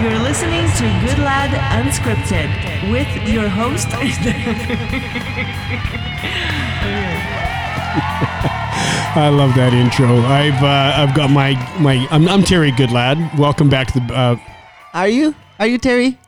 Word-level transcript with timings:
You're 0.00 0.18
listening 0.20 0.70
to 0.76 0.84
Good 1.04 1.18
Lad 1.18 1.50
Unscripted 1.74 2.48
with 2.92 3.08
your 3.28 3.48
host. 3.48 3.88
I 9.16 9.28
love 9.28 9.56
that 9.56 9.72
intro. 9.74 10.18
I've 10.20 10.62
uh, 10.62 10.92
I've 10.96 11.16
got 11.16 11.30
my 11.30 11.54
my. 11.80 12.06
I'm, 12.12 12.28
I'm 12.28 12.44
Terry 12.44 12.70
Goodlad. 12.70 13.36
Welcome 13.36 13.68
back 13.68 13.88
to 13.88 13.98
the. 13.98 14.14
Uh, 14.14 14.36
Are 14.94 15.08
you? 15.08 15.34
Are 15.58 15.66
you 15.66 15.78
Terry? 15.78 16.19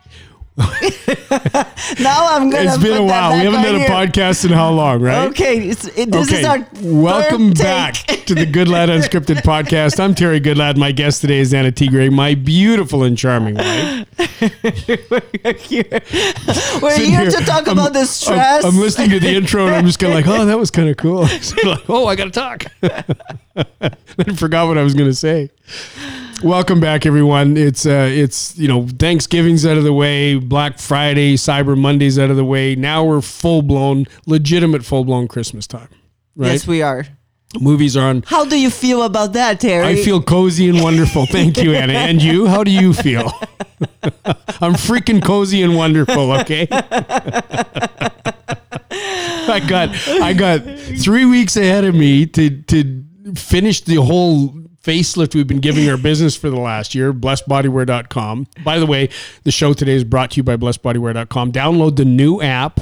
now 0.59 2.27
I'm 2.29 2.51
gonna. 2.51 2.75
it's 2.75 2.77
been 2.83 2.99
a 2.99 3.03
while. 3.03 3.33
We 3.33 3.39
haven't 3.39 3.61
on 3.61 3.65
done 3.65 3.77
a 3.77 3.87
podcast 3.87 4.45
in 4.45 4.51
how 4.51 4.71
long, 4.71 5.01
right? 5.01 5.29
Okay, 5.31 5.67
it's, 5.67 5.87
it, 5.97 6.11
this 6.13 6.29
Okay, 6.29 6.41
is 6.41 6.45
our 6.45 6.69
welcome 6.83 7.53
back 7.53 7.95
to 8.27 8.35
the 8.35 8.45
Good 8.45 8.69
Lad 8.69 8.91
Unscripted 8.91 9.37
podcast. 9.43 9.99
I'm 9.99 10.15
Terry 10.15 10.43
Goodlad. 10.43 10.77
My 10.77 10.93
guest 10.93 11.23
today 11.23 11.39
is 11.39 11.55
Anna 11.55 11.73
Tigre, 11.73 12.11
my 12.11 12.35
beautiful 12.35 13.03
and 13.03 13.17
charming 13.17 13.55
wife. 13.55 14.07
We're 14.43 15.55
here, 15.55 15.85
We're 16.83 16.99
here 16.99 17.21
here, 17.23 17.31
to 17.31 17.45
talk 17.47 17.67
I'm- 17.67 17.79
about 17.79 17.95
the 17.95 18.01
I'm, 18.01 18.05
stress. 18.07 18.63
I'm 18.63 18.77
listening 18.77 19.09
to 19.11 19.21
the 19.21 19.35
intro 19.35 19.67
and 19.67 19.75
I'm 19.75 19.87
just 19.87 19.99
kind 19.99 20.13
of 20.13 20.19
like, 20.19 20.27
oh, 20.29 20.45
that 20.45 20.59
was 20.59 20.71
kind 20.71 20.91
of 20.91 20.99
cool. 20.99 21.23
Like, 21.65 21.89
oh, 21.89 22.07
I 22.07 22.15
got 22.15 22.25
to 22.25 22.31
talk. 22.31 22.67
I 22.83 24.35
forgot 24.37 24.67
what 24.69 24.77
I 24.77 24.83
was 24.83 24.93
going 24.93 25.09
to 25.09 25.15
say. 25.17 25.49
Welcome 26.43 26.81
back, 26.81 27.07
everyone. 27.07 27.57
It's 27.57 27.87
uh, 27.87 28.09
it's 28.11 28.59
you 28.59 28.67
know 28.67 28.89
Thanksgiving's 28.99 29.65
out 29.65 29.77
of 29.77 29.85
the 29.85 29.93
way, 29.93 30.35
Black 30.35 30.81
Friday, 30.81 31.37
Cyber 31.37 31.79
Monday's 31.79 32.19
out 32.19 32.31
of 32.31 32.37
the 32.37 32.45
way. 32.45 32.75
Now 32.75 33.05
we're 33.05 33.21
full 33.21 33.63
blown, 33.63 34.07
legitimate 34.27 34.85
full 34.85 35.05
blown 35.05 35.29
Christmas 35.29 35.69
time. 35.69 35.89
Right? 36.35 36.51
Yes, 36.51 36.67
we 36.67 36.83
are. 36.83 37.07
Movies 37.61 37.97
are 37.97 38.09
on. 38.09 38.25
How 38.27 38.45
do 38.45 38.59
you 38.59 38.71
feel 38.71 39.05
about 39.05 39.35
that, 39.35 39.61
Terry? 39.61 39.87
I 39.87 39.95
feel 39.95 40.21
cozy 40.21 40.69
and 40.69 40.83
wonderful. 40.83 41.27
Thank 41.27 41.59
you, 41.59 41.75
Anna. 41.75 41.93
And 41.93 42.21
you? 42.21 42.49
How 42.49 42.65
do 42.65 42.73
you 42.73 42.93
feel? 42.93 43.27
I'm 44.61 44.75
freaking 44.75 45.23
cozy 45.23 45.63
and 45.63 45.77
wonderful, 45.77 46.33
okay? 46.41 46.67
I 49.49 49.65
got 49.69 49.91
I 50.09 50.33
got 50.33 50.65
three 50.99 51.25
weeks 51.25 51.57
ahead 51.57 51.85
of 51.85 51.95
me 51.95 52.27
to 52.27 52.63
to 52.63 53.05
finish 53.37 53.83
the 53.83 53.97
whole 53.97 54.62
facelift 54.83 55.35
we've 55.35 55.47
been 55.47 55.61
giving 55.61 55.89
our 55.89 55.97
business 55.97 56.37
for 56.37 56.51
the 56.51 56.59
last 56.59 56.95
year, 56.95 57.13
blessedbodywear.com. 57.13 58.47
By 58.65 58.79
the 58.79 58.87
way, 58.87 59.09
the 59.45 59.51
show 59.53 59.73
today 59.73 59.93
is 59.93 60.05
brought 60.05 60.33
to 60.33 60.37
you 60.39 60.43
by 60.43 60.57
blessedbodywear.com. 60.57 61.53
Download 61.53 61.97
the 61.97 62.05
new 62.05 62.41
app. 62.41 62.81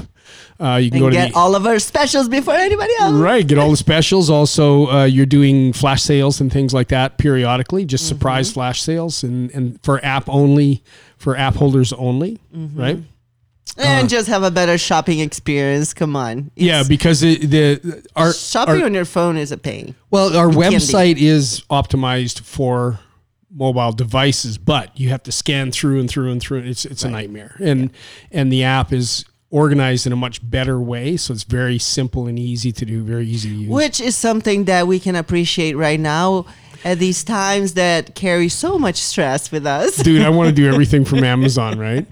Uh, 0.61 0.77
you 0.77 0.91
can 0.91 0.99
and 0.99 1.07
go 1.07 1.11
to 1.11 1.17
get 1.17 1.35
all 1.35 1.55
of 1.57 1.67
our 1.67 1.79
specials 1.79 2.29
before 2.29 2.55
anybody 2.55 2.93
else. 3.01 3.15
Right, 3.15 3.47
get 3.47 3.59
all 3.59 3.71
the 3.71 3.77
specials. 3.79 4.29
Also, 4.29 4.87
uh, 4.89 5.05
you're 5.05 5.25
doing 5.27 5.73
flash 5.73 6.03
sales 6.03 6.41
and 6.41 6.53
things 6.53 6.75
like 6.75 6.89
that 6.89 7.17
periodically, 7.19 7.85
just 7.87 8.05
Mm-hmm. 8.05 8.09
surprise 8.17 8.53
flash 8.53 8.83
sales 8.83 9.23
and, 9.25 9.51
and 9.53 9.83
for 9.83 10.05
app 10.05 10.29
only, 10.29 10.83
for 11.17 11.37
app 11.37 11.55
holders 11.55 11.93
only, 11.95 12.39
Mm-hmm. 12.55 12.79
right? 12.81 12.99
And 13.77 14.07
uh, 14.07 14.09
just 14.09 14.29
have 14.29 14.43
a 14.43 14.51
better 14.51 14.79
shopping 14.79 15.21
experience. 15.21 15.95
Come 15.95 16.17
on. 16.17 16.51
Yeah, 16.57 16.83
because 16.87 17.21
the, 17.21 17.37
the 17.37 18.09
our, 18.17 18.33
shopping 18.33 18.81
our 18.81 18.87
on 18.87 18.95
your 18.95 19.05
phone 19.05 19.37
is 19.37 19.53
a 19.53 19.59
pain. 19.59 19.95
well, 20.11 20.37
our 20.37 20.49
be. 20.49 20.57
website 20.57 21.17
is 21.19 21.63
optimized 21.71 22.41
for 22.41 23.01
mobile 23.51 23.93
devices, 23.93 24.59
but 24.59 24.99
you 24.99 25.09
have 25.11 25.23
to 25.25 25.33
scan 25.33 25.73
through 25.73 26.01
and 26.01 26.09
through 26.09 26.31
and 26.31 26.41
through. 26.41 26.61
It's 26.61 26.85
it's 26.85 27.05
a 27.05 27.11
nightmare, 27.11 27.57
and 27.61 27.91
and 28.31 28.53
the 28.53 28.65
app 28.65 28.93
is 28.93 29.25
organized 29.51 30.07
in 30.07 30.13
a 30.13 30.17
much 30.17 30.49
better 30.49 30.81
way, 30.81 31.17
so 31.17 31.33
it's 31.33 31.43
very 31.43 31.79
simple 31.79 32.27
and 32.27 32.39
easy 32.39 32.71
to 32.71 32.85
do, 32.85 33.03
very 33.03 33.27
easy 33.27 33.49
to 33.49 33.55
use. 33.55 33.69
Which 33.69 34.01
is 34.01 34.17
something 34.17 34.65
that 34.65 34.87
we 34.87 35.01
can 35.01 35.17
appreciate 35.17 35.77
right 35.77 35.99
now 35.99 36.47
at 36.85 36.99
these 36.99 37.23
times 37.25 37.75
that 37.75 38.15
carry 38.15 38.49
so 38.49 38.79
much 38.79 38.97
stress 38.97 39.51
with 39.53 39.67
us. 39.67 39.97
Dude, 39.97 40.23
I 40.23 40.31
want 40.31 40.49
to 40.49 40.55
do 40.55 40.69
everything 40.73 41.05
from 41.05 41.23
Amazon, 41.25 41.79
right? 41.79 42.07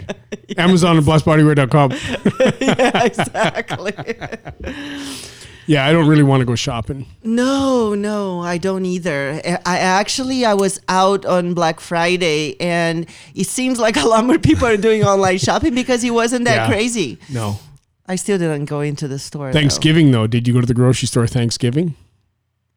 Amazon 0.57 0.97
and 0.97 1.05
blessedbodywear.com. 1.05 1.91
yeah, 2.61 3.03
exactly. 3.05 3.93
Yeah, 5.65 5.85
I 5.85 5.91
don't 5.91 6.07
really 6.07 6.23
want 6.23 6.41
to 6.41 6.45
go 6.45 6.55
shopping. 6.55 7.05
No, 7.23 7.93
no, 7.93 8.41
I 8.41 8.57
don't 8.57 8.85
either. 8.87 9.39
I 9.67 9.77
actually 9.77 10.43
I 10.43 10.55
was 10.55 10.79
out 10.89 11.27
on 11.27 11.53
Black 11.53 11.79
Friday 11.79 12.59
and 12.59 13.05
it 13.35 13.45
seems 13.45 13.77
like 13.77 13.95
a 13.95 14.03
lot 14.07 14.25
more 14.25 14.39
people 14.39 14.65
are 14.65 14.77
doing 14.77 15.03
online 15.03 15.37
shopping 15.37 15.75
because 15.75 16.03
it 16.03 16.09
wasn't 16.09 16.45
that 16.45 16.55
Yeah. 16.55 16.67
crazy. 16.67 17.19
No. 17.31 17.59
I 18.07 18.15
still 18.15 18.39
didn't 18.39 18.65
go 18.65 18.81
into 18.81 19.07
the 19.07 19.19
store. 19.19 19.49
though. 19.49 19.59
Thanksgiving 19.59 20.09
though, 20.09 20.25
did 20.25 20.47
you 20.47 20.55
go 20.55 20.61
to 20.61 20.65
the 20.65 20.73
grocery 20.73 21.05
store 21.07 21.27
Thanksgiving? 21.27 21.93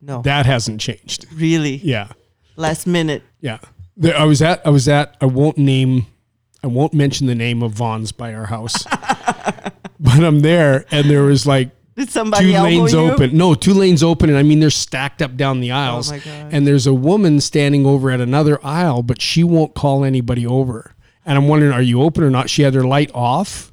No. 0.02 0.20
That 0.22 0.46
hasn't 0.46 0.80
changed. 0.80 1.26
really? 1.32 1.76
Yeah. 1.76 2.08
Last 2.56 2.86
minute. 2.86 3.22
Yeah. 3.40 3.58
There, 3.96 4.16
I 4.16 4.24
was 4.24 4.42
at 4.42 4.66
I 4.66 4.70
was 4.70 4.88
at 4.88 5.16
I 5.20 5.26
won't 5.26 5.56
name 5.56 6.06
I 6.62 6.66
won't 6.66 6.92
mention 6.92 7.26
the 7.26 7.34
name 7.34 7.62
of 7.62 7.72
Vons 7.72 8.12
by 8.12 8.34
our 8.34 8.46
house. 8.46 8.84
but 10.00 10.24
I'm 10.24 10.40
there 10.40 10.84
and 10.90 11.08
there 11.08 11.22
was 11.22 11.46
like 11.46 11.70
Did 11.94 12.10
somebody 12.10 12.52
two 12.52 12.60
lanes 12.60 12.92
you? 12.92 12.98
open. 12.98 13.36
No, 13.36 13.54
two 13.54 13.74
lanes 13.74 14.02
open, 14.02 14.28
and 14.28 14.38
I 14.38 14.42
mean 14.42 14.60
they're 14.60 14.70
stacked 14.70 15.22
up 15.22 15.36
down 15.36 15.60
the 15.60 15.72
oh, 15.72 15.76
aisles. 15.76 16.10
Oh 16.10 16.16
my 16.16 16.19
God. 16.19 16.48
And 16.52 16.66
there's 16.66 16.86
a 16.86 16.94
woman 16.94 17.40
standing 17.40 17.86
over 17.86 18.10
at 18.10 18.20
another 18.20 18.58
aisle, 18.64 19.02
but 19.02 19.20
she 19.20 19.44
won't 19.44 19.74
call 19.74 20.04
anybody 20.04 20.46
over. 20.46 20.94
And 21.24 21.38
I'm 21.38 21.46
wondering, 21.46 21.72
are 21.72 21.82
you 21.82 22.02
open 22.02 22.24
or 22.24 22.30
not? 22.30 22.50
She 22.50 22.62
had 22.62 22.74
her 22.74 22.82
light 22.82 23.10
off. 23.14 23.70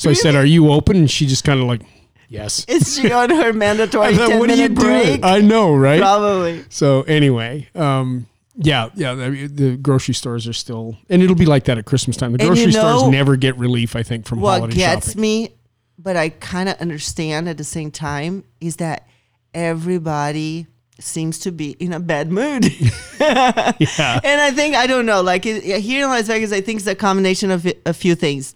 So 0.00 0.08
I 0.08 0.14
said, 0.14 0.34
"Are 0.34 0.46
you 0.46 0.72
open?" 0.72 0.96
And 0.96 1.10
she 1.10 1.26
just 1.26 1.44
kind 1.44 1.60
of 1.60 1.66
like, 1.66 1.82
"Yes." 2.30 2.64
Is 2.68 2.96
she 2.96 3.12
on 3.12 3.28
her 3.28 3.52
mandatory 3.52 4.16
thought, 4.16 4.28
10 4.30 4.38
what 4.38 4.46
minute 4.46 4.74
break? 4.74 5.22
I 5.22 5.40
know, 5.40 5.74
right? 5.74 6.00
Probably. 6.00 6.64
So 6.70 7.02
anyway, 7.02 7.68
um, 7.74 8.26
yeah, 8.56 8.88
yeah, 8.94 9.14
the, 9.14 9.46
the 9.46 9.76
grocery 9.76 10.14
stores 10.14 10.48
are 10.48 10.52
still, 10.52 10.96
and 11.08 11.22
it'll 11.22 11.36
be 11.36 11.46
like 11.46 11.64
that 11.64 11.76
at 11.76 11.84
Christmas 11.84 12.16
time. 12.16 12.32
The 12.32 12.38
grocery 12.38 12.64
you 12.66 12.72
stores 12.72 13.08
never 13.08 13.36
get 13.36 13.56
relief, 13.58 13.94
I 13.96 14.02
think, 14.02 14.26
from 14.26 14.40
What 14.40 14.60
holiday 14.60 14.76
gets 14.76 15.08
shopping. 15.08 15.20
me, 15.20 15.54
but 15.98 16.16
I 16.16 16.30
kind 16.30 16.68
of 16.68 16.76
understand 16.76 17.48
at 17.48 17.58
the 17.58 17.64
same 17.64 17.90
time, 17.90 18.44
is 18.60 18.76
that 18.76 19.06
everybody 19.54 20.66
seems 20.98 21.38
to 21.40 21.52
be 21.52 21.70
in 21.72 21.92
a 21.92 22.00
bad 22.00 22.30
mood. 22.30 22.64
yeah, 23.20 24.20
and 24.22 24.40
I 24.40 24.50
think 24.50 24.74
I 24.74 24.86
don't 24.86 25.06
know. 25.06 25.22
Like 25.22 25.46
it, 25.46 25.62
here 25.80 26.04
in 26.04 26.10
Las 26.10 26.26
Vegas, 26.26 26.52
I 26.52 26.60
think 26.60 26.80
it's 26.80 26.86
a 26.86 26.94
combination 26.94 27.50
of 27.50 27.66
a 27.86 27.94
few 27.94 28.14
things. 28.14 28.54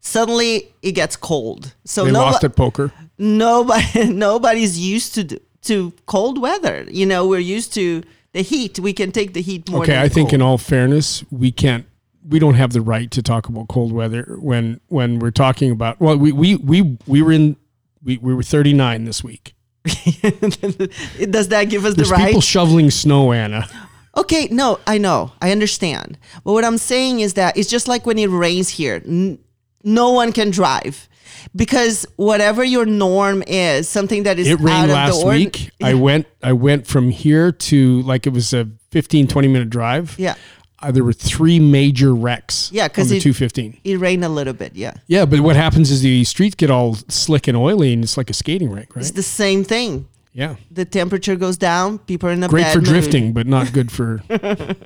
Suddenly, 0.00 0.72
it 0.82 0.92
gets 0.92 1.14
cold, 1.16 1.74
so 1.84 2.04
they 2.04 2.12
no, 2.12 2.20
lost 2.20 2.42
at 2.42 2.56
poker. 2.56 2.92
nobody 3.18 4.04
nobody's 4.12 4.78
used 4.78 5.14
to 5.14 5.38
to 5.62 5.92
cold 6.06 6.40
weather. 6.40 6.86
You 6.88 7.06
know, 7.06 7.26
we're 7.26 7.38
used 7.38 7.74
to 7.74 8.02
the 8.32 8.42
heat. 8.42 8.78
We 8.78 8.92
can 8.92 9.12
take 9.12 9.34
the 9.34 9.42
heat 9.42 9.68
more. 9.68 9.82
Okay, 9.82 10.00
I 10.00 10.08
think 10.08 10.32
in 10.32 10.40
all 10.40 10.58
fairness, 10.58 11.24
we 11.30 11.52
can't. 11.52 11.86
We 12.26 12.38
don't 12.38 12.54
have 12.54 12.72
the 12.72 12.80
right 12.80 13.10
to 13.10 13.22
talk 13.22 13.48
about 13.48 13.68
cold 13.68 13.92
weather 13.92 14.36
when 14.40 14.80
when 14.88 15.18
we're 15.18 15.30
talking 15.30 15.70
about. 15.70 16.00
Well, 16.00 16.16
we 16.16 16.32
we 16.32 16.56
we 16.56 16.98
we 17.06 17.22
were 17.22 17.32
in. 17.32 17.56
We, 18.02 18.16
we 18.16 18.34
were 18.34 18.42
39 18.42 19.04
this 19.04 19.22
week. 19.22 19.52
does 19.84 21.48
that 21.48 21.66
give 21.68 21.84
us 21.84 21.94
the 21.96 22.08
right? 22.10 22.28
people 22.28 22.40
shoveling 22.40 22.90
snow, 22.90 23.32
Anna. 23.32 23.68
Okay, 24.16 24.48
no, 24.50 24.80
I 24.86 24.96
know, 24.98 25.32
I 25.40 25.52
understand. 25.52 26.18
But 26.44 26.52
what 26.52 26.64
I'm 26.64 26.78
saying 26.78 27.20
is 27.20 27.34
that 27.34 27.56
it's 27.56 27.68
just 27.68 27.88
like 27.88 28.06
when 28.06 28.18
it 28.18 28.28
rains 28.28 28.70
here, 28.70 29.02
n- 29.06 29.38
no 29.84 30.10
one 30.12 30.32
can 30.32 30.50
drive 30.50 31.08
because 31.56 32.06
whatever 32.16 32.62
your 32.64 32.84
norm 32.86 33.42
is, 33.46 33.88
something 33.88 34.24
that 34.24 34.38
is 34.38 34.46
It 34.48 34.54
out 34.54 34.60
rained 34.60 34.92
last 34.92 35.22
ord- 35.24 35.34
week. 35.36 35.70
I 35.82 35.94
went 35.94 36.26
I 36.42 36.52
went 36.52 36.86
from 36.86 37.10
here 37.10 37.52
to 37.52 38.02
like 38.02 38.26
it 38.26 38.32
was 38.32 38.52
a 38.52 38.68
15 38.90 39.26
20 39.28 39.48
minute 39.48 39.70
drive. 39.70 40.16
Yeah, 40.18 40.34
Uh, 40.82 40.90
there 40.90 41.04
were 41.04 41.12
three 41.12 41.60
major 41.60 42.14
wrecks 42.14 42.70
Yeah, 42.72 42.88
because 42.88 43.08
the 43.10 43.20
215. 43.20 43.78
it 43.84 43.98
rained 44.00 44.24
a 44.24 44.28
little 44.28 44.54
bit. 44.54 44.72
Yeah, 44.74 44.94
Yeah, 45.06 45.24
but 45.26 45.40
what 45.40 45.56
happens 45.56 45.90
is 45.90 46.00
the 46.02 46.24
streets 46.24 46.54
get 46.56 46.70
all 46.70 46.94
slick 47.08 47.46
and 47.48 47.56
oily, 47.56 47.92
and 47.92 48.02
it's 48.02 48.16
like 48.16 48.30
a 48.30 48.34
skating 48.34 48.70
rink, 48.70 48.88
it's 48.96 49.10
the 49.12 49.22
same 49.22 49.62
thing. 49.64 50.06
Yeah, 50.32 50.54
The 50.70 50.84
temperature 50.84 51.34
goes 51.36 51.56
down. 51.56 51.98
People 51.98 52.28
are 52.28 52.32
in 52.32 52.42
a 52.44 52.48
great 52.48 52.66
for 52.72 52.78
mood. 52.78 52.86
drifting, 52.88 53.32
but 53.32 53.46
not 53.48 53.72
good 53.72 53.90
for. 53.90 54.22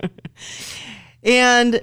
And 1.22 1.80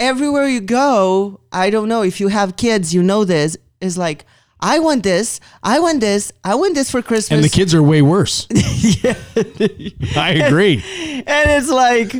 everywhere 0.00 0.48
you 0.48 0.60
go, 0.60 1.40
I 1.52 1.70
don't 1.70 1.88
know 1.88 2.02
if 2.02 2.18
you 2.20 2.28
have 2.28 2.56
kids, 2.56 2.92
you 2.92 3.02
know 3.02 3.24
this 3.24 3.56
is 3.80 3.96
like. 3.96 4.24
I 4.62 4.78
want 4.78 5.04
this. 5.04 5.40
I 5.62 5.80
want 5.80 6.00
this. 6.00 6.32
I 6.44 6.54
want 6.54 6.74
this 6.74 6.90
for 6.90 7.00
Christmas. 7.00 7.30
And 7.34 7.42
the 7.42 7.48
kids 7.48 7.74
are 7.74 7.82
way 7.82 8.02
worse. 8.02 8.46
Yeah. 9.02 9.14
I 10.16 10.32
agree. 10.44 10.82
and 11.26 11.50
it's 11.50 11.70
like, 11.70 12.12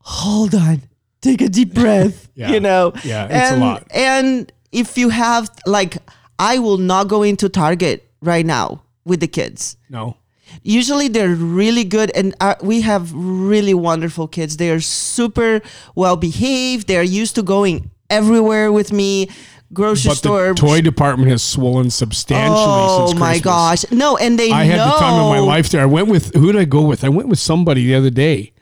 hold 0.00 0.54
on, 0.54 0.82
take 1.20 1.40
a 1.40 1.48
deep 1.48 1.74
breath. 1.74 2.28
Yeah. 2.34 2.50
You 2.50 2.60
know, 2.60 2.92
Yeah, 3.04 3.28
it's 3.30 3.52
a 3.52 3.56
lot. 3.56 3.86
And 3.92 4.52
if 4.72 4.96
you 4.98 5.08
have 5.10 5.48
like, 5.66 5.98
I 6.40 6.58
will 6.58 6.78
not 6.78 7.06
go 7.08 7.22
into 7.24 7.48
Target 7.48 8.08
right 8.20 8.46
now 8.46 8.82
with 9.04 9.20
the 9.20 9.26
kids. 9.28 9.76
No, 9.88 10.16
Usually 10.62 11.08
they're 11.08 11.34
really 11.34 11.84
good, 11.84 12.10
and 12.14 12.34
uh, 12.40 12.54
we 12.62 12.80
have 12.82 13.12
really 13.14 13.74
wonderful 13.74 14.28
kids. 14.28 14.56
They 14.56 14.70
are 14.70 14.80
super 14.80 15.60
well 15.94 16.16
behaved. 16.16 16.86
They 16.88 16.96
are 16.96 17.02
used 17.02 17.34
to 17.36 17.42
going 17.42 17.90
everywhere 18.10 18.70
with 18.72 18.92
me. 18.92 19.28
Grocery 19.70 20.08
but 20.10 20.16
store. 20.16 20.48
the 20.48 20.54
toy 20.54 20.80
department 20.80 21.30
has 21.30 21.42
swollen 21.42 21.90
substantially. 21.90 22.56
oh 22.58 23.12
my 23.18 23.38
gosh! 23.38 23.84
No, 23.90 24.16
and 24.16 24.38
they 24.38 24.48
know. 24.48 24.56
I 24.56 24.64
had 24.64 24.76
know. 24.78 24.86
the 24.92 24.98
time 24.98 25.14
of 25.22 25.28
my 25.30 25.40
life 25.40 25.68
there. 25.68 25.82
I 25.82 25.86
went 25.86 26.08
with 26.08 26.34
who 26.34 26.50
did 26.50 26.58
I 26.58 26.64
go 26.64 26.82
with? 26.82 27.04
I 27.04 27.10
went 27.10 27.28
with 27.28 27.38
somebody 27.38 27.84
the 27.86 27.94
other 27.94 28.08
day, 28.08 28.52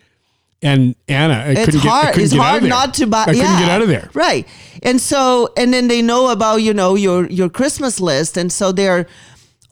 And 0.62 0.96
Anna, 1.06 1.34
I 1.34 1.48
it's 1.50 1.64
couldn't 1.66 1.82
get, 1.82 1.88
I 1.92 2.00
hard. 2.02 2.06
couldn't 2.14 2.24
it's 2.24 2.32
get 2.32 2.40
out 2.40 2.44
hard 2.44 2.56
of 2.56 2.62
there. 2.62 2.70
not 2.70 2.94
to 2.94 3.06
buy. 3.06 3.22
I 3.22 3.24
couldn't 3.26 3.58
get 3.58 3.68
out 3.68 3.82
of 3.82 3.88
there. 3.88 4.10
Right. 4.14 4.48
And 4.82 5.00
so, 5.00 5.52
and 5.56 5.72
then 5.72 5.86
they 5.86 6.02
know 6.02 6.30
about 6.30 6.56
you 6.56 6.74
know 6.74 6.96
your 6.96 7.26
your 7.30 7.48
Christmas 7.50 8.00
list, 8.00 8.36
and 8.36 8.50
so 8.52 8.72
they're 8.72 9.06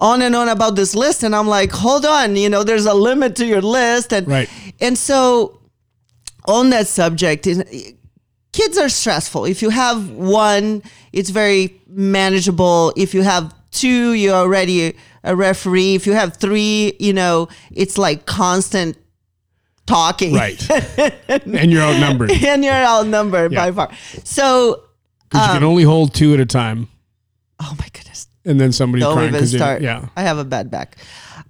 on 0.01 0.23
and 0.23 0.35
on 0.35 0.49
about 0.49 0.77
this 0.77 0.95
list, 0.95 1.23
and 1.23 1.35
I'm 1.35 1.49
like, 1.49 1.71
hold 1.73 2.05
on, 2.05 2.37
you 2.37 2.49
know, 2.49 2.63
there's 2.65 2.87
a 2.87 2.95
limit 2.95 3.37
to 3.37 3.47
your 3.47 3.63
list, 3.63 4.13
and 4.13 4.27
Right. 4.29 4.49
and 4.81 4.97
so 4.99 5.61
on 6.47 6.71
that 6.71 6.87
subject, 6.89 7.47
kids 8.53 8.79
are 8.79 8.89
stressful. 8.89 9.45
If 9.47 9.63
you 9.63 9.71
have 9.71 10.11
one, 10.11 10.83
it's 11.13 11.31
very 11.31 11.81
manageable. 11.89 12.93
If 12.97 13.15
you 13.15 13.23
have 13.23 13.55
two, 13.71 14.13
you're 14.13 14.35
already 14.35 14.97
a 15.23 15.35
referee. 15.35 15.95
If 15.95 16.07
you 16.07 16.13
have 16.13 16.37
three, 16.37 16.95
you 17.01 17.13
know, 17.13 17.49
it's 17.73 17.97
like 17.97 18.27
constant 18.27 18.97
talking. 19.87 20.35
Right. 20.35 20.61
and 21.29 21.73
you're 21.73 21.83
outnumbered. 21.83 22.31
and 22.45 22.65
you're 22.65 22.73
outnumbered 22.75 23.53
Yeah. 23.53 23.71
by 23.71 23.73
far. 23.73 23.91
So, 24.25 24.81
Because 25.31 25.47
you 25.47 25.53
Um, 25.53 25.59
can 25.59 25.65
only 25.65 25.83
hold 25.85 26.15
two 26.15 26.35
at 26.35 26.41
a 26.41 26.47
time. 26.47 26.89
oh 27.61 27.75
my 27.79 27.87
goodness, 27.93 28.14
And 28.45 28.61
then 28.61 28.73
somebody 28.73 29.01
don't 29.01 29.15
crying 29.15 29.35
even 29.35 29.47
start. 29.47 29.81
yeah. 29.81 30.09
I 30.17 30.23
have 30.23 30.39
a 30.39 30.45
bad 30.45 30.71
back. 30.71 30.97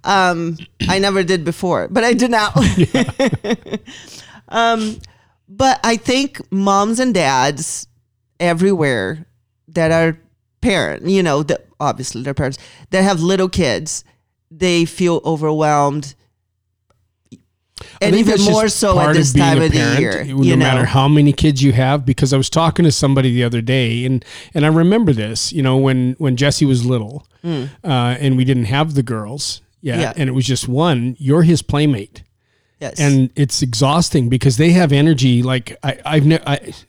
Um, 0.03 0.57
I 0.87 0.99
never 0.99 1.23
did 1.23 1.43
before, 1.43 1.87
but 1.89 2.03
I 2.03 2.13
do 2.13 2.27
now. 2.27 2.53
um, 4.49 4.97
but 5.47 5.79
I 5.83 5.97
think 5.97 6.41
moms 6.51 6.99
and 6.99 7.13
dads 7.13 7.87
everywhere 8.39 9.25
that 9.69 9.91
are 9.91 10.17
parent, 10.61 11.07
you 11.07 11.21
know, 11.21 11.43
that 11.43 11.67
obviously 11.79 12.23
they're 12.23 12.33
parents 12.33 12.57
that 12.91 13.03
have 13.03 13.21
little 13.21 13.49
kids, 13.49 14.03
they 14.49 14.85
feel 14.85 15.21
overwhelmed. 15.25 16.15
And 17.99 18.15
even 18.15 18.41
more 18.43 18.69
so 18.69 18.99
at 18.99 19.13
this 19.13 19.33
time 19.33 19.61
of 19.61 19.71
the 19.71 19.97
year. 19.99 20.23
No 20.23 20.33
know? 20.35 20.55
matter 20.55 20.85
how 20.85 21.09
many 21.09 21.33
kids 21.33 21.61
you 21.61 21.73
have, 21.73 22.05
because 22.05 22.31
I 22.31 22.37
was 22.37 22.49
talking 22.49 22.85
to 22.85 22.91
somebody 22.91 23.33
the 23.33 23.43
other 23.43 23.61
day, 23.61 24.05
and 24.05 24.23
and 24.53 24.65
I 24.65 24.69
remember 24.69 25.11
this. 25.11 25.51
You 25.51 25.61
know, 25.61 25.75
when 25.77 26.15
when 26.17 26.37
Jesse 26.37 26.65
was 26.65 26.85
little, 26.85 27.27
uh, 27.43 27.67
and 27.83 28.37
we 28.37 28.45
didn't 28.45 28.65
have 28.65 28.93
the 28.93 29.03
girls 29.03 29.61
yet. 29.81 29.99
Yeah. 29.99 30.13
and 30.15 30.29
it 30.29 30.33
was 30.33 30.45
just 30.45 30.69
one. 30.69 31.17
You're 31.19 31.43
his 31.43 31.61
playmate, 31.61 32.23
yes. 32.79 32.97
and 32.99 33.29
it's 33.35 33.61
exhausting 33.61 34.29
because 34.29 34.55
they 34.55 34.71
have 34.71 34.93
energy. 34.93 35.43
Like 35.43 35.77
I, 35.83 35.99
I've 36.05 36.25
never. 36.25 36.43
I, 36.47 36.73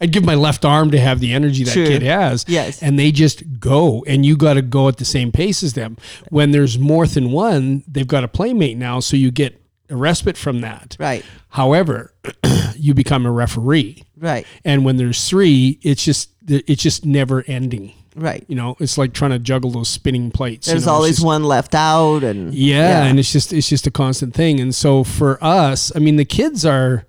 I'd 0.00 0.12
give 0.12 0.24
my 0.24 0.34
left 0.34 0.64
arm 0.64 0.90
to 0.90 1.00
have 1.00 1.20
the 1.20 1.32
energy 1.32 1.62
that 1.64 1.72
True. 1.72 1.86
kid 1.86 2.02
has. 2.02 2.44
Yes. 2.48 2.82
And 2.82 2.98
they 2.98 3.12
just 3.12 3.60
go, 3.60 4.04
and 4.06 4.26
you 4.26 4.36
got 4.36 4.54
to 4.54 4.62
go 4.62 4.88
at 4.88 4.98
the 4.98 5.04
same 5.04 5.30
pace 5.30 5.62
as 5.62 5.74
them. 5.74 5.96
When 6.30 6.50
there's 6.50 6.78
more 6.78 7.06
than 7.06 7.30
one, 7.30 7.84
they've 7.86 8.06
got 8.06 8.24
a 8.24 8.28
playmate 8.28 8.76
now, 8.76 8.98
so 8.98 9.16
you 9.16 9.30
get 9.30 9.63
a 9.90 9.96
respite 9.96 10.36
from 10.36 10.60
that. 10.62 10.96
right, 10.98 11.24
However, 11.50 12.14
you 12.76 12.94
become 12.94 13.26
a 13.26 13.30
referee, 13.32 14.02
right, 14.18 14.46
and 14.64 14.84
when 14.84 14.96
there's 14.96 15.28
three, 15.28 15.78
it's 15.82 16.04
just 16.04 16.30
it's 16.48 16.82
just 16.82 17.04
never 17.04 17.42
ending. 17.46 17.92
right. 18.16 18.44
You 18.48 18.54
know, 18.56 18.76
it's 18.80 18.96
like 18.98 19.12
trying 19.12 19.30
to 19.32 19.38
juggle 19.38 19.70
those 19.70 19.88
spinning 19.88 20.30
plates. 20.30 20.66
you 20.66 20.72
There's 20.74 20.86
know, 20.86 20.92
always 20.92 21.16
just- 21.16 21.26
one 21.26 21.44
left 21.44 21.74
out, 21.74 22.22
and 22.24 22.54
yeah, 22.54 23.04
and 23.04 23.18
it's 23.18 23.32
just 23.32 23.52
it's 23.52 23.68
just 23.68 23.86
a 23.86 23.90
constant 23.90 24.34
thing. 24.34 24.60
And 24.60 24.74
so 24.74 25.04
for 25.04 25.38
us, 25.42 25.92
I 25.94 25.98
mean, 25.98 26.16
the 26.16 26.24
kids 26.24 26.64
are 26.66 27.04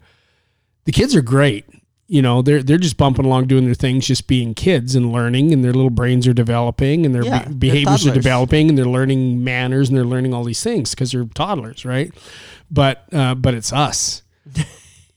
the 0.86 0.92
kids 0.92 1.16
are 1.16 1.21
great. 1.21 1.66
You 2.07 2.21
know, 2.21 2.44
they're 2.44 2.62
they're 2.62 2.78
just 2.78 2.98
bumping 2.98 3.25
along 3.25 3.48
doing 3.48 3.66
their 3.66 3.74
things, 3.74 4.06
just 4.06 4.28
being 4.28 4.54
kids 4.54 4.94
and 4.95 5.12
learning, 5.12 5.51
and 5.54 5.63
their 5.63 5.74
little 5.74 5.89
brains 5.89 6.28
are 6.28 6.33
developing, 6.33 7.04
and 7.06 7.16
their 7.16 7.24
Yeah, 7.24 7.48
be- 7.48 7.54
behaviors 7.56 8.06
are 8.06 8.13
developing, 8.13 8.69
and 8.69 8.78
they're 8.78 8.86
learning 8.86 9.44
manners, 9.44 9.89
and 9.89 9.98
they're 9.98 10.06
learning 10.06 10.31
all 10.33 10.44
these 10.44 10.62
things 10.62 10.92
because 10.92 11.12
they're 11.13 11.25
toddlers, 11.25 11.83
right? 11.83 12.13
But 12.71 13.06
uh, 13.13 13.35
but 13.35 13.53
it's 13.53 13.71
us. 13.73 14.21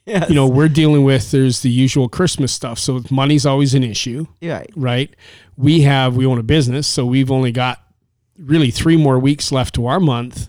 You 0.06 0.34
know, 0.34 0.46
we're 0.48 0.70
dealing 0.70 1.04
with 1.04 1.32
there's 1.32 1.60
the 1.60 1.68
usual 1.68 2.08
Christmas 2.08 2.50
stuff, 2.50 2.78
so 2.78 3.02
money's 3.10 3.44
always 3.44 3.74
an 3.74 3.84
issue 3.84 4.26
right, 4.40 4.70
right? 4.74 5.14
We 5.58 5.82
have 5.82 6.16
we 6.16 6.24
own 6.24 6.38
a 6.38 6.42
business, 6.42 6.86
so 6.86 7.04
we've 7.04 7.30
only 7.30 7.52
got 7.52 7.82
really 8.38 8.70
three 8.70 8.96
more 8.96 9.18
weeks 9.18 9.52
left 9.52 9.74
to 9.74 9.84
our 9.86 10.00
month, 10.00 10.48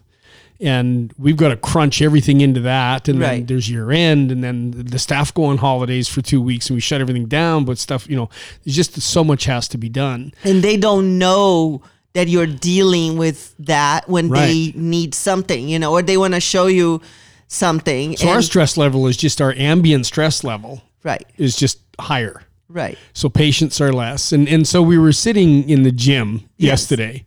and 0.61 1.13
we've 1.17 1.35
got 1.35 1.49
to 1.49 1.57
crunch 1.57 2.01
everything 2.01 2.39
into 2.39 2.61
that. 2.61 3.09
And 3.09 3.21
then 3.21 3.45
there's 3.47 3.69
year 3.69 3.91
end, 3.91 4.31
and 4.31 4.41
then 4.41 4.71
the 4.71 4.97
staff 4.97 5.33
go 5.33 5.43
on 5.45 5.57
holidays 5.57 6.07
for 6.07 6.21
two 6.21 6.41
weeks, 6.41 6.69
and 6.69 6.75
we 6.75 6.79
shut 6.81 7.01
everything 7.01 7.25
down. 7.25 7.65
But 7.65 7.77
stuff, 7.79 8.09
you 8.09 8.15
know, 8.15 8.29
there's 8.63 8.77
just 8.77 9.01
so 9.01 9.25
much 9.25 9.43
has 9.43 9.67
to 9.69 9.77
be 9.77 9.89
done. 9.89 10.33
and 10.45 10.63
they 10.63 10.77
don't 10.77 11.17
know 11.17 11.81
that 12.19 12.27
you're 12.27 12.45
dealing 12.45 13.17
with 13.17 13.55
that 13.59 14.09
when 14.09 14.27
they 14.29 14.73
need 14.75 15.15
something, 15.15 15.69
you 15.69 15.79
know, 15.79 15.93
or 15.93 16.01
they 16.01 16.17
want 16.17 16.33
to 16.33 16.41
show 16.41 16.67
you 16.67 17.01
something. 17.47 18.17
So 18.17 18.27
our 18.27 18.41
stress 18.41 18.75
level 18.75 19.07
is 19.07 19.15
just 19.15 19.39
our 19.41 19.53
ambient 19.53 20.05
stress 20.05 20.43
level 20.43 20.81
right, 21.03 21.25
is 21.37 21.55
just 21.55 21.79
higher. 21.97 22.43
right, 22.67 22.97
so 23.13 23.29
patients 23.29 23.79
are 23.81 23.93
less 23.93 24.31
and 24.33 24.47
and 24.49 24.67
so 24.67 24.81
we 24.81 24.97
were 24.97 25.13
sitting 25.13 25.67
in 25.69 25.83
the 25.83 25.91
gym 25.91 26.41
Yes. 26.57 26.67
yesterday 26.91 27.25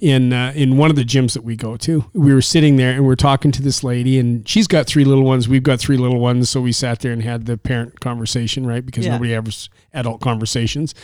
in 0.00 0.32
uh, 0.32 0.52
in 0.54 0.76
one 0.76 0.90
of 0.90 0.96
the 0.96 1.04
gyms 1.04 1.32
that 1.34 1.42
we 1.44 1.56
go 1.56 1.76
to 1.76 2.04
we 2.12 2.32
were 2.32 2.40
sitting 2.42 2.76
there 2.76 2.92
and 2.92 3.04
we're 3.04 3.14
talking 3.16 3.50
to 3.52 3.62
this 3.62 3.82
lady 3.82 4.18
and 4.18 4.48
she's 4.48 4.66
got 4.66 4.86
three 4.86 5.04
little 5.04 5.24
ones 5.24 5.48
we've 5.48 5.62
got 5.62 5.78
three 5.80 5.96
little 5.96 6.20
ones 6.20 6.48
so 6.50 6.60
we 6.60 6.72
sat 6.72 7.00
there 7.00 7.12
and 7.12 7.22
had 7.22 7.46
the 7.46 7.56
parent 7.56 8.00
conversation 8.00 8.66
right 8.66 8.84
because 8.86 9.04
Yeah. 9.06 9.12
nobody 9.12 9.32
has 9.32 9.68
adult 9.94 10.20
conversations 10.20 10.94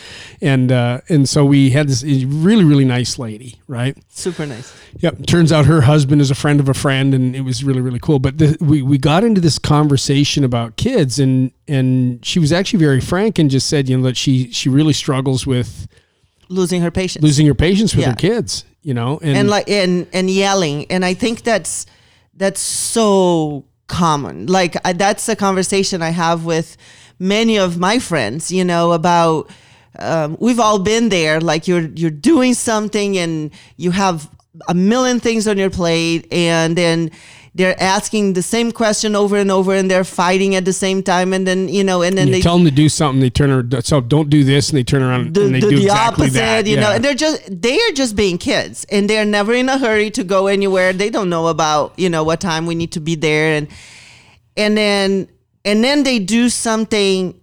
and 0.41 0.71
uh, 0.71 1.01
and 1.09 1.27
so 1.27 1.43
we 1.45 1.71
had 1.71 1.87
this 1.87 2.03
really 2.03 2.63
really 2.63 2.85
nice 2.85 3.19
lady 3.19 3.59
right 3.67 3.97
super 4.09 4.45
nice. 4.45 4.73
Yep. 4.99 5.25
Turns 5.27 5.51
out 5.51 5.65
her 5.65 5.81
husband 5.81 6.21
is 6.21 6.31
a 6.31 6.35
friend 6.35 6.59
of 6.61 6.69
a 6.69 6.73
friend, 6.73 7.13
and 7.13 7.35
it 7.35 7.41
was 7.41 7.63
really 7.65 7.81
really 7.81 7.99
cool. 7.99 8.19
But 8.19 8.37
the, 8.37 8.57
we 8.61 8.81
we 8.81 8.97
got 8.97 9.23
into 9.25 9.41
this 9.41 9.59
conversation 9.59 10.43
about 10.45 10.77
kids, 10.77 11.19
and 11.19 11.51
and 11.67 12.23
she 12.25 12.39
was 12.39 12.53
actually 12.53 12.79
very 12.79 13.01
frank 13.01 13.37
and 13.37 13.49
just 13.51 13.67
said, 13.67 13.89
you 13.89 13.97
know, 13.97 14.03
that 14.03 14.15
she 14.15 14.49
she 14.51 14.69
really 14.69 14.93
struggles 14.93 15.45
with 15.45 15.87
Losing 16.47 16.81
her 16.81 16.91
patience. 16.91 17.23
losing 17.23 17.45
her 17.47 17.53
patience 17.55 17.93
with 17.93 18.05
Yeah. 18.05 18.11
her 18.11 18.15
kids. 18.15 18.63
You 18.85 18.93
know, 18.93 19.19
and, 19.21 19.37
and 19.37 19.49
like 19.49 19.67
and 19.67 20.05
and 20.13 20.29
yelling. 20.29 20.85
And 20.91 21.03
i 21.03 21.15
think 21.15 21.41
that's 21.41 21.87
that's 22.37 22.61
so 22.61 23.65
common. 23.87 24.45
Like 24.45 24.75
I, 24.85 24.93
that's 24.93 25.27
a 25.27 25.35
conversation 25.35 26.01
i 26.01 26.11
have 26.11 26.45
with 26.45 26.77
many 27.17 27.57
of 27.57 27.77
my 27.77 27.97
friends 27.99 28.51
you 28.51 28.65
know 28.65 28.91
about 28.91 29.49
um, 29.99 30.37
we've 30.39 30.59
all 30.59 30.79
been 30.79 31.09
there. 31.09 31.39
Like 31.39 31.67
you're 31.67 31.87
you're 31.95 32.11
doing 32.11 32.53
something 32.53 33.17
and 33.17 33.51
you 33.77 33.91
have 33.91 34.29
a 34.67 34.73
million 34.73 35.19
things 35.19 35.47
on 35.47 35.57
your 35.57 35.69
plate 35.69 36.27
and 36.31 36.77
then 36.77 37.11
they're 37.55 37.81
asking 37.81 38.33
the 38.33 38.41
same 38.41 38.73
question 38.73 39.15
over 39.15 39.37
and 39.37 39.49
over 39.49 39.73
and 39.73 39.89
they're 39.89 40.03
fighting 40.03 40.55
at 40.55 40.65
the 40.65 40.73
same 40.73 41.01
time 41.01 41.31
and 41.33 41.47
then 41.47 41.69
you 41.69 41.85
know 41.85 42.01
and 42.01 42.17
then 42.17 42.27
you 42.27 42.33
they 42.33 42.41
tell 42.41 42.57
them 42.57 42.65
to 42.65 42.71
do 42.71 42.89
something, 42.89 43.21
they 43.21 43.29
turn 43.29 43.49
around. 43.49 43.83
So 43.85 44.01
don't 44.01 44.29
do 44.29 44.43
this, 44.43 44.69
and 44.69 44.77
they 44.77 44.83
turn 44.83 45.01
around 45.01 45.33
do, 45.33 45.45
and 45.45 45.55
they 45.55 45.61
do 45.61 45.69
do, 45.69 45.75
the 45.77 45.83
exactly 45.83 46.25
opposite, 46.25 46.39
that. 46.39 46.67
you 46.67 46.75
know, 46.75 46.91
and 46.91 47.03
they're 47.03 47.15
just 47.15 47.41
they 47.49 47.75
are 47.75 47.91
just 47.93 48.15
being 48.15 48.37
kids, 48.37 48.85
and 48.91 49.09
they're 49.09 49.25
never 49.25 49.53
in 49.53 49.69
a 49.69 49.77
hurry 49.77 50.11
to 50.11 50.23
go 50.25 50.47
anywhere. 50.47 50.91
They 50.91 51.09
don't 51.09 51.29
know 51.29 51.47
about 51.47 51.97
you 51.97 52.09
know 52.09 52.25
what 52.25 52.41
time 52.41 52.65
we 52.65 52.75
need 52.75 52.91
to 52.91 52.99
be 52.99 53.15
there, 53.15 53.55
and 53.55 53.67
and 54.57 54.77
then 54.77 55.29
and 55.63 55.81
then 55.81 56.03
they 56.03 56.19
do 56.19 56.49
something 56.49 57.39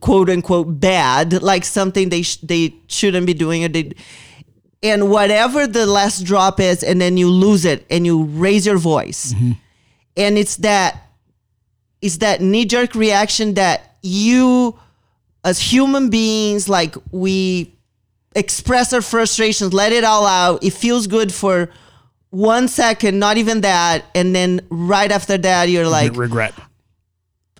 quote 0.00 0.28
unquote 0.28 0.78
bad, 0.78 1.42
like 1.42 1.64
something 1.64 2.10
they 2.10 2.22
sh- 2.22 2.36
they 2.42 2.74
shouldn't 2.88 3.26
be 3.26 3.34
doing, 3.34 3.64
or 3.64 3.68
they 3.68 3.92
and 4.82 5.10
whatever 5.10 5.66
the 5.66 5.86
last 5.86 6.24
drop 6.24 6.60
is, 6.60 6.82
and 6.82 7.00
then 7.00 7.16
you 7.16 7.30
lose 7.30 7.64
it, 7.64 7.84
and 7.90 8.06
you 8.06 8.24
raise 8.24 8.66
your 8.66 8.78
voice, 8.78 9.34
mm-hmm. 9.34 9.52
and 10.16 10.38
it's 10.38 10.56
that 10.56 11.10
it's 12.00 12.18
that 12.18 12.40
knee 12.40 12.64
jerk 12.64 12.94
reaction 12.94 13.54
that 13.54 13.96
you 14.02 14.78
as 15.44 15.60
human 15.60 16.10
beings 16.10 16.68
like 16.68 16.94
we 17.10 17.74
express 18.34 18.92
our 18.92 19.02
frustrations 19.02 19.72
let 19.72 19.92
it 19.92 20.04
all 20.04 20.26
out. 20.26 20.62
It 20.62 20.72
feels 20.72 21.06
good 21.06 21.32
for 21.32 21.70
one 22.30 22.68
second 22.68 23.18
not 23.18 23.36
even 23.36 23.62
that. 23.62 24.04
And 24.14 24.34
then 24.34 24.60
right 24.70 25.10
after 25.10 25.36
that 25.38 25.68
you're 25.68 25.88
like 25.88 26.16
regret. 26.16 26.54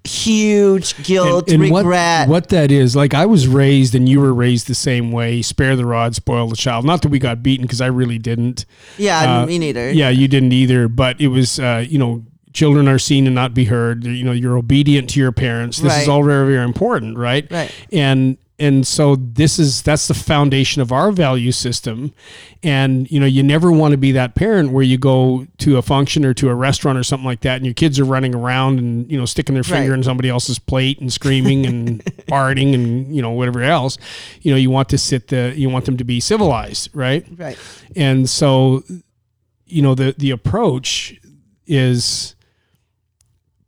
Huge 0.04 0.97
guilt 1.04 1.50
And- 1.50 1.62
and 1.62 1.73
what- 1.73 1.85
regret 1.85 2.28
What, 2.28 2.49
that 2.49 2.71
is, 2.71 2.97
like 2.97 3.14
I 3.14 3.26
was 3.26 3.47
raised 3.47 3.95
and 3.95 4.09
you 4.09 4.21
were 4.21 4.33
raised 4.35 4.66
the 4.66 4.75
same 4.75 5.12
way. 5.12 5.42
Spare 5.42 5.76
the 5.76 5.85
rod, 5.87 6.14
spoil 6.14 6.49
the 6.49 6.57
child. 6.57 6.85
Not 6.85 7.02
that 7.02 7.09
we 7.09 7.19
got 7.19 7.42
beaten 7.42 7.66
because 7.66 7.80
I 7.80 7.87
really 7.87 8.19
didn't. 8.19 8.64
yeah 8.99 9.42
Uh, 9.42 9.47
me 9.47 9.59
neither 9.59 9.90
Yeah, 9.92 10.09
you 10.11 10.28
didn't 10.28 10.52
either. 10.52 10.88
But 10.88 11.21
it 11.21 11.28
was, 11.28 11.59
uh, 11.61 11.85
you 11.88 11.99
know, 11.99 12.23
children 12.52 12.88
are 12.88 12.99
seen 12.99 13.26
and 13.26 13.35
not 13.35 13.54
be 13.54 13.64
heard. 13.64 14.04
You 14.04 14.25
know, 14.25 14.33
you're 14.33 14.57
obedient 14.57 15.11
to 15.11 15.21
your 15.21 15.33
parents. 15.33 15.78
This 15.78 15.92
Right. 15.92 16.02
is 16.02 16.09
all 16.09 16.23
very, 16.25 16.52
very 16.52 16.64
important, 16.64 17.16
right? 17.16 17.47
Right. 17.50 17.71
And 17.92 18.38
and 18.61 18.87
so 18.87 19.17
this 19.17 19.59
is 19.59 19.83
that's 19.83 20.07
the 20.07 20.14
foundation 20.14 20.81
of 20.83 20.93
our 20.93 21.11
value 21.11 21.50
system. 21.50 22.12
And 22.62 23.11
you 23.11 23.19
know, 23.19 23.26
you 23.26 23.43
never 23.43 23.73
want 23.73 23.93
to 23.93 23.97
be 23.99 24.12
that 24.12 24.35
parent 24.35 24.71
where 24.71 24.83
you 24.85 24.99
go 24.99 25.47
to 25.59 25.79
a 25.79 25.83
function 25.83 26.25
or 26.26 26.35
to 26.35 26.49
a 26.50 26.55
restaurant 26.55 26.99
or 26.99 27.02
something 27.02 27.25
like 27.25 27.40
that, 27.40 27.57
and 27.57 27.64
your 27.64 27.75
kids 27.75 27.99
are 27.99 28.05
running 28.05 28.35
around 28.35 28.79
and 28.79 29.11
you 29.11 29.19
know 29.19 29.25
sticking 29.25 29.55
their 29.55 29.64
finger 29.64 29.90
Right. 29.90 29.97
in 29.99 30.02
somebody 30.05 30.29
else's 30.29 30.59
plate 30.59 31.00
and 31.00 31.12
screaming 31.12 31.64
and 31.67 32.05
farting 32.29 32.75
and 32.75 33.17
you 33.17 33.23
know 33.23 33.31
whatever 33.31 33.62
else. 33.62 33.97
You 34.43 34.52
know, 34.52 34.59
you 34.59 34.71
want 34.71 34.90
to 34.90 34.99
sit 34.99 35.29
the 35.29 35.55
you 35.57 35.71
want 35.71 35.87
them 35.87 35.97
to 35.97 36.05
be 36.05 36.21
civilized, 36.21 36.90
right? 36.95 37.26
right 37.37 37.59
and 37.97 38.29
so 38.29 38.85
you 39.67 39.81
know 39.83 39.95
the 39.95 40.14
the 40.19 40.31
approach 40.31 41.19
is 41.67 42.35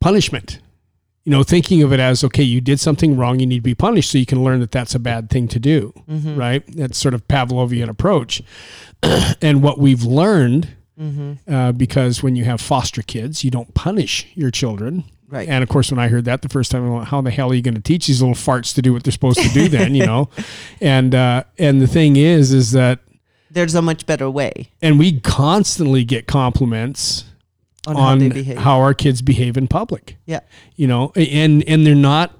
punishment 0.00 0.58
you 1.24 1.30
know, 1.30 1.42
thinking 1.42 1.82
of 1.82 1.92
it 1.92 2.00
as 2.00 2.24
okay, 2.24 2.42
you 2.42 2.60
did 2.60 2.80
something 2.80 3.16
wrong, 3.16 3.38
you 3.38 3.46
need 3.46 3.58
to 3.58 3.62
be 3.62 3.74
punished, 3.74 4.10
so 4.10 4.18
you 4.18 4.26
can 4.26 4.42
learn 4.42 4.60
that 4.60 4.72
that's 4.72 4.94
a 4.94 4.98
bad 4.98 5.30
thing 5.30 5.46
to 5.48 5.60
do, 5.60 5.92
right? 6.08 6.64
That's 6.76 6.98
sort 6.98 7.14
of 7.14 7.26
Pavlovian 7.28 7.88
approach. 7.88 8.42
and 9.42 9.62
what 9.62 9.78
we've 9.78 10.02
learned, 10.02 10.68
uh, 11.48 11.72
because 11.72 12.22
when 12.22 12.36
you 12.36 12.44
have 12.44 12.60
foster 12.60 13.02
kids, 13.02 13.44
you 13.44 13.50
don't 13.50 13.72
punish 13.74 14.26
your 14.34 14.50
children. 14.50 15.04
Right. 15.28 15.48
And 15.48 15.62
of 15.62 15.68
course, 15.68 15.90
when 15.90 15.98
I 15.98 16.08
heard 16.08 16.26
that 16.26 16.42
the 16.42 16.48
first 16.48 16.70
time, 16.70 16.84
I'm 16.84 16.92
like, 16.92 17.08
how 17.08 17.20
the 17.22 17.30
hell 17.30 17.50
are 17.50 17.54
you 17.54 17.62
going 17.62 17.74
to 17.74 17.80
teach 17.80 18.06
these 18.06 18.20
little 18.20 18.34
farts 18.34 18.74
to 18.74 18.82
do 18.82 18.92
what 18.92 19.02
they're 19.02 19.12
supposed 19.12 19.40
to 19.40 19.48
do 19.48 19.66
then, 19.68 19.94
you 19.94 20.04
know? 20.04 20.28
And, 20.80 21.14
uh, 21.14 21.44
and 21.58 21.80
the 21.80 21.86
thing 21.86 22.16
is, 22.16 22.52
is 22.52 22.72
that, 22.72 22.98
There's 23.50 23.74
a 23.74 23.80
much 23.82 24.04
better 24.06 24.28
way 24.28 24.70
and 24.82 24.98
we 24.98 25.20
constantly 25.20 26.04
get 26.04 26.26
compliments 26.26 27.24
on, 27.86 27.96
on 27.96 28.02
how 28.02 28.16
they 28.16 28.28
behave. 28.28 28.58
how 28.58 28.78
our 28.80 28.94
kids 28.94 29.22
behave 29.22 29.56
in 29.56 29.66
public 29.68 30.16
yeah. 30.26 30.40
you 30.76 30.86
know 30.86 31.12
and 31.16 31.62
and 31.68 31.86
they're 31.86 31.94
not 31.94 32.34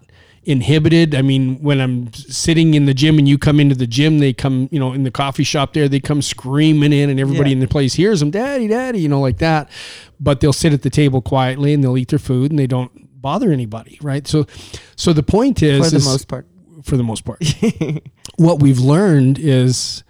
inhibited 0.45 1.15
i 1.15 1.23
mean 1.23 1.57
when 1.63 1.81
i'm 1.81 2.13
sitting 2.15 2.75
in 2.75 2.85
the 2.85 2.93
gym 2.95 3.17
and 3.19 3.29
you 3.29 3.39
come 3.39 3.61
into 3.61 3.77
the 3.77 3.87
gym 3.87 4.19
they 4.19 4.33
come 4.33 4.69
you 4.73 4.79
know 4.81 4.93
in 4.93 5.05
the 5.05 5.11
coffee 5.11 5.45
shop 5.45 5.73
there 5.73 5.89
they 5.89 6.01
come 6.01 6.21
screaming 6.21 6.93
in 6.93 7.09
and 7.11 7.21
everybody 7.21 7.51
Yeah. 7.51 7.55
in 7.55 7.61
the 7.61 7.69
place 7.69 7.95
hears 7.95 8.19
them 8.21 8.31
daddy 8.33 8.67
daddy 8.67 8.99
you 9.01 9.09
know 9.09 9.21
like 9.21 9.39
that 9.39 9.71
but 10.19 10.41
they'll 10.41 10.53
sit 10.53 10.73
at 10.73 10.83
the 10.83 10.91
table 10.91 11.23
quietly 11.23 11.73
and 11.73 11.83
they'll 11.85 11.97
eat 11.97 12.09
their 12.09 12.19
food 12.19 12.51
and 12.51 12.59
they 12.59 12.67
don't 12.67 12.91
bother 13.23 13.53
anybody 13.53 13.99
right 14.03 14.27
so 14.27 14.45
so 14.97 15.13
the 15.13 15.23
point 15.23 15.63
is 15.63 15.85
For 15.85 15.91
the 15.91 15.97
is- 15.99 16.05
most 16.07 16.27
part. 16.27 16.47
for 16.83 16.97
the 16.97 17.05
most 17.05 17.25
part 17.25 17.39
what 18.37 18.59
we've 18.61 18.81
learned 18.81 19.39
is 19.39 20.03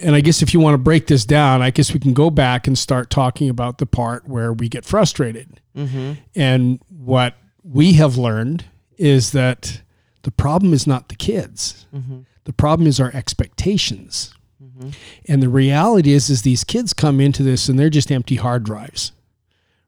and 0.00 0.14
I 0.14 0.20
guess 0.20 0.42
if 0.42 0.54
you 0.54 0.60
want 0.60 0.74
to 0.74 0.78
break 0.78 1.06
this 1.06 1.24
down, 1.24 1.62
I 1.62 1.70
guess 1.70 1.92
we 1.92 2.00
can 2.00 2.12
go 2.12 2.30
back 2.30 2.66
and 2.66 2.78
start 2.78 3.10
talking 3.10 3.48
about 3.48 3.78
the 3.78 3.86
part 3.86 4.28
where 4.28 4.52
we 4.52 4.68
get 4.68 4.84
frustrated. 4.84 5.60
Mm-hmm. 5.76 6.12
And 6.34 6.80
what 6.88 7.34
we 7.62 7.94
have 7.94 8.16
learned 8.16 8.64
is 8.98 9.32
that 9.32 9.82
the 10.22 10.30
problem 10.30 10.72
is 10.72 10.86
not 10.86 11.08
the 11.08 11.14
kids. 11.14 11.86
Mm-hmm. 11.94 12.20
The 12.44 12.52
problem 12.52 12.86
is 12.86 13.00
our 13.00 13.10
expectations. 13.14 14.34
Mm-hmm. 14.62 14.90
And 15.28 15.42
the 15.42 15.48
reality 15.48 16.12
is 16.12 16.30
is 16.30 16.42
these 16.42 16.64
kids 16.64 16.92
come 16.92 17.20
into 17.20 17.42
this 17.42 17.68
and 17.68 17.78
they're 17.78 17.90
just 17.90 18.10
empty 18.10 18.36
hard 18.36 18.64
drives. 18.64 19.12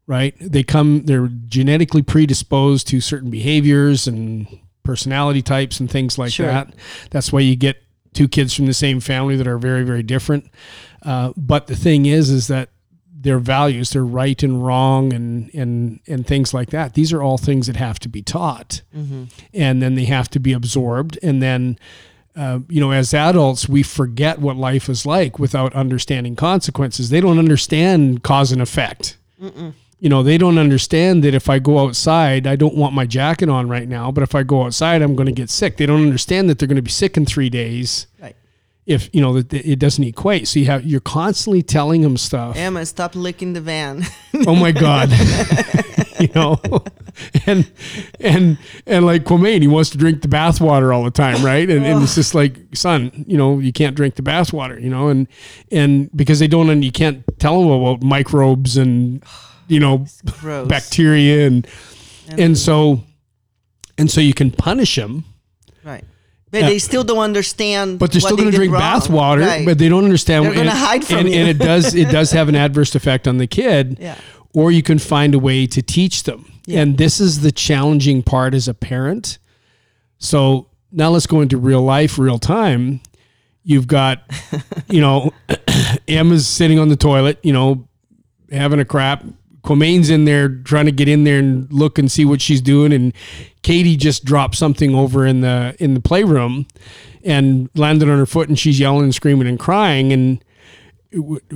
Right? 0.07 0.35
They 0.41 0.63
come 0.63 1.05
they're 1.05 1.29
genetically 1.29 2.03
predisposed 2.03 2.89
to 2.89 3.01
certain 3.01 3.31
behaviors 3.31 4.07
and 4.07 4.47
personality 4.83 5.43
types 5.43 5.81
and 5.81 5.91
things 5.91 6.19
like 6.19 6.33
Sure. 6.33 6.47
that. 6.47 6.75
That's 7.11 7.31
why 7.31 7.41
you 7.41 7.57
get 7.57 7.83
two 8.13 8.29
kids 8.29 8.55
from 8.55 8.67
the 8.67 8.75
same 8.75 9.01
family 9.01 9.37
that 9.37 9.47
are 9.47 9.59
very 9.59 9.85
very 9.85 10.03
different. 10.03 10.51
Uh, 11.03 11.33
but 11.37 11.67
the 11.67 11.77
thing 11.77 12.07
is 12.07 12.31
is 12.31 12.49
that 12.49 12.71
their 13.21 13.41
values, 13.41 13.91
their 13.91 14.05
right 14.05 14.41
and 14.43 14.65
wrong, 14.65 15.13
and 15.13 15.53
and 15.55 16.01
and 16.07 16.27
things 16.27 16.55
like 16.55 16.71
that. 16.71 16.95
These 16.95 17.13
are 17.13 17.23
all 17.23 17.37
things 17.37 17.67
that 17.67 17.77
have 17.77 17.99
to 18.01 18.09
be 18.09 18.23
taught, 18.23 18.83
and 19.53 19.83
then 19.83 19.95
they 19.97 20.05
have 20.05 20.29
to 20.31 20.41
be 20.41 20.53
absorbed, 20.53 21.19
and 21.23 21.43
then. 21.43 21.79
Uh, 22.37 22.61
you 22.69 22.81
know, 22.81 22.93
as 22.93 23.13
adults, 23.13 23.69
we 23.69 23.83
forget 23.83 24.39
what 24.39 24.57
life 24.57 24.89
is 24.89 25.05
like 25.05 25.41
without 25.41 25.75
understanding 25.75 26.37
consequences. 26.37 27.11
They 27.11 27.21
don't 27.21 27.37
understand 27.37 28.23
cause 28.23 28.53
and 28.53 28.63
effect. 28.63 29.17
You 30.01 30.09
know, 30.09 30.23
they 30.23 30.39
don't 30.39 30.59
understand 30.59 31.25
that 31.25 31.35
if 31.35 31.49
I 31.51 31.59
go 31.59 31.81
outside, 31.81 32.47
I 32.47 32.55
don't 32.55 32.77
want 32.77 32.95
my 32.95 33.05
jacket 33.05 33.49
on 33.49 33.69
right 33.69 33.89
now, 33.89 34.13
but 34.13 34.23
if 34.23 34.35
I 34.35 34.45
go 34.45 34.65
outside, 34.65 35.03
I'm 35.03 35.17
going 35.17 35.27
to 35.27 35.33
get 35.33 35.51
sick. 35.51 35.77
They 35.77 35.87
don't 35.87 36.03
understand 36.03 36.49
that 36.49 36.59
they're 36.61 36.69
going 36.69 36.77
to 36.77 36.83
be 36.83 36.91
sick 36.91 37.17
in 37.17 37.27
three 37.27 37.51
days 37.51 38.07
Right. 38.23 38.37
if 38.87 39.11
you 39.13 39.21
know 39.21 39.41
that 39.43 39.53
it 39.53 39.81
doesn't 39.81 40.05
equate. 40.05 40.47
So 40.47 40.61
you 40.61 40.67
have 40.67 40.85
you're 40.85 41.01
constantly 41.01 41.63
telling 41.63 42.03
them 42.03 42.17
stuff. 42.17 42.57
Emma, 42.57 42.87
stop 42.87 43.17
licking 43.17 43.55
the 43.55 43.61
van. 43.61 44.05
oh 44.47 44.55
my 44.55 44.71
god 44.71 45.11
you 46.21 46.29
know 46.35 46.61
and 47.47 47.71
and 48.21 48.59
and 48.87 49.05
like 49.07 49.25
Quamain, 49.25 49.63
he 49.63 49.69
wants 49.69 49.91
to 49.91 49.99
drink 49.99 50.23
the 50.23 50.29
bath 50.29 50.61
water 50.61 50.93
all 50.93 51.03
the 51.05 51.11
time 51.11 51.45
right 51.45 51.69
and, 51.69 51.85
and 51.85 52.03
it's 52.03 52.15
just 52.15 52.35
like 52.35 52.57
son 52.73 53.25
you 53.27 53.37
know 53.37 53.59
you 53.59 53.73
can't 53.73 53.97
drink 53.97 54.15
the 54.17 54.23
bath 54.23 54.53
water 54.53 54.79
you 54.79 54.91
know 54.91 55.09
and 55.09 55.27
and 55.73 56.11
because 56.17 56.39
they 56.39 56.47
don't 56.49 56.71
and 56.71 56.85
you 56.85 56.93
can't 56.93 57.25
tell 57.39 57.61
them 57.61 57.71
about 57.71 58.03
microbes 58.03 58.77
and 58.77 59.25
you 59.69 59.81
know 59.81 60.05
bacteria 60.67 61.47
and 61.47 61.67
and 62.37 62.57
so 62.59 63.03
and 63.97 64.11
so 64.11 64.21
you 64.21 64.35
can 64.35 64.51
punish 64.51 64.97
them 64.97 65.25
Right. 65.85 66.05
But 66.51 66.63
they 66.63 66.79
still 66.79 67.05
don't 67.05 67.19
understand. 67.19 67.99
but 67.99 68.11
they're 68.11 68.21
still 68.23 68.37
going 68.37 68.51
to 68.51 68.57
drink 68.57 68.73
wrong. 68.73 68.81
bath 68.81 69.11
water 69.11 69.43
Right. 69.43 69.65
but 69.67 69.79
they 69.79 69.89
don't 69.89 70.05
understand 70.05 70.45
They're 70.47 70.55
gonna 70.55 70.71
and- 70.71 70.79
hide 70.79 71.05
from 71.05 71.19
and, 71.19 71.29
you. 71.29 71.35
and 71.35 71.49
it 71.49 71.59
does 71.59 71.95
it 71.95 72.11
does 72.11 72.33
have 72.33 72.49
an 72.49 72.55
adverse 72.57 72.95
effect 72.95 73.29
on 73.29 73.37
the 73.39 73.47
kid 73.47 73.99
Yeah. 74.01 74.17
or 74.55 74.71
you 74.73 74.83
can 74.83 74.99
find 74.99 75.35
a 75.35 75.39
way 75.39 75.67
to 75.67 75.83
teach 75.83 76.23
them 76.25 76.51
Yeah. 76.67 76.81
and 76.81 76.97
this 76.99 77.21
is 77.21 77.41
the 77.41 77.53
challenging 77.53 78.23
part 78.23 78.55
as 78.55 78.67
a 78.69 78.75
parent 78.75 79.39
so 80.19 80.69
now 80.91 81.11
let's 81.11 81.27
go 81.27 81.41
into 81.43 81.59
real 81.59 81.83
life 81.83 82.19
real 82.19 82.39
time 82.39 83.01
you've 83.63 83.87
got 83.87 84.23
you 84.89 85.01
know 85.03 85.33
emma's 86.09 86.47
sitting 86.47 86.79
on 86.79 86.89
the 86.89 86.97
toilet 86.97 87.39
you 87.43 87.53
know 87.53 87.87
having 88.51 88.81
a 88.81 88.85
crap 88.85 89.23
Quamain's 89.69 90.09
in 90.09 90.25
there 90.25 90.49
trying 90.49 90.87
to 90.87 90.93
get 90.93 91.09
in 91.09 91.25
there 91.25 91.39
and 91.39 91.71
look 91.71 91.99
and 91.99 92.11
see 92.11 92.25
what 92.25 92.41
she's 92.41 92.63
doing, 92.63 92.91
and 92.91 93.13
Katie 93.63 93.97
just 93.97 94.25
dropped 94.25 94.55
something 94.55 94.95
over 94.95 95.27
in 95.27 95.43
the 95.43 95.77
in 95.79 95.93
the 95.93 96.01
playroom 96.01 96.67
and 97.23 97.69
landed 97.75 98.09
on 98.09 98.17
her 98.19 98.25
foot, 98.25 98.49
and 98.49 98.59
she's 98.59 98.81
yelling 98.81 99.05
and 99.05 99.15
screaming 99.15 99.47
and 99.47 99.59
crying. 99.59 100.11
And 100.11 100.43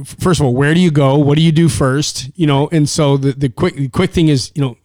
first 0.05 0.41
of 0.41 0.47
all, 0.47 0.55
where 0.55 0.75
do 0.75 0.81
you 0.81 0.91
go? 0.91 1.17
What 1.17 1.37
do 1.37 1.43
you 1.43 1.53
do 1.53 1.71
first? 1.71 2.31
You 2.35 2.47
know, 2.47 2.69
and 2.71 2.87
so 2.87 3.17
the 3.17 3.33
the 3.33 3.49
quick 3.49 3.77
the 3.77 3.89
quick 3.89 4.11
thing 4.11 4.29
is, 4.29 4.53
you 4.55 4.61
know, 4.61 4.77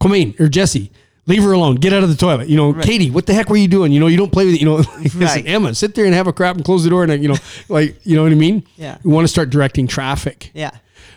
Quamain 0.00 0.38
or 0.38 0.48
Jesse, 0.48 0.90
leave 1.24 1.42
her 1.42 1.52
alone. 1.52 1.76
Get 1.76 1.94
out 1.94 2.02
of 2.02 2.10
the 2.10 2.16
toilet. 2.16 2.48
You 2.48 2.58
know, 2.58 2.74
Katie, 2.74 3.10
what 3.10 3.24
the 3.24 3.32
heck 3.32 3.48
were 3.48 3.56
you 3.56 3.68
doing? 3.68 3.92
You 3.92 4.00
know, 4.00 4.08
you 4.08 4.18
don't 4.18 4.30
play 4.32 4.44
with, 4.44 4.56
it. 4.56 4.60
you 4.60 4.66
know, 4.66 4.76
like, 4.98 5.14
Right. 5.14 5.46
Emma, 5.46 5.74
sit 5.74 5.94
there 5.94 6.04
and 6.04 6.12
have 6.14 6.26
a 6.26 6.34
crap 6.34 6.56
and 6.56 6.64
close 6.66 6.84
the 6.84 6.90
door 6.90 7.02
and 7.04 7.22
you 7.22 7.30
know, 7.30 7.36
like 7.70 7.96
you 8.04 8.14
know 8.14 8.24
what 8.24 8.32
I 8.32 8.34
mean? 8.34 8.66
Yeah. 8.76 8.98
You 9.02 9.08
want 9.08 9.24
to 9.24 9.28
start 9.28 9.48
directing 9.48 9.86
traffic 9.86 10.50
Yeah. 10.52 10.72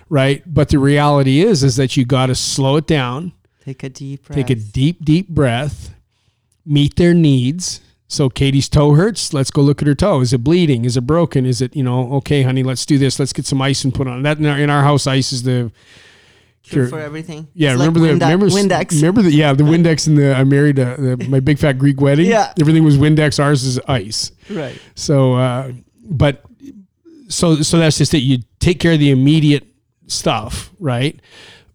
Right? 0.10 0.42
But 0.46 0.70
the 0.70 0.80
reality 0.80 1.42
is, 1.42 1.64
is 1.64 1.76
that 1.78 1.98
you 1.98 2.06
got 2.06 2.28
to 2.28 2.36
slow 2.36 2.76
it 2.78 2.88
down, 2.88 3.34
Take 3.64 3.84
a 3.84 3.90
deep 3.90 4.26
breath. 4.26 4.36
take 4.36 4.50
a 4.50 4.56
deep, 4.56 5.04
deep 5.04 5.30
breath, 5.30 5.94
meet 6.66 6.96
their 6.96 7.14
needs. 7.14 7.82
So 8.10 8.30
Katie's 8.30 8.70
toe 8.70 8.94
hurts. 8.94 9.34
Let's 9.34 9.52
go 9.52 9.62
look 9.62 9.82
at 9.82 9.88
her 9.88 9.96
toe. 9.96 10.22
Is 10.22 10.32
it 10.32 10.38
bleeding? 10.44 10.86
Is 10.86 10.96
it 10.96 11.02
broken? 11.02 11.46
Is 11.46 11.62
it, 11.62 11.76
you 11.76 11.84
know, 11.84 12.14
okay, 12.14 12.42
honey, 12.44 12.64
let's 12.64 12.86
do 12.86 12.98
this. 12.98 13.20
Let's 13.20 13.34
get 13.34 13.46
some 13.46 13.62
ice 13.62 13.84
and 13.84 13.94
put 13.94 14.08
on 14.08 14.24
that. 14.24 14.38
In 14.38 14.46
our, 14.46 14.58
in 14.58 14.70
our 14.70 14.82
house, 14.84 15.08
ice 15.08 15.34
is 15.34 15.44
the 15.44 15.72
Cure 16.64 16.88
for 16.90 17.00
everything. 17.00 17.48
Yeah, 17.54 17.72
It's 17.72 17.80
like 17.80 17.88
remember 17.88 18.00
the 18.02 18.14
Windex- 18.14 18.22
remember 18.30 18.46
Windex. 18.48 18.92
Remember 18.96 19.22
the 19.22 19.32
yeah 19.32 19.54
the 19.54 19.64
Windex 19.64 20.06
in 20.08 20.16
the 20.16 20.36
I 20.36 20.44
married 20.44 20.78
uh 20.78 20.98
the, 20.98 21.26
my 21.30 21.40
big 21.40 21.60
fat 21.60 21.74
Greek 21.80 22.02
wedding. 22.02 22.26
Yeah. 22.26 22.54
everything 22.60 22.84
was 22.84 22.98
Windex. 22.98 23.42
Ours 23.42 23.64
is 23.64 23.80
ice. 23.88 24.34
Right. 24.50 24.78
So, 24.96 25.36
uh, 25.36 25.72
but 26.04 26.44
so 27.30 27.62
so 27.62 27.80
that's 27.80 27.98
just 27.98 28.14
it. 28.14 28.18
You 28.20 28.40
take 28.60 28.82
care 28.82 28.94
of 28.94 29.00
the 29.00 29.12
immediate 29.12 29.66
stuff, 30.08 30.72
right? 30.80 31.20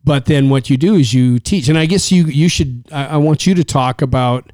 But 0.05 0.27
then 0.27 0.49
what 0.49 0.69
you 0.69 0.77
do 0.77 0.97
is 0.97 1.15
you 1.15 1.39
teach, 1.39 1.69
and 1.69 1.79
I 1.79 1.87
guess 1.87 2.11
you 2.11 2.25
you 2.25 2.49
should. 2.49 2.85
I, 2.91 3.07
I 3.07 3.17
want 3.19 3.47
you 3.47 3.55
to 3.55 3.65
talk 3.65 4.03
about 4.03 4.53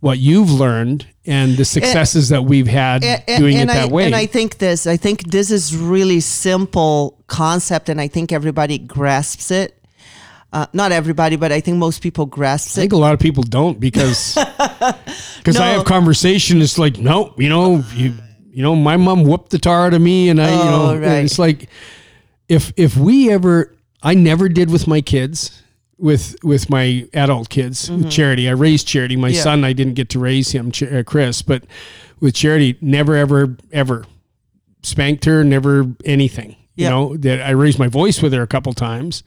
what 0.00 0.18
you've 0.18 0.50
learned 0.50 1.06
and 1.26 1.56
the 1.56 1.60
eh, 1.62 1.64
successes 1.64 2.28
that 2.30 2.42
we've 2.44 2.66
had 2.68 3.04
And- 3.04 3.22
and- 3.28 3.40
doing 3.40 3.56
and 3.56 3.70
it 3.70 3.72
that 3.74 3.88
I, 3.88 3.92
way. 3.92 4.06
And 4.06 4.14
I 4.14 4.26
think 4.26 4.58
this, 4.58 4.86
I 4.86 4.96
think 4.96 5.30
this 5.30 5.50
is 5.50 5.76
really 5.76 6.20
simple 6.20 7.22
concept, 7.26 7.88
and 7.88 8.00
I 8.00 8.08
think 8.08 8.32
everybody 8.32 8.78
grasps 8.78 9.50
it. 9.50 9.74
Uh, 10.52 10.66
not 10.72 10.92
everybody, 10.92 11.36
but 11.36 11.52
I 11.52 11.60
think 11.60 11.76
most 11.76 12.00
people 12.02 12.24
grasp 12.24 12.68
it. 12.68 12.80
I 12.80 12.82
think 12.82 12.92
a 12.94 12.96
lot 12.96 13.12
of 13.12 13.20
people 13.20 13.42
don't 13.42 13.78
because 13.78 14.34
because 15.36 15.56
I 15.58 15.68
have 15.68 15.84
conversation. 15.84 16.62
It's 16.62 16.78
like 16.78 16.98
no, 16.98 17.34
you 17.36 17.50
know, 17.50 17.84
you 17.94 18.14
you 18.50 18.62
know, 18.62 18.74
my 18.74 18.96
mom 18.96 19.24
whooped 19.24 19.50
the 19.50 19.58
tar 19.58 19.86
out 19.86 19.94
of 19.94 20.00
me, 20.00 20.30
and 20.30 20.40
I, 20.40 20.50
you 20.50 20.60
oh, 20.60 20.64
know, 20.64 20.90
Oh, 20.92 20.98
right. 20.98 21.24
it's 21.24 21.38
like 21.38 21.68
if 22.48 22.72
if 22.76 22.96
we 22.96 23.30
ever, 23.30 23.74
I 24.02 24.14
never 24.14 24.48
did 24.48 24.70
with 24.70 24.86
my 24.86 25.00
kids, 25.00 25.62
with 25.98 26.36
with 26.42 26.70
my 26.70 27.06
adult 27.14 27.48
kids, 27.48 27.90
with 27.90 28.10
Charity. 28.10 28.48
I 28.48 28.52
raised 28.52 28.86
Charity. 28.86 29.16
My 29.16 29.28
Mm-hmm. 29.28 29.34
Yeah. 29.36 29.42
son, 29.42 29.64
I 29.64 29.72
didn't 29.72 29.94
get 29.94 30.08
to 30.10 30.18
raise 30.18 30.50
him, 30.52 30.72
uh, 30.92 31.02
Chris, 31.04 31.42
but 31.42 31.64
with 32.20 32.34
Charity, 32.34 32.78
never 32.80 33.14
ever 33.16 33.56
ever 33.72 34.04
spanked 34.82 35.24
her, 35.24 35.44
never 35.44 35.86
anything. 36.04 36.56
You 36.76 36.88
know 36.88 37.16
that 37.16 37.40
I 37.42 37.50
raised 37.50 37.80
my 37.80 37.88
voice 37.88 38.22
with 38.22 38.32
her 38.32 38.42
a 38.42 38.46
couple 38.46 38.72
times. 38.72 39.24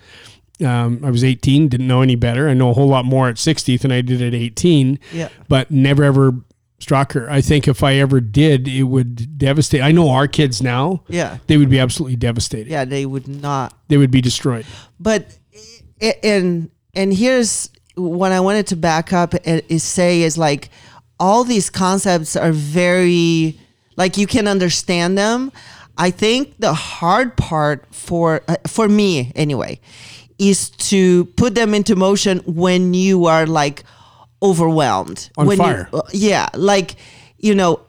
Um, 0.66 1.02
I 1.04 1.10
was 1.10 1.24
18, 1.24 1.68
didn't 1.68 1.88
know 1.88 2.02
any 2.02 2.16
better. 2.16 2.48
I 2.48 2.54
know 2.54 2.70
a 2.70 2.74
whole 2.74 2.88
lot 2.88 3.04
more 3.04 3.28
at 3.28 3.38
60 3.40 3.76
than 3.78 3.92
I 3.92 4.00
did 4.02 4.22
at 4.22 4.34
18, 4.34 5.00
Yeah. 5.12 5.28
but 5.50 5.70
never 5.72 6.04
ever 6.06 6.34
struck. 6.82 7.16
I 7.16 7.42
think 7.42 7.68
if 7.68 7.84
I 7.84 7.96
ever 7.96 8.20
did, 8.20 8.68
it 8.68 8.84
would 8.84 9.38
devastate. 9.38 9.82
I 9.82 9.92
know 9.92 10.10
our 10.10 10.28
kids 10.28 10.62
now, 10.62 11.04
Yeah. 11.08 11.38
they 11.48 11.58
would 11.58 11.70
be 11.70 11.80
absolutely 11.80 12.16
devastated. 12.18 12.68
Yeah, 12.70 12.86
they 12.86 13.06
would 13.06 13.28
not. 13.28 13.74
They 13.88 13.98
would 13.98 14.12
be 14.12 14.22
destroyed. 14.22 14.66
But 15.00 15.38
and 16.24 16.70
and 16.94 17.14
here's 17.14 17.70
what 17.96 18.32
I 18.32 18.40
wanted 18.40 18.68
to 18.68 18.76
back 18.76 19.14
up 19.14 19.34
and 19.46 19.62
is 19.70 19.84
say 19.84 20.24
is 20.24 20.38
like 20.38 20.70
all 21.20 21.44
these 21.44 21.70
concepts 21.70 22.36
are 22.36 22.52
very 22.52 23.60
like 23.96 24.18
you 24.18 24.28
can 24.28 24.48
understand 24.48 25.18
them. 25.18 25.52
I 25.98 26.10
think 26.10 26.58
the 26.60 26.74
hard 26.74 27.38
part 27.38 27.86
for 27.94 28.42
uh, 28.48 28.56
for 28.66 28.88
me 28.90 29.32
anyway 29.36 29.80
is 30.40 30.70
to 30.72 31.26
put 31.38 31.54
them 31.54 31.74
into 31.76 31.96
motion 31.96 32.40
when 32.46 32.94
you 32.96 33.26
are 33.28 33.46
like 33.46 33.84
overwhelmed 34.42 35.30
On 35.38 35.48
when 35.48 35.58
fire. 35.58 35.90
you, 35.94 36.02
yeah 36.14 36.50
like 36.56 36.96
you 37.38 37.54
know 37.56 37.80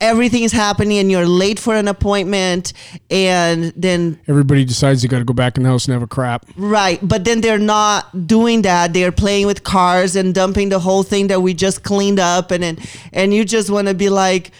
everything 0.00 0.44
is 0.44 0.52
happening 0.52 0.98
and 0.98 1.10
you're 1.10 1.26
late 1.26 1.58
for 1.58 1.74
an 1.74 1.88
appointment 1.88 2.72
and 3.10 3.72
then 3.76 4.18
Everybody 4.28 4.64
decides 4.64 5.02
you 5.02 5.08
got 5.08 5.18
to 5.18 5.24
go 5.24 5.34
back 5.34 5.56
in 5.56 5.64
the 5.64 5.68
house 5.68 5.86
and 5.86 5.92
have 5.92 6.02
a 6.02 6.06
crap. 6.06 6.46
Right, 6.56 7.00
but 7.02 7.24
then 7.24 7.40
they're 7.40 7.58
not 7.58 8.26
doing 8.28 8.62
that. 8.62 8.92
They're 8.92 9.10
playing 9.10 9.46
with 9.46 9.64
cars 9.64 10.14
and 10.14 10.32
dumping 10.32 10.68
the 10.68 10.78
whole 10.78 11.02
thing 11.02 11.26
that 11.28 11.42
we 11.42 11.52
just 11.52 11.82
cleaned 11.82 12.20
up, 12.20 12.52
and 12.52 12.62
and, 12.62 12.78
and 13.12 13.34
you 13.34 13.44
just 13.44 13.70
want 13.70 13.88
to 13.88 13.94
be 13.94 14.08
like, 14.08 14.52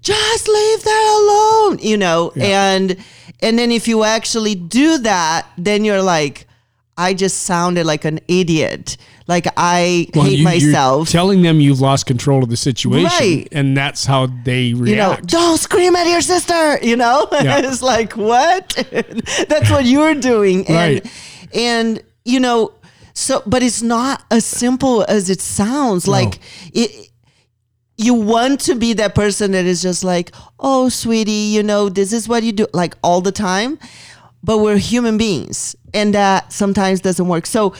just 0.00 0.48
leave 0.48 0.82
that 0.84 1.66
alone, 1.68 1.78
you 1.80 1.98
know. 1.98 2.32
And 2.40 2.96
and 3.40 3.58
then 3.58 3.70
if 3.70 3.88
you 3.88 4.04
actually 4.04 4.54
do 4.54 4.96
that, 4.98 5.46
then 5.58 5.84
you're 5.84 6.02
like, 6.02 6.47
I 6.98 7.14
just 7.14 7.44
sounded 7.44 7.86
like 7.86 8.04
an 8.04 8.18
idiot. 8.28 8.96
Like 9.26 9.46
I 9.56 10.08
hate 10.12 10.38
you- 10.38 10.44
myself. 10.44 11.08
telling 11.08 11.42
them 11.42 11.60
you've 11.60 11.80
lost 11.80 12.06
control 12.06 12.42
of 12.42 12.48
the 12.50 12.56
situation, 12.56 13.04
Right. 13.04 13.48
and 13.52 13.76
that's 13.76 14.04
how 14.04 14.26
they 14.44 14.74
react. 14.74 14.88
you 14.90 14.96
know, 14.96 15.16
don't 15.24 15.58
scream 15.58 15.94
at 15.96 16.06
your 16.08 16.20
sister, 16.20 16.78
you 16.82 16.96
know? 16.96 17.26
Yeah. 17.32 17.58
it's 17.58 17.80
like, 17.82 18.14
what? 18.16 18.70
That's 19.48 19.70
what 19.70 19.84
you're 19.84 20.14
doing. 20.16 20.66
And, 20.66 20.76
Right. 20.76 21.12
and, 21.54 22.02
you 22.24 22.40
know, 22.40 22.72
so, 23.14 23.42
but 23.46 23.62
it's 23.62 23.82
not 23.82 24.24
as 24.30 24.44
simple 24.44 25.04
as 25.08 25.30
it 25.30 25.40
sounds. 25.40 26.08
Like, 26.08 26.38
it, 26.72 27.10
you 27.96 28.14
want 28.14 28.60
to 28.60 28.74
be 28.74 28.92
that 28.94 29.14
person 29.14 29.52
that 29.52 29.64
is 29.66 29.82
just 29.82 30.04
like, 30.04 30.32
oh, 30.60 30.88
sweetie, 30.88 31.32
you 31.54 31.62
know, 31.62 31.88
this 31.88 32.12
is 32.12 32.28
what 32.28 32.42
you 32.44 32.52
do, 32.52 32.66
like 32.72 32.94
all 33.02 33.20
the 33.20 33.32
time. 33.32 33.78
But 34.48 34.58
we're 34.58 34.78
human 34.78 35.18
beings, 35.18 35.76
and 35.92 36.14
that 36.14 36.54
sometimes 36.54 37.02
doesn't 37.02 37.28
work. 37.28 37.44
So, 37.44 37.74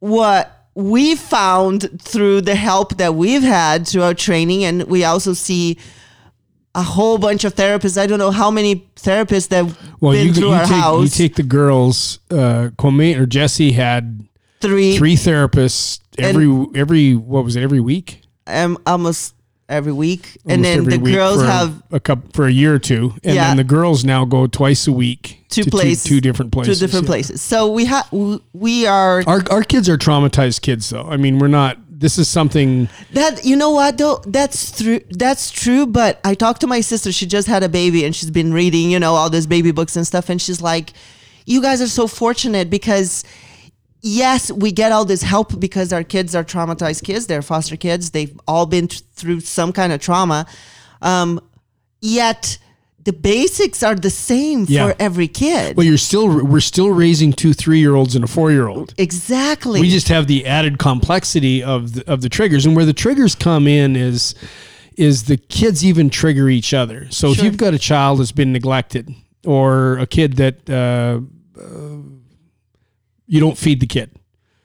what 0.00 0.66
we 0.74 1.14
found 1.14 2.02
through 2.02 2.40
the 2.40 2.56
help 2.56 2.96
that 2.96 3.14
we've 3.14 3.44
had 3.44 3.86
through 3.86 4.02
our 4.02 4.12
training, 4.12 4.64
and 4.64 4.82
we 4.88 5.04
also 5.04 5.34
see 5.34 5.78
a 6.74 6.82
whole 6.82 7.16
bunch 7.18 7.44
of 7.44 7.54
therapists. 7.54 7.96
I 7.96 8.08
don't 8.08 8.18
know 8.18 8.32
how 8.32 8.50
many 8.50 8.88
therapists 8.96 9.50
that 9.50 9.64
well, 10.00 10.14
been 10.14 10.26
you, 10.26 10.34
through 10.34 10.48
you 10.48 10.54
our 10.54 10.66
take 10.66 11.02
you 11.02 11.08
take 11.08 11.36
the 11.36 11.44
girls. 11.44 12.18
Uh, 12.28 12.70
Kwame 12.76 13.16
or 13.16 13.26
Jesse 13.26 13.70
had 13.70 14.26
three, 14.60 14.96
three 14.98 15.14
therapists 15.14 16.00
every 16.18 16.66
every 16.74 17.14
what 17.14 17.44
was 17.44 17.54
it 17.54 17.62
every 17.62 17.80
week? 17.80 18.24
um, 18.46 18.78
almost 18.86 19.34
every 19.68 19.92
week, 19.92 20.38
and 20.46 20.64
then 20.64 20.84
the 20.84 20.98
girls 20.98 21.42
have 21.42 21.82
a 21.90 22.00
couple 22.00 22.30
for 22.32 22.46
a 22.46 22.52
year 22.52 22.74
or 22.74 22.78
two, 22.78 23.14
and 23.22 23.34
Yeah. 23.34 23.48
then 23.48 23.56
the 23.56 23.64
girls 23.64 24.04
now 24.04 24.24
go 24.24 24.46
twice 24.46 24.86
a 24.86 24.92
week 24.92 25.44
two 25.48 25.64
to 25.64 25.70
places, 25.70 26.04
two, 26.04 26.16
two 26.16 26.20
different 26.20 26.52
places. 26.52 26.78
two 26.78 26.86
different 26.86 27.04
yeah. 27.04 27.10
places. 27.10 27.42
So 27.42 27.70
we 27.70 27.84
have 27.86 28.06
we 28.52 28.86
are 28.86 29.22
Our 29.26 29.42
our 29.50 29.62
kids 29.62 29.88
are 29.88 29.96
traumatized 29.98 30.60
kids, 30.62 30.90
though. 30.90 31.06
I 31.08 31.16
mean, 31.16 31.38
we're 31.38 31.48
not. 31.48 31.78
This 31.96 32.18
is 32.18 32.28
something. 32.28 32.88
That 33.12 33.44
you 33.44 33.56
know 33.56 33.70
what 33.70 33.98
though 33.98 34.20
that's 34.26 34.76
true 34.82 35.00
that's 35.10 35.50
true 35.50 35.86
but 35.86 36.20
I 36.24 36.34
talked 36.34 36.60
to 36.62 36.66
my 36.66 36.80
sister 36.80 37.12
she 37.12 37.24
just 37.24 37.46
had 37.48 37.62
a 37.62 37.68
baby 37.68 38.04
and 38.04 38.14
she's 38.14 38.30
been 38.30 38.52
reading 38.52 38.90
you 38.90 38.98
know 38.98 39.14
all 39.14 39.30
these 39.30 39.46
baby 39.46 39.70
books 39.70 39.96
and 39.96 40.06
stuff 40.06 40.28
and 40.28 40.42
she's 40.42 40.60
like 40.60 40.92
you 41.46 41.62
guys 41.62 41.80
are 41.80 41.86
so 41.86 42.06
fortunate 42.06 42.68
because 42.68 43.22
yes 44.04 44.52
we 44.52 44.70
get 44.70 44.92
all 44.92 45.04
this 45.06 45.22
help 45.22 45.58
because 45.58 45.92
our 45.92 46.04
kids 46.04 46.34
are 46.34 46.44
traumatized 46.44 47.02
kids. 47.04 47.26
They're 47.26 47.42
foster 47.42 47.76
kids. 47.76 48.10
They've 48.10 48.38
all 48.46 48.66
been 48.66 48.88
th- 48.88 49.02
through 49.14 49.40
some 49.40 49.72
kind 49.72 49.92
of 49.92 50.00
trauma. 50.00 50.46
Um, 51.02 51.40
yet 52.00 52.58
the 53.04 53.12
basics 53.12 53.82
are 53.82 53.94
the 53.94 54.10
same 54.10 54.64
Yeah. 54.68 54.88
for 54.88 54.94
every 54.98 55.28
kid. 55.28 55.76
Well, 55.76 55.86
you're 55.86 55.98
still 55.98 56.44
we're 56.44 56.60
still 56.60 56.90
raising 56.90 57.32
two 57.32 57.52
three 57.54 57.78
year 57.78 57.94
olds 57.94 58.14
and 58.14 58.24
a 58.24 58.26
four 58.28 58.50
year 58.52 58.68
old. 58.68 58.94
exactly. 58.98 59.80
We 59.80 59.90
just 59.90 60.08
have 60.08 60.26
the 60.26 60.46
added 60.46 60.78
complexity 60.78 61.62
of 61.62 61.94
the, 61.94 62.10
of 62.10 62.20
the 62.22 62.28
triggers, 62.28 62.64
and 62.66 62.76
where 62.76 62.86
the 62.86 62.92
triggers 62.94 63.34
come 63.34 63.66
in 63.66 63.96
is 63.96 64.34
is 64.96 65.24
the 65.24 65.36
kids 65.36 65.84
even 65.84 66.08
trigger 66.08 66.48
each 66.48 66.72
other. 66.72 67.06
So 67.10 67.32
if 67.32 67.42
you've 67.42 67.56
got 67.56 67.74
a 67.74 67.78
child 67.78 68.20
that's 68.20 68.32
been 68.32 68.52
neglected, 68.52 69.12
or 69.44 69.98
a 69.98 70.06
kid 70.06 70.34
that 70.36 70.70
uh, 70.70 71.20
uh, 71.60 71.96
you 73.26 73.40
don't 73.40 73.58
feed 73.58 73.80
the 73.80 73.86
kid, 73.86 74.10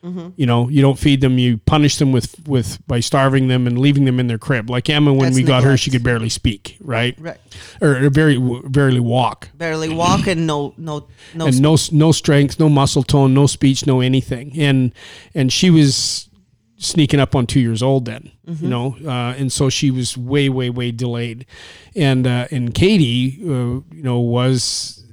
Mm-hmm. 0.03 0.29
you 0.37 0.45
know, 0.45 0.69
you 0.69 0.81
don't 0.81 0.97
feed 0.97 1.19
them, 1.19 1.37
you 1.37 1.57
punish 1.57 1.97
them 1.97 2.13
with 2.13 2.47
with 2.47 2.79
by 2.87 3.01
starving 3.01 3.49
them 3.49 3.67
and 3.67 3.77
leaving 3.77 4.05
them 4.05 4.17
in 4.17 4.27
their 4.27 4.37
crib. 4.37 4.69
Like 4.69 4.89
Emma, 4.89 5.11
when 5.11 5.23
That's 5.23 5.35
we 5.35 5.43
got 5.43 5.65
her, 5.65 5.75
she 5.75 5.91
could 5.91 6.03
barely 6.05 6.29
speak, 6.29 6.77
right, 6.79 7.17
right 7.19 7.37
or, 7.81 8.05
or 8.05 8.09
very 8.09 8.37
barely 8.69 9.01
walk 9.01 9.49
barely 9.55 9.89
walk 9.89 10.25
and 10.25 10.47
no 10.47 10.73
no 10.77 11.09
no 11.35 11.47
and 11.47 11.61
no 11.61 11.75
no 11.91 12.11
strength, 12.13 12.61
no 12.61 12.69
muscle 12.69 13.03
tone, 13.03 13.33
no 13.33 13.45
speech, 13.45 13.85
no 13.85 13.99
anything. 13.99 14.57
And 14.57 14.93
and 15.35 15.51
she 15.51 15.69
was 15.69 16.29
sneaking 16.77 17.19
up 17.19 17.35
on 17.35 17.45
two 17.45 17.59
years 17.59 17.83
old 17.83 18.05
then, 18.05 18.31
you 18.47 18.69
know, 18.69 18.95
uh, 19.05 19.35
and 19.37 19.51
so 19.51 19.69
she 19.69 19.91
was 19.91 20.17
way 20.17 20.47
way 20.47 20.69
way 20.69 20.91
delayed. 20.91 21.45
And 21.93 22.25
uh, 22.25 22.47
and 22.51 22.73
Katie, 22.73 23.37
uh, 23.43 23.83
you 23.93 24.03
know, 24.03 24.21
was 24.21 25.03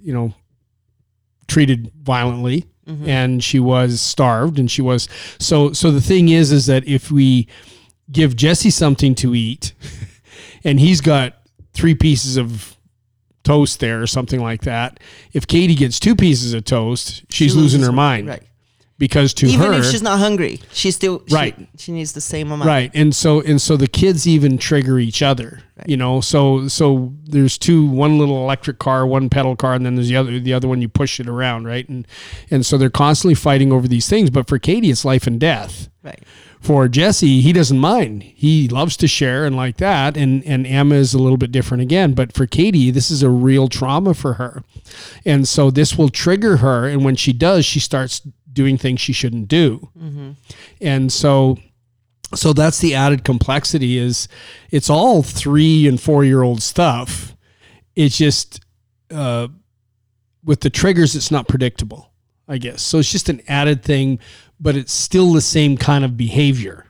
you 0.00 0.14
know 0.14 0.32
treated 1.48 1.92
violently. 2.02 2.64
Mm-hmm. 2.88 3.08
And 3.08 3.44
she 3.44 3.60
was 3.60 4.00
starved, 4.00 4.58
and 4.58 4.68
she 4.70 4.82
was 4.82 5.08
so. 5.38 5.72
So 5.72 5.90
the 5.92 6.00
thing 6.00 6.28
is, 6.30 6.50
is 6.50 6.66
that 6.66 6.86
if 6.86 7.10
we 7.12 7.46
give 8.10 8.34
Jesse 8.34 8.70
something 8.70 9.14
to 9.16 9.34
eat, 9.36 9.72
and 10.64 10.80
he's 10.80 11.00
got 11.00 11.34
three 11.74 11.94
pieces 11.94 12.36
of 12.36 12.76
toast 13.44 13.80
there 13.80 14.02
or 14.02 14.06
something 14.06 14.40
like 14.40 14.62
that. 14.62 14.98
If 15.32 15.46
Katie 15.46 15.74
gets 15.74 15.98
two 16.00 16.14
pieces 16.16 16.54
of 16.54 16.64
toast, 16.64 17.24
she's 17.28 17.52
She 17.52 17.58
losing 17.58 17.80
her 17.80 17.86
her- 17.86 17.92
mind. 17.92 18.28
right. 18.28 18.42
Because 19.02 19.34
to 19.34 19.46
even 19.46 19.66
her, 19.66 19.72
if 19.80 19.86
she's 19.86 20.00
not 20.00 20.20
hungry, 20.20 20.60
she 20.72 20.92
still 20.92 21.24
she- 21.26 21.34
Right. 21.34 21.56
She, 21.76 21.90
needs 21.90 22.12
the 22.12 22.20
same 22.20 22.52
amount. 22.52 22.68
right, 22.68 22.88
and 22.94 23.12
so 23.12 23.40
and 23.40 23.60
so 23.60 23.76
the 23.76 23.88
kids 23.88 24.28
even 24.28 24.58
trigger 24.58 25.00
each 25.00 25.22
other. 25.22 25.58
You 25.86 25.96
know, 25.96 26.20
so 26.20 26.68
so 26.68 27.12
there's 27.24 27.58
two, 27.58 27.84
one 27.84 28.16
little 28.16 28.36
electric 28.44 28.78
car, 28.78 29.04
one 29.04 29.28
pedal 29.28 29.56
car, 29.56 29.74
and 29.74 29.84
then 29.84 29.96
there's 29.96 30.06
the 30.06 30.14
other 30.16 30.38
the 30.38 30.54
other 30.54 30.68
one 30.68 30.80
you 30.80 30.88
push 30.88 31.18
it 31.18 31.26
around, 31.26 31.64
right? 31.64 31.88
And 31.88 32.06
and 32.48 32.64
so 32.64 32.78
they're 32.78 32.90
constantly 32.90 33.34
fighting 33.34 33.72
over 33.72 33.88
these 33.88 34.08
things. 34.08 34.30
But 34.30 34.46
for 34.46 34.60
Katie, 34.60 34.90
it's 34.92 35.04
life 35.04 35.26
and 35.26 35.40
death. 35.40 35.88
Right. 36.04 36.22
For 36.60 36.86
Jesse, 36.86 37.40
he 37.40 37.52
doesn't 37.52 37.80
mind. 37.80 38.22
He 38.22 38.68
loves 38.68 38.96
to 38.98 39.08
share 39.08 39.44
and 39.44 39.56
like 39.56 39.78
that. 39.78 40.16
And 40.16 40.44
and 40.44 40.64
Emma 40.64 40.94
is 40.94 41.12
a 41.12 41.18
little 41.18 41.36
bit 41.36 41.50
different 41.50 41.82
again. 41.82 42.12
But 42.12 42.32
for 42.32 42.46
Katie, 42.46 42.92
this 42.92 43.10
is 43.10 43.24
a 43.24 43.30
real 43.30 43.66
trauma 43.66 44.14
for 44.14 44.34
her. 44.34 44.62
And 45.24 45.48
so 45.48 45.72
this 45.72 45.98
will 45.98 46.08
trigger 46.08 46.58
her. 46.58 46.86
And 46.86 47.04
when 47.04 47.16
she 47.16 47.32
does, 47.32 47.64
she 47.66 47.80
starts 47.80 48.22
doing 48.52 48.76
things 48.78 49.00
she 49.00 49.12
shouldn't 49.12 49.48
do. 49.48 49.88
And 50.80 51.12
so 51.12 51.58
so 52.34 52.52
that's 52.52 52.78
the 52.78 52.94
added 52.94 53.24
complexity 53.24 53.98
is 53.98 54.28
it's 54.70 54.88
all 54.88 55.22
three 55.22 55.86
and 55.86 56.00
four 56.00 56.24
year 56.24 56.42
old 56.42 56.62
stuff. 56.62 57.36
It's 57.94 58.16
just 58.16 58.60
uh, 59.10 59.48
with 60.44 60.60
the 60.60 60.70
triggers, 60.70 61.14
it's 61.14 61.30
not 61.30 61.48
predictable, 61.48 62.10
I 62.48 62.58
guess. 62.58 62.82
So 62.82 62.98
it's 62.98 63.12
just 63.12 63.28
an 63.28 63.42
added 63.48 63.82
thing, 63.82 64.18
but 64.58 64.76
it's 64.76 64.92
still 64.92 65.32
the 65.32 65.40
same 65.40 65.76
kind 65.76 66.04
of 66.04 66.16
behavior. 66.16 66.86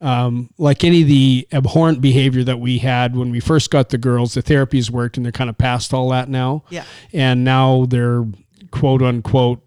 Um, 0.00 0.50
like 0.58 0.82
any 0.82 1.02
of 1.02 1.08
the 1.08 1.46
abhorrent 1.52 2.00
behavior 2.00 2.42
that 2.42 2.58
we 2.58 2.78
had 2.78 3.14
when 3.14 3.30
we 3.30 3.38
first 3.38 3.70
got 3.70 3.90
the 3.90 3.98
girls, 3.98 4.34
the 4.34 4.42
therapies 4.42 4.90
worked 4.90 5.16
and 5.16 5.24
they're 5.24 5.30
kind 5.30 5.48
of 5.48 5.56
past 5.56 5.94
all 5.94 6.08
that 6.08 6.28
now. 6.28 6.64
Yeah. 6.70 6.84
And 7.12 7.44
now 7.44 7.86
they're 7.86 8.26
quote 8.72 9.00
unquote, 9.02 9.64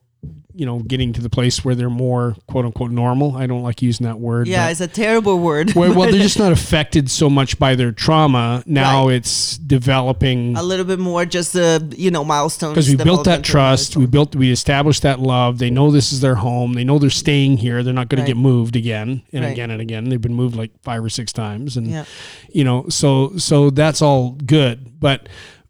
you 0.56 0.66
know, 0.66 0.80
getting 0.80 1.12
to 1.14 1.22
the 1.22 1.30
place 1.30 1.66
where 1.66 1.76
they're 1.76 1.90
more 1.90 2.36
quote 2.48 2.64
unquote 2.66 2.92
normal. 2.92 3.36
I 3.36 3.46
don't 3.46 3.62
like 3.64 3.82
using 3.82 4.06
that 4.06 4.20
word. 4.20 4.48
Yeah, 4.48 4.70
it's 4.70 4.80
a 4.82 4.88
terrible 4.88 5.40
word. 5.40 5.74
well, 5.76 5.94
well, 5.94 6.10
they're 6.10 6.22
just 6.22 6.40
not 6.46 6.52
affected 6.54 7.12
so 7.12 7.30
much 7.30 7.60
by 7.60 7.76
their 7.76 7.92
trauma. 7.92 8.64
Now 8.66 9.08
Right. 9.08 9.16
it's 9.18 9.58
developing 9.58 10.56
a 10.56 10.64
little 10.64 10.86
bit 10.86 11.00
more 11.00 11.26
just 11.26 11.54
the 11.54 11.94
you 11.98 12.10
know 12.12 12.24
milestones 12.24 12.74
because 12.74 12.90
we 12.90 12.96
built 12.96 13.26
that 13.26 13.44
trust. 13.44 13.98
We 13.98 14.06
built, 14.06 14.36
we 14.36 14.52
established 14.52 15.02
that 15.04 15.20
love. 15.20 15.58
They 15.60 15.70
know 15.70 15.92
this 15.92 16.14
is 16.14 16.22
their 16.22 16.36
home. 16.36 16.74
They 16.74 16.84
know 16.84 17.00
they're 17.00 17.10
staying 17.10 17.58
here. 17.58 17.84
They're 17.84 17.94
not 17.94 18.10
going 18.10 18.20
Right. 18.22 18.28
to 18.28 18.34
get 18.34 18.38
moved 18.40 18.76
again 18.76 19.24
and 19.34 19.44
Right. 19.44 19.52
again 19.52 19.72
and 19.72 19.82
again. 19.82 20.10
They've 20.10 20.22
been 20.22 20.34
moved 20.36 20.56
like 20.56 20.72
five 20.84 21.04
or 21.04 21.10
six 21.10 21.34
times, 21.34 21.76
and 21.78 21.88
Yeah. 21.88 22.06
you 22.52 22.64
know, 22.64 22.86
so 22.90 23.34
so 23.38 23.70
that's 23.70 24.02
all 24.02 24.32
good. 24.46 25.00
But 25.00 25.28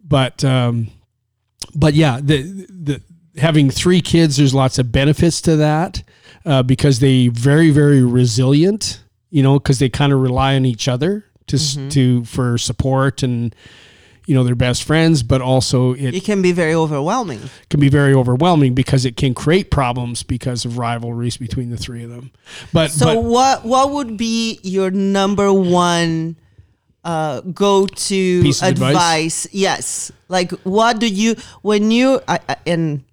but 0.07 0.43
um, 0.43 0.87
but 1.73 1.93
yeah, 1.95 2.19
the 2.21 2.43
the 2.69 3.01
having 3.37 3.69
three 3.69 4.01
kids, 4.01 4.37
there's 4.37 4.53
lots 4.53 4.79
of 4.79 4.91
benefits 4.91 5.41
to 5.41 5.55
that 5.57 6.03
uh, 6.45 6.63
because 6.63 6.99
they 6.99 7.27
very 7.29 7.69
very 7.71 8.03
resilient. 8.03 9.01
You 9.31 9.43
know, 9.43 9.59
because 9.59 9.79
they 9.79 9.89
kind 9.89 10.13
of 10.13 10.21
rely 10.21 10.55
on 10.55 10.65
each 10.65 10.87
other 10.87 11.25
to 11.47 11.55
Mm-hmm. 11.57 11.89
to 11.89 12.23
for 12.25 12.57
support 12.57 13.21
and 13.23 13.53
you 14.27 14.33
know 14.33 14.43
they're 14.43 14.55
best 14.55 14.83
friends, 14.83 15.21
but 15.23 15.41
also 15.41 15.93
it 15.93 16.15
It 16.15 16.23
can 16.23 16.41
be 16.41 16.51
very 16.53 16.73
overwhelming. 16.73 17.41
can 17.69 17.79
be 17.79 17.89
very 17.89 18.13
overwhelming 18.13 18.73
because 18.73 19.05
it 19.05 19.17
can 19.17 19.33
create 19.35 19.69
problems 19.69 20.23
because 20.23 20.65
of 20.65 20.77
rivalries 20.79 21.37
between 21.37 21.69
the 21.69 21.77
three 21.77 22.03
of 22.03 22.09
them. 22.09 22.31
But 22.73 22.91
So 22.91 23.05
but 23.05 23.23
what 23.23 23.65
what 23.65 23.91
would 23.91 24.15
be 24.17 24.59
your 24.63 24.89
number 24.91 25.51
one 25.53 26.37
uh, 27.03 27.41
go 27.41 27.85
to 27.85 28.39
advice? 28.39 28.61
advice? 28.63 29.47
Yes, 29.51 30.11
like 30.29 30.51
what 30.63 30.99
do 30.99 31.07
you 31.07 31.35
when 31.61 31.91
you 31.91 32.21
I, 32.27 32.39
I- 32.49 32.57
and 32.65 33.03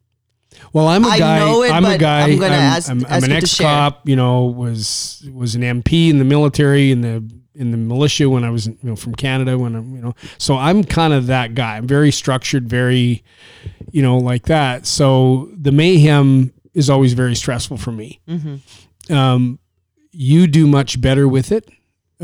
Well, 0.73 0.89
I'm 0.89 1.05
a 1.05 1.09
I 1.09 1.19
guy. 1.19 1.39
know 1.39 1.63
it, 1.63 1.71
I'm 1.71 1.85
a 1.85 1.99
guy. 1.99 2.23
I'm 2.23 2.39
gonna 2.39 2.55
ask- 2.55 2.91
I'm, 2.91 3.05
ask 3.07 3.25
an 3.25 3.31
you 3.31 3.37
ex-cop. 3.37 4.09
You 4.09 4.17
know, 4.17 4.45
was 4.45 5.27
was 5.33 5.55
an 5.55 5.63
MP 5.63 6.09
in 6.11 6.19
the 6.19 6.25
military 6.25 6.91
in 6.91 7.01
the 7.01 7.23
in 7.55 7.71
the 7.71 7.77
militia 7.77 8.29
when 8.31 8.45
I 8.45 8.51
was 8.51 8.67
you 8.67 8.79
know 8.83 8.97
from 8.97 9.15
Canada 9.15 9.59
when 9.59 9.75
I'm 9.77 9.95
you 9.95 10.03
know. 10.03 10.15
So 10.39 10.57
I'm 10.57 10.85
kind 10.85 11.13
of 11.13 11.27
that 11.27 11.55
guy. 11.55 11.77
I'm 11.77 11.87
very 11.87 12.11
structured, 12.11 12.69
very 12.69 13.23
you 13.91 14.03
know 14.03 14.19
like 14.19 14.45
that. 14.47 14.87
So 14.87 15.51
the 15.57 15.73
mayhem 15.73 16.53
is 16.75 16.89
always 16.89 17.13
very 17.13 17.35
stressful 17.35 17.77
for 17.77 17.93
me. 17.93 18.21
Mm-hmm. 18.29 19.13
Um, 19.13 19.59
you 20.13 20.47
do 20.47 20.67
much 20.67 21.01
better 21.01 21.27
with 21.29 21.53
it. 21.53 21.69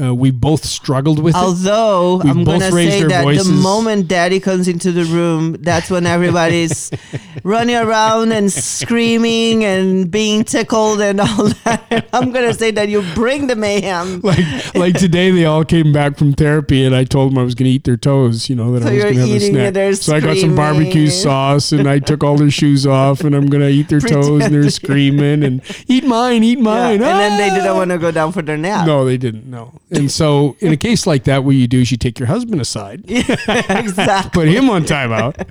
Uh, 0.01 0.15
we 0.15 0.31
both 0.31 0.65
struggled 0.65 1.19
with 1.19 1.35
it. 1.35 1.39
Although 1.39 2.21
I'm 2.23 2.45
gonna 2.45 2.71
say 2.71 3.03
that 3.03 3.25
voices. 3.25 3.49
the 3.49 3.55
moment 3.55 4.07
daddy 4.07 4.39
comes 4.39 4.69
into 4.69 4.93
the 4.93 5.05
room, 5.05 5.57
that's 5.61 5.91
when 5.91 6.07
everybody's 6.07 6.91
running 7.49 7.77
around 7.77 8.31
and 8.33 8.53
screaming 8.53 9.65
and 9.65 10.11
being 10.11 10.45
tickled 10.45 11.01
and 11.01 11.21
all 11.21 11.49
that. 11.65 12.09
I'm 12.13 12.31
gonna 12.31 12.53
say 12.53 12.71
that 12.73 12.89
you 12.91 13.03
bring 13.15 13.47
the 13.47 13.57
mayhem. 13.57 14.21
like 14.23 14.75
like 14.75 14.95
today 14.99 15.31
they 15.31 15.47
all 15.47 15.65
came 15.65 15.93
back 15.93 16.19
from 16.19 16.35
therapy 16.35 16.85
and 16.85 16.95
I 16.95 17.05
told 17.05 17.33
them 17.33 17.39
I 17.39 17.43
was 17.43 17.55
going 17.55 17.67
to 17.67 17.71
eat 17.71 17.85
their 17.85 17.97
toes, 17.97 18.49
you 18.51 18.57
know, 18.57 18.73
that 18.73 18.83
So 18.83 18.89
I 18.89 18.93
was 18.95 19.03
to 19.05 19.15
have 19.15 19.29
a 19.29 19.41
snack. 19.41 19.95
so 19.95 20.17
I 20.17 20.21
got 20.21 20.37
some 20.37 20.55
barbecue 20.55 21.09
sauce 21.09 21.73
and 21.73 21.89
I 21.89 21.99
took 21.99 22.23
all 22.23 22.37
their 22.37 22.51
shoes 22.51 22.87
off 22.87 23.23
and 23.23 23.35
I'm 23.35 23.47
going 23.47 23.63
to 23.63 23.69
eat 23.69 23.89
their 23.89 24.01
toes 24.01 24.45
and 24.45 24.55
they're 24.55 24.71
screaming 24.71 25.43
and 25.43 25.63
eat 25.87 26.05
mine, 26.05 26.45
eat 26.45 26.59
Yeah, 26.59 26.65
mine. 26.65 26.93
and 26.95 27.03
then 27.03 27.39
they 27.39 27.55
didn't 27.55 27.71
ah! 27.71 27.77
want 27.77 27.91
to 27.91 27.99
go 27.99 28.11
down 28.11 28.33
for 28.33 28.43
their 28.43 28.57
nap. 28.57 28.87
No, 28.87 29.05
they 29.05 29.17
didn't. 29.17 29.47
No. 29.47 29.81
And 29.91 30.11
so 30.11 30.57
in 30.61 30.73
a 30.73 30.77
case 30.77 31.07
like 31.07 31.25
that, 31.25 31.45
what 31.45 31.55
you 31.55 31.67
do 31.67 31.81
is 31.81 31.91
you 31.91 31.97
take 31.97 32.19
your 32.19 32.29
husband 32.29 32.61
aside, 32.61 33.05
exactly. 33.09 34.31
put 34.33 34.49
him 34.49 34.69
on 34.69 34.85
timeout. 34.85 35.47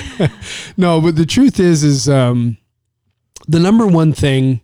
no, 0.76 1.00
but 1.00 1.16
the 1.16 1.26
truth 1.26 1.58
is, 1.60 1.82
is 1.82 2.08
um, 2.08 2.56
the 3.48 3.60
number 3.60 3.86
one 3.86 4.12
thing 4.12 4.60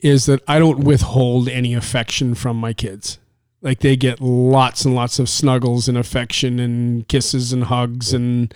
is 0.00 0.26
that 0.26 0.42
I 0.46 0.58
don't 0.58 0.84
withhold 0.84 1.48
any 1.48 1.74
affection 1.74 2.34
from 2.34 2.56
my 2.56 2.72
kids. 2.72 3.18
Like 3.60 3.80
they 3.80 3.96
get 3.96 4.20
lots 4.20 4.84
and 4.84 4.94
lots 4.94 5.18
of 5.18 5.28
snuggles 5.28 5.88
and 5.88 5.98
affection 5.98 6.60
and 6.60 7.06
kisses 7.08 7.52
and 7.52 7.64
hugs 7.64 8.12
and, 8.12 8.54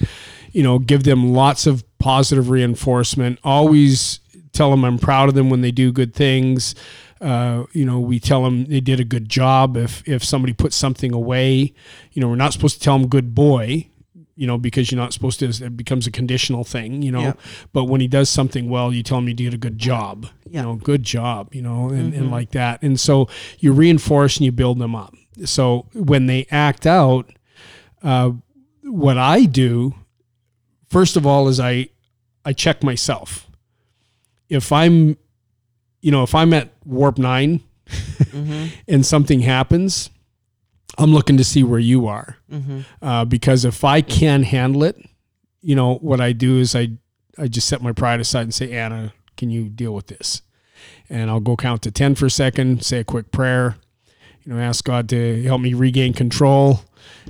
you 0.52 0.62
know, 0.62 0.78
give 0.78 1.02
them 1.02 1.32
lots 1.32 1.66
of 1.66 1.84
positive 1.98 2.50
reinforcement. 2.50 3.40
Always 3.42 4.20
tell 4.52 4.70
them 4.70 4.84
I'm 4.84 4.98
proud 4.98 5.28
of 5.28 5.34
them 5.34 5.50
when 5.50 5.60
they 5.60 5.72
do 5.72 5.90
good 5.90 6.14
things. 6.14 6.76
Uh, 7.20 7.64
you 7.72 7.84
know, 7.84 8.00
we 8.00 8.20
tell 8.20 8.44
them 8.44 8.66
they 8.66 8.80
did 8.80 9.00
a 9.00 9.04
good 9.04 9.28
job. 9.28 9.76
If 9.76 10.06
if 10.08 10.24
somebody 10.24 10.52
puts 10.52 10.74
something 10.76 11.12
away, 11.12 11.72
you 12.12 12.20
know, 12.20 12.28
we're 12.28 12.36
not 12.36 12.52
supposed 12.52 12.78
to 12.78 12.80
tell 12.80 12.98
them 12.98 13.08
good 13.08 13.34
boy, 13.34 13.88
you 14.42 14.48
know, 14.48 14.58
because 14.58 14.90
you're 14.90 15.00
not 15.00 15.12
supposed 15.12 15.38
to. 15.38 15.46
It 15.46 15.76
becomes 15.76 16.08
a 16.08 16.10
conditional 16.10 16.64
thing, 16.64 17.00
you 17.00 17.12
know. 17.12 17.20
Yeah. 17.20 17.32
But 17.72 17.84
when 17.84 18.00
he 18.00 18.08
does 18.08 18.28
something 18.28 18.68
well, 18.68 18.92
you 18.92 19.04
tell 19.04 19.18
him 19.18 19.28
you 19.28 19.34
did 19.34 19.54
a 19.54 19.56
good 19.56 19.78
job. 19.78 20.26
Yeah. 20.50 20.62
You 20.62 20.66
know, 20.66 20.74
good 20.74 21.04
job. 21.04 21.54
You 21.54 21.62
know, 21.62 21.90
and, 21.90 22.12
and 22.12 22.28
like 22.28 22.50
that. 22.50 22.82
And 22.82 22.98
so 22.98 23.28
you 23.60 23.72
reinforce 23.72 24.38
and 24.38 24.44
you 24.44 24.50
build 24.50 24.80
them 24.80 24.96
up. 24.96 25.14
So 25.44 25.86
when 25.94 26.26
they 26.26 26.48
act 26.50 26.88
out, 26.88 27.30
uh, 28.02 28.32
what 28.82 29.16
I 29.16 29.44
do, 29.44 29.94
first 30.90 31.16
of 31.16 31.24
all, 31.24 31.46
is 31.46 31.60
I 31.60 31.90
I 32.44 32.52
check 32.52 32.82
myself. 32.82 33.48
If 34.48 34.72
I'm, 34.72 35.16
you 36.00 36.10
know, 36.10 36.24
if 36.24 36.34
I'm 36.34 36.52
at 36.52 36.70
warp 36.84 37.16
9 37.16 37.60
and 38.88 39.06
something 39.06 39.38
happens, 39.38 40.10
I'm 40.98 41.12
looking 41.12 41.36
to 41.38 41.44
see 41.44 41.62
where 41.62 41.80
you 41.80 42.06
are. 42.06 42.36
Uh, 43.00 43.24
because 43.24 43.64
if 43.64 43.84
I 43.84 44.02
can 44.02 44.42
handle 44.42 44.84
it, 44.84 44.96
you 45.60 45.74
know, 45.74 45.94
what 45.96 46.20
I 46.20 46.32
do 46.32 46.58
is 46.58 46.74
I, 46.74 46.88
I 47.38 47.48
just 47.48 47.68
set 47.68 47.82
my 47.82 47.92
pride 47.92 48.20
aside 48.20 48.42
and 48.42 48.54
say, 48.54 48.72
Anna, 48.72 49.12
can 49.36 49.50
you 49.50 49.68
deal 49.68 49.94
with 49.94 50.08
this? 50.08 50.42
And 51.08 51.30
I'll 51.30 51.40
go 51.40 51.56
count 51.56 51.82
to 51.82 51.90
10 51.90 52.16
for 52.16 52.26
a 52.26 52.30
second, 52.30 52.84
say 52.84 52.98
a 52.98 53.04
quick 53.04 53.30
prayer, 53.30 53.76
you 54.44 54.52
know, 54.52 54.60
ask 54.60 54.84
God 54.84 55.08
to 55.10 55.42
help 55.44 55.60
me 55.60 55.74
regain 55.74 56.12
control. 56.12 56.80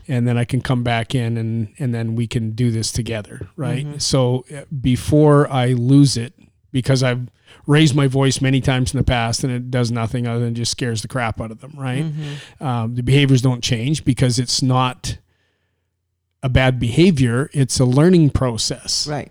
And 0.08 0.26
then 0.26 0.36
I 0.36 0.44
can 0.44 0.60
come 0.60 0.82
back 0.82 1.14
in 1.14 1.36
and, 1.36 1.68
and 1.78 1.94
then 1.94 2.14
we 2.14 2.26
can 2.26 2.52
do 2.52 2.70
this 2.70 2.90
together. 2.90 3.48
Right. 3.56 4.00
So 4.02 4.44
uh, 4.54 4.62
before 4.80 5.50
I 5.50 5.68
lose 5.68 6.16
it, 6.16 6.34
because 6.72 7.02
I've 7.02 7.28
raised 7.66 7.94
my 7.94 8.06
voice 8.06 8.40
many 8.40 8.60
times 8.60 8.92
in 8.92 8.98
the 8.98 9.04
past 9.04 9.44
and 9.44 9.52
it 9.52 9.70
does 9.70 9.90
nothing 9.90 10.26
other 10.26 10.40
than 10.44 10.54
just 10.54 10.72
scares 10.72 11.02
the 11.02 11.08
crap 11.08 11.40
out 11.40 11.50
of 11.50 11.60
them. 11.60 11.72
Right. 11.76 12.04
Um, 12.60 12.94
the 12.94 13.02
behaviors 13.02 13.42
don't 13.42 13.62
change 13.62 14.04
because 14.04 14.38
it's 14.38 14.62
not 14.62 15.18
a 16.42 16.48
bad 16.48 16.80
behavior. 16.80 17.50
It's 17.52 17.78
a 17.78 17.84
learning 17.84 18.30
process. 18.30 19.06
Right. 19.06 19.30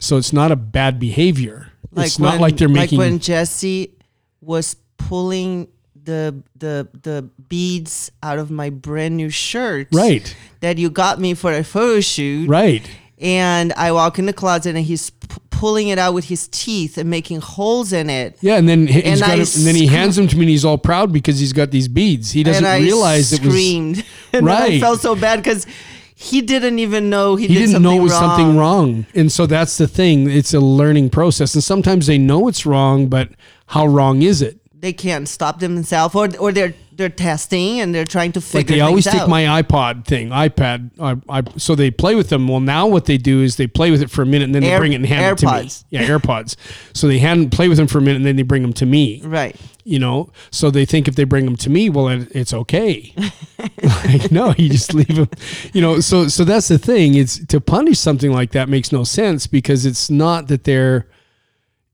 So 0.00 0.16
it's 0.16 0.32
not 0.32 0.50
a 0.52 0.56
bad 0.56 0.98
behavior. 0.98 1.72
it's 1.96 2.18
not 2.18 2.32
when- 2.34 2.40
like 2.40 2.56
they're 2.56 2.68
making. 2.68 2.98
like 2.98 3.06
when 3.10 3.18
Jesse 3.18 3.92
was 4.40 4.76
pulling 4.96 5.68
the 6.04 6.42
the 6.56 6.88
the 7.02 7.28
beads 7.50 8.10
out 8.22 8.38
of 8.38 8.50
my 8.50 8.70
brand 8.70 9.16
new 9.16 9.28
shirt 9.28 9.88
right. 9.92 10.34
that 10.60 10.78
you 10.78 10.88
got 10.88 11.20
me 11.20 11.34
for 11.34 11.52
a 11.52 11.62
photo 11.62 12.00
shoot 12.00 12.48
Right. 12.48 12.88
and 13.18 13.74
I 13.74 13.92
walk 13.92 14.18
in 14.18 14.24
the 14.24 14.32
closet 14.32 14.74
and 14.74 14.84
he's 14.86 15.10
p- 15.10 15.36
pulling 15.60 15.88
it 15.88 15.98
out 15.98 16.14
with 16.14 16.26
his 16.26 16.48
teeth 16.48 16.96
and 16.98 17.08
making 17.10 17.40
holes 17.40 17.92
in 17.92 18.08
it 18.08 18.36
Yeah, 18.40 18.56
and 18.58 18.68
then 18.68 18.86
he- 18.86 19.00
he's 19.00 19.20
And 19.22 19.40
and 19.40 19.66
then 19.68 19.74
he 19.74 19.86
hands 19.86 20.14
them 20.16 20.28
to 20.28 20.36
me, 20.36 20.42
and 20.42 20.50
he's 20.50 20.64
all 20.64 20.78
proud 20.78 21.12
because 21.12 21.38
he's 21.40 21.52
got 21.52 21.70
these 21.70 21.88
beads. 21.88 22.30
He 22.32 22.42
doesn't 22.44 22.64
realize 22.82 23.32
it 23.32 23.40
was. 23.42 23.48
screamed 23.50 23.96
and 24.32 24.46
then 24.46 24.62
I 24.62 24.78
felt 24.80 25.00
so 25.00 25.14
bad 25.16 25.36
because 25.42 25.66
he 26.14 26.40
didn't 26.42 26.78
even 26.78 27.10
know 27.10 27.36
he, 27.36 27.46
He 27.46 27.54
did 27.54 27.60
didn't 27.60 27.72
something 27.74 27.90
know 27.90 27.98
it 28.00 28.02
was 28.02 28.12
wrong. 28.12 28.22
something 28.22 28.56
wrong, 28.56 29.06
and 29.14 29.30
so 29.30 29.46
that's 29.46 29.78
the 29.78 29.86
thing. 29.88 30.28
It's 30.30 30.52
a 30.54 30.60
learning 30.60 31.10
process, 31.10 31.54
and 31.54 31.62
sometimes 31.62 32.06
they 32.06 32.18
know 32.18 32.48
it's 32.48 32.64
wrong, 32.66 33.06
but 33.08 33.28
how 33.66 33.86
wrong 33.86 34.22
is 34.22 34.42
it? 34.42 34.58
They 34.80 34.92
can't 34.92 35.28
stop 35.28 35.60
themselves 35.60 36.14
or 36.14 36.28
or 36.38 36.52
they're 36.52 36.74
they're 36.92 37.08
testing 37.08 37.80
and 37.80 37.94
they're 37.94 38.04
trying 38.04 38.32
to 38.32 38.40
figure 38.40 38.58
Like 38.58 38.66
they 38.66 38.80
always 38.80 39.04
take 39.04 39.20
out. 39.22 39.28
my 39.28 39.62
iPod 39.62 40.04
thing, 40.04 40.30
iPad. 40.30 40.90
I, 40.98 41.38
I, 41.38 41.42
so 41.56 41.76
they 41.76 41.92
play 41.92 42.16
with 42.16 42.28
them. 42.28 42.48
Well, 42.48 42.58
now 42.58 42.88
what 42.88 43.04
they 43.04 43.18
do 43.18 43.40
is 43.40 43.54
they 43.54 43.68
play 43.68 43.92
with 43.92 44.02
it 44.02 44.10
for 44.10 44.22
a 44.22 44.26
minute, 44.26 44.46
and 44.46 44.54
then 44.54 44.62
they 44.64 44.76
bring 44.76 44.92
it 44.92 44.96
and 44.96 45.06
hand 45.06 45.38
it 45.38 45.38
to 45.42 45.46
me. 45.46 45.52
AirPods. 45.52 45.84
Yeah, 45.90 46.02
AirPods. 46.08 46.56
So 46.94 47.06
they 47.06 47.20
hand 47.20 47.52
play 47.52 47.68
with 47.68 47.78
them 47.78 47.86
for 47.86 47.98
a 47.98 48.00
minute, 48.00 48.16
and 48.16 48.26
then 48.26 48.34
they 48.34 48.42
bring 48.42 48.62
them 48.62 48.72
to 48.74 48.86
me. 48.86 49.20
right 49.24 49.54
you 49.84 49.98
know 49.98 50.30
so 50.50 50.70
they 50.70 50.84
think 50.84 51.08
if 51.08 51.14
they 51.14 51.24
bring 51.24 51.46
them 51.46 51.56
to 51.56 51.70
me 51.70 51.88
well 51.88 52.08
it, 52.08 52.28
it's 52.32 52.52
okay 52.52 53.14
like 53.82 54.30
no 54.30 54.54
you 54.58 54.68
just 54.68 54.92
leave 54.92 55.16
them 55.16 55.28
you 55.72 55.80
know 55.80 55.98
so 55.98 56.28
so 56.28 56.44
that's 56.44 56.68
the 56.68 56.76
thing 56.76 57.14
it's 57.14 57.46
to 57.46 57.58
punish 57.58 57.98
something 57.98 58.30
like 58.30 58.50
that 58.50 58.68
makes 58.68 58.92
no 58.92 59.02
sense 59.02 59.46
because 59.46 59.86
it's 59.86 60.10
not 60.10 60.48
that 60.48 60.64
they're 60.64 61.06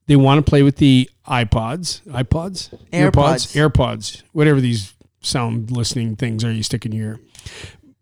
they 0.06 0.16
want 0.16 0.44
to 0.44 0.48
play 0.48 0.62
with 0.62 0.76
the 0.76 1.10
ipods 1.26 2.02
ipods? 2.02 2.70
AirPods. 2.92 3.54
airpods. 3.54 4.22
Whatever 4.32 4.60
these 4.60 4.94
sound 5.20 5.70
listening 5.70 6.16
things 6.16 6.44
are 6.44 6.52
you 6.52 6.62
stick 6.62 6.84
in 6.86 6.92
your 6.92 7.06
ear. 7.06 7.20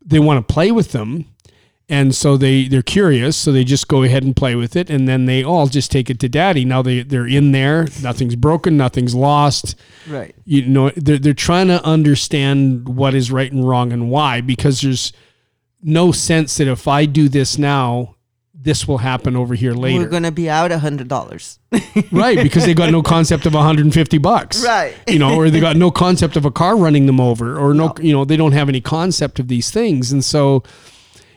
They 0.05 0.19
want 0.19 0.47
to 0.47 0.53
play 0.53 0.73
with 0.73 0.93
them 0.93 1.27
and 1.89 2.15
so 2.15 2.37
they 2.37 2.69
they're 2.69 2.83
curious 2.83 3.37
so 3.37 3.53
they 3.53 3.65
just 3.65 3.89
go 3.89 4.03
ahead 4.03 4.25
and 4.25 4.35
play 4.35 4.55
with 4.55 4.77
it 4.77 4.89
and 4.89 5.07
then 5.07 5.27
they 5.27 5.45
all 5.45 5.67
just 5.67 5.91
take 5.91 6.11
it 6.11 6.19
to 6.21 6.29
daddy. 6.29 6.65
Now 6.65 6.83
they 6.83 7.03
they're 7.03 7.27
in 7.27 7.53
there 7.53 7.87
nothing's 8.03 8.37
broken 8.37 8.77
nothing's 8.77 9.15
lost. 9.15 9.77
Right. 10.09 10.35
You 10.45 10.67
know 10.67 10.91
they're, 10.97 11.19
they're 11.19 11.35
trying 11.35 11.69
to 11.69 11.85
understand 11.85 12.89
what 12.89 13.15
is 13.15 13.31
right 13.31 13.53
and 13.53 13.67
wrong 13.69 13.93
and 13.93 14.11
why 14.11 14.41
because 14.41 14.81
there's 14.81 15.13
no 15.83 16.13
sense 16.13 16.57
that 16.59 16.69
if 16.69 16.87
i 16.87 17.05
do 17.05 17.29
this 17.29 17.59
now 17.59 18.15
this 18.63 18.87
will 18.87 18.99
happen 18.99 19.35
over 19.37 19.55
here 19.55 19.73
later. 19.73 20.01
we're 20.01 20.09
gonna 20.09 20.31
be 20.31 20.49
out 20.49 20.71
a 20.71 20.79
hundred 20.79 21.09
dollars. 21.09 21.59
Right 22.11 22.39
because 22.43 22.65
they 22.65 22.75
got 22.75 22.91
no 22.91 23.03
concept 23.03 23.47
of 23.47 23.55
150 23.55 24.19
bucks. 24.19 24.65
Right. 24.65 24.95
you 25.09 25.19
know 25.19 25.35
or 25.35 25.51
they 25.51 25.61
got 25.61 25.77
no 25.77 25.91
concept 25.91 26.37
of 26.37 26.45
a 26.45 26.51
car 26.51 26.77
running 26.77 27.07
them 27.07 27.21
over 27.21 27.59
or 27.59 27.75
no, 27.75 27.95
you 28.01 28.13
know 28.13 28.25
they 28.25 28.37
don't 28.37 28.53
have 28.53 28.69
any 28.69 28.81
concept 28.81 29.39
of 29.39 29.49
these 29.49 29.71
things. 29.71 30.13
And 30.13 30.25
so 30.25 30.63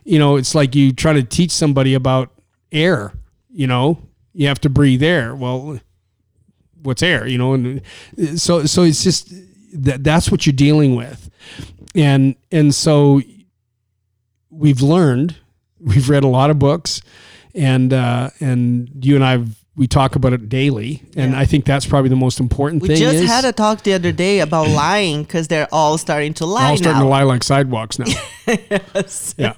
you 0.03 0.19
know 0.19 0.35
it's 0.35 0.53
like 0.53 0.75
you 0.75 0.93
try 0.93 1.13
to 1.13 1.23
teach 1.23 1.51
somebody 1.51 1.93
about 1.93 2.29
air 2.71 3.13
you 3.49 3.67
know? 3.67 3.99
You 4.33 4.47
have 4.47 4.59
to 4.61 4.69
breathe 4.69 5.01
air. 5.01 5.35
Well 5.35 5.79
what's 6.83 7.01
air 7.01 7.25
you 7.27 7.37
know? 7.37 7.53
And 7.53 7.81
uh, 8.21 8.35
so 8.35 8.65
so 8.65 8.83
it's 8.83 9.03
just 9.03 9.33
that 9.73 10.03
that's 10.03 10.29
what 10.29 10.45
you're 10.45 10.53
dealing 10.53 10.95
with. 10.95 11.29
And 11.95 12.35
and 12.51 12.75
so 12.75 13.21
we've 14.49 14.81
learned 14.81 15.37
we've 15.85 16.09
read 16.09 16.23
a 16.23 16.27
lot 16.27 16.49
of 16.49 16.59
books 16.59 17.01
and 17.53 17.93
uh 17.93 18.29
and 18.41 18.89
you 19.01 19.15
and 19.15 19.23
I've 19.23 19.63
we 19.77 19.87
talk 19.87 20.15
about 20.15 20.31
it 20.33 20.47
daily 20.49 21.03
and 21.17 21.33
Yeah. 21.33 21.39
I 21.39 21.45
think 21.45 21.65
that's 21.65 21.85
probably 21.85 22.09
the 22.09 22.15
most 22.15 22.39
important 22.39 22.81
we 22.81 22.87
thing 22.89 22.97
We 22.97 23.03
just 23.03 23.23
is 23.23 23.29
had 23.29 23.43
a 23.45 23.51
talk 23.51 23.83
the 23.83 23.93
other 23.93 24.11
day 24.11 24.39
about 24.39 24.67
lying 24.85 25.23
because 25.23 25.47
they're 25.47 25.67
all 25.71 25.97
starting 25.97 26.33
to 26.35 26.45
lie 26.45 26.69
all 26.71 26.77
starting 26.77 26.99
now. 26.99 27.03
to 27.03 27.09
lie 27.09 27.23
like 27.23 27.43
sidewalks 27.43 27.99
now. 27.99 28.05
Yeah. 29.37 29.53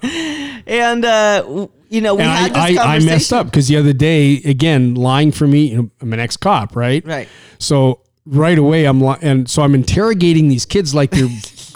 And 0.66 1.04
uh 1.04 1.66
you 1.90 2.00
know 2.00 2.14
we 2.16 2.22
and 2.22 2.30
had 2.30 2.50
this 2.54 2.78
I, 2.78 2.82
I, 2.84 2.96
I 2.96 2.98
messed 3.00 3.32
up 3.32 3.46
because 3.46 3.68
the 3.68 3.76
other 3.76 3.92
day 3.92 4.42
again 4.44 4.94
lying 4.94 5.32
for 5.32 5.46
me 5.46 5.68
you 5.70 5.76
know, 5.76 5.90
I'm 6.00 6.12
an 6.12 6.20
ex-cop 6.20 6.76
right? 6.76 7.04
Right. 7.06 7.28
So 7.58 8.00
right 8.26 8.58
away, 8.58 8.84
I'm 8.84 9.00
li- 9.00 9.16
and 9.22 9.48
so 9.48 9.62
I'm 9.62 9.74
interrogating 9.74 10.48
these 10.48 10.66
kids 10.66 10.94
like 10.94 11.10
they're 11.12 11.28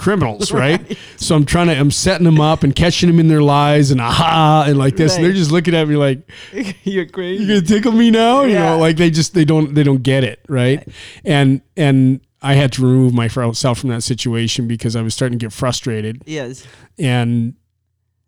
criminals, 0.02 0.52
right? 0.64 0.98
So 1.16 1.34
I'm 1.36 1.44
trying 1.46 1.68
to, 1.68 1.74
I'm 1.78 1.90
setting 1.90 2.24
them 2.24 2.40
up 2.40 2.62
and 2.64 2.74
catching 2.76 3.08
them 3.08 3.18
in 3.20 3.28
their 3.28 3.42
lies 3.42 3.90
and 3.90 4.00
aha 4.00 4.64
and 4.66 4.76
like 4.78 4.96
this, 4.96 5.16
and 5.16 5.24
they're 5.24 5.32
just 5.32 5.50
looking 5.52 5.74
at 5.74 5.88
me 5.88 5.96
like, 5.96 6.28
You're 6.84 7.06
crazy. 7.06 7.44
You're 7.44 7.56
gonna 7.60 7.66
tickle 7.66 7.92
me 7.92 8.10
now?" 8.10 8.42
You 8.42 8.52
Yeah. 8.54 8.70
know, 8.70 8.78
like 8.78 8.96
they 8.96 9.10
just 9.10 9.32
they 9.34 9.44
don't 9.44 9.74
they 9.74 9.82
don't 9.82 10.02
get 10.02 10.24
it, 10.24 10.40
right? 10.48 10.86
And 11.24 11.62
and 11.76 12.20
I 12.42 12.54
had 12.54 12.72
to 12.72 12.82
remove 12.82 13.14
myself 13.14 13.78
from 13.78 13.90
that 13.90 14.02
situation 14.02 14.66
because 14.66 14.96
I 14.96 15.02
was 15.02 15.14
starting 15.14 15.38
to 15.38 15.44
get 15.46 15.52
frustrated, 15.52 16.22
Yes. 16.26 16.66
and 16.98 17.54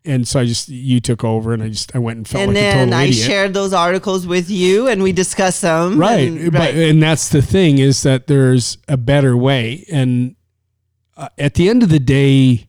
and 0.07 0.29
so 0.29 0.39
I 0.39 0.45
just 0.45 0.69
you 0.69 1.01
took 1.01 1.25
over, 1.25 1.53
and 1.55 1.63
I 1.63 1.69
just 1.71 1.97
I 1.97 1.99
went 1.99 2.19
and 2.19 2.29
felt 2.29 2.43
and 2.45 2.55
like 2.55 2.59
a 2.59 2.61
then 2.61 2.89
total 2.89 2.95
I 3.01 3.05
idiot. 3.05 3.27
shared 3.27 3.55
those 3.55 3.73
articles 3.73 4.27
with 4.27 4.51
you, 4.51 4.87
and 4.87 5.03
we 5.03 5.13
discussed 5.13 5.63
them. 5.63 5.99
right 5.99 6.29
and- 6.29 6.53
but 6.53 6.59
right. 6.61 6.75
and 6.77 7.03
that's 7.03 7.31
the 7.31 7.41
thing 7.43 7.79
is 7.79 8.03
that 8.05 8.27
there's 8.27 8.79
a 8.87 8.97
better 8.99 9.37
way 9.37 9.85
and 9.91 10.37
uh, 11.17 11.29
at 11.39 11.55
the 11.55 11.69
end 11.69 11.83
of 11.83 11.89
the 11.89 12.01
day 12.01 12.69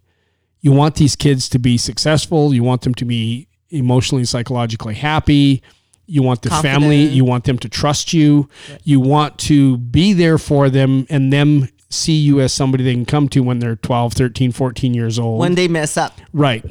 you 0.62 0.72
want 0.72 0.96
these 0.96 1.16
kids 1.16 1.50
to 1.50 1.60
be 1.60 1.78
successful 1.78 2.54
you 2.54 2.64
want 2.64 2.82
them 2.82 2.94
to 2.96 3.06
be 3.06 3.48
emotionally 3.70 4.22
and 4.22 4.30
psychologically 4.30 4.96
happy 4.96 5.62
you 6.08 6.22
want 6.22 6.42
the 6.44 6.50
family 6.50 7.04
you 7.04 7.26
want 7.26 7.44
them 7.46 7.58
to 7.58 7.68
trust 7.68 8.14
you 8.14 8.48
you 8.84 9.00
want 9.00 9.38
to 9.38 9.78
be 9.78 10.14
there 10.14 10.38
for 10.38 10.70
them 10.70 11.06
and 11.10 11.34
them 11.34 11.68
see 11.90 12.14
you 12.14 12.40
as 12.42 12.54
somebody 12.54 12.84
they 12.84 12.94
can 12.94 13.06
come 13.06 13.30
to 13.30 13.42
when 13.42 13.60
they're 13.60 13.76
12 13.76 14.14
13 14.14 14.52
14 14.52 14.94
years 14.94 15.18
old 15.18 15.40
when 15.40 15.56
they 15.56 15.68
mess 15.68 15.98
up. 15.98 16.20
Right. 16.34 16.64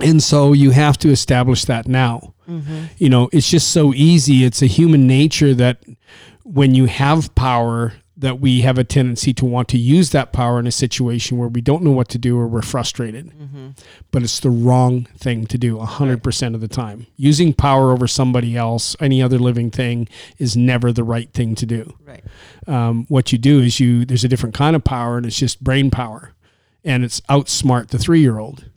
And 0.00 0.22
so 0.22 0.52
you 0.52 0.70
have 0.70 0.98
to 0.98 1.10
establish 1.10 1.66
that 1.66 1.86
now. 1.86 2.34
You 2.98 3.08
know, 3.08 3.30
it's 3.32 3.48
just 3.48 3.70
so 3.70 3.94
easy. 3.94 4.44
It's 4.44 4.60
a 4.60 4.66
human 4.66 5.06
nature 5.06 5.54
that 5.54 5.82
when 6.42 6.74
you 6.74 6.86
have 6.86 7.34
power, 7.34 7.94
that 8.16 8.38
we 8.40 8.60
have 8.60 8.78
a 8.78 8.84
tendency 8.84 9.34
to 9.34 9.44
want 9.44 9.66
to 9.68 9.76
use 9.78 10.10
that 10.10 10.32
power 10.32 10.60
in 10.60 10.66
a 10.68 10.70
situation 10.72 11.36
where 11.36 11.48
we 11.48 11.60
don't 11.60 11.82
know 11.82 11.90
what 11.90 12.08
to 12.10 12.18
do 12.18 12.38
or 12.38 12.46
we're 12.46 12.62
frustrated. 12.62 13.32
But 14.12 14.22
it's 14.22 14.38
the 14.38 14.50
wrong 14.50 15.06
thing 15.16 15.46
to 15.46 15.58
do 15.58 15.76
100% 15.78 16.54
of 16.54 16.60
the 16.60 16.68
time. 16.68 17.06
Using 17.16 17.52
power 17.52 17.90
over 17.90 18.06
somebody 18.06 18.56
else, 18.56 18.94
any 19.00 19.20
other 19.20 19.38
living 19.38 19.70
thing, 19.72 20.08
is 20.38 20.56
never 20.56 20.92
the 20.92 21.02
right 21.02 21.32
thing 21.32 21.56
to 21.56 21.66
do 21.66 21.94
Right. 22.06 22.22
um, 22.68 23.04
what 23.08 23.32
you 23.32 23.38
do 23.38 23.58
is 23.60 23.80
you 23.80 24.04
there's 24.04 24.22
a 24.24 24.28
different 24.28 24.54
kind 24.54 24.76
of 24.76 24.84
power 24.84 25.16
and 25.16 25.26
it's 25.26 25.38
just 25.38 25.64
brain 25.64 25.90
power 25.90 26.32
and 26.84 27.02
it's 27.04 27.20
outsmart 27.22 27.88
the 27.88 27.98
three 27.98 28.20
year 28.20 28.38
old 28.38 28.70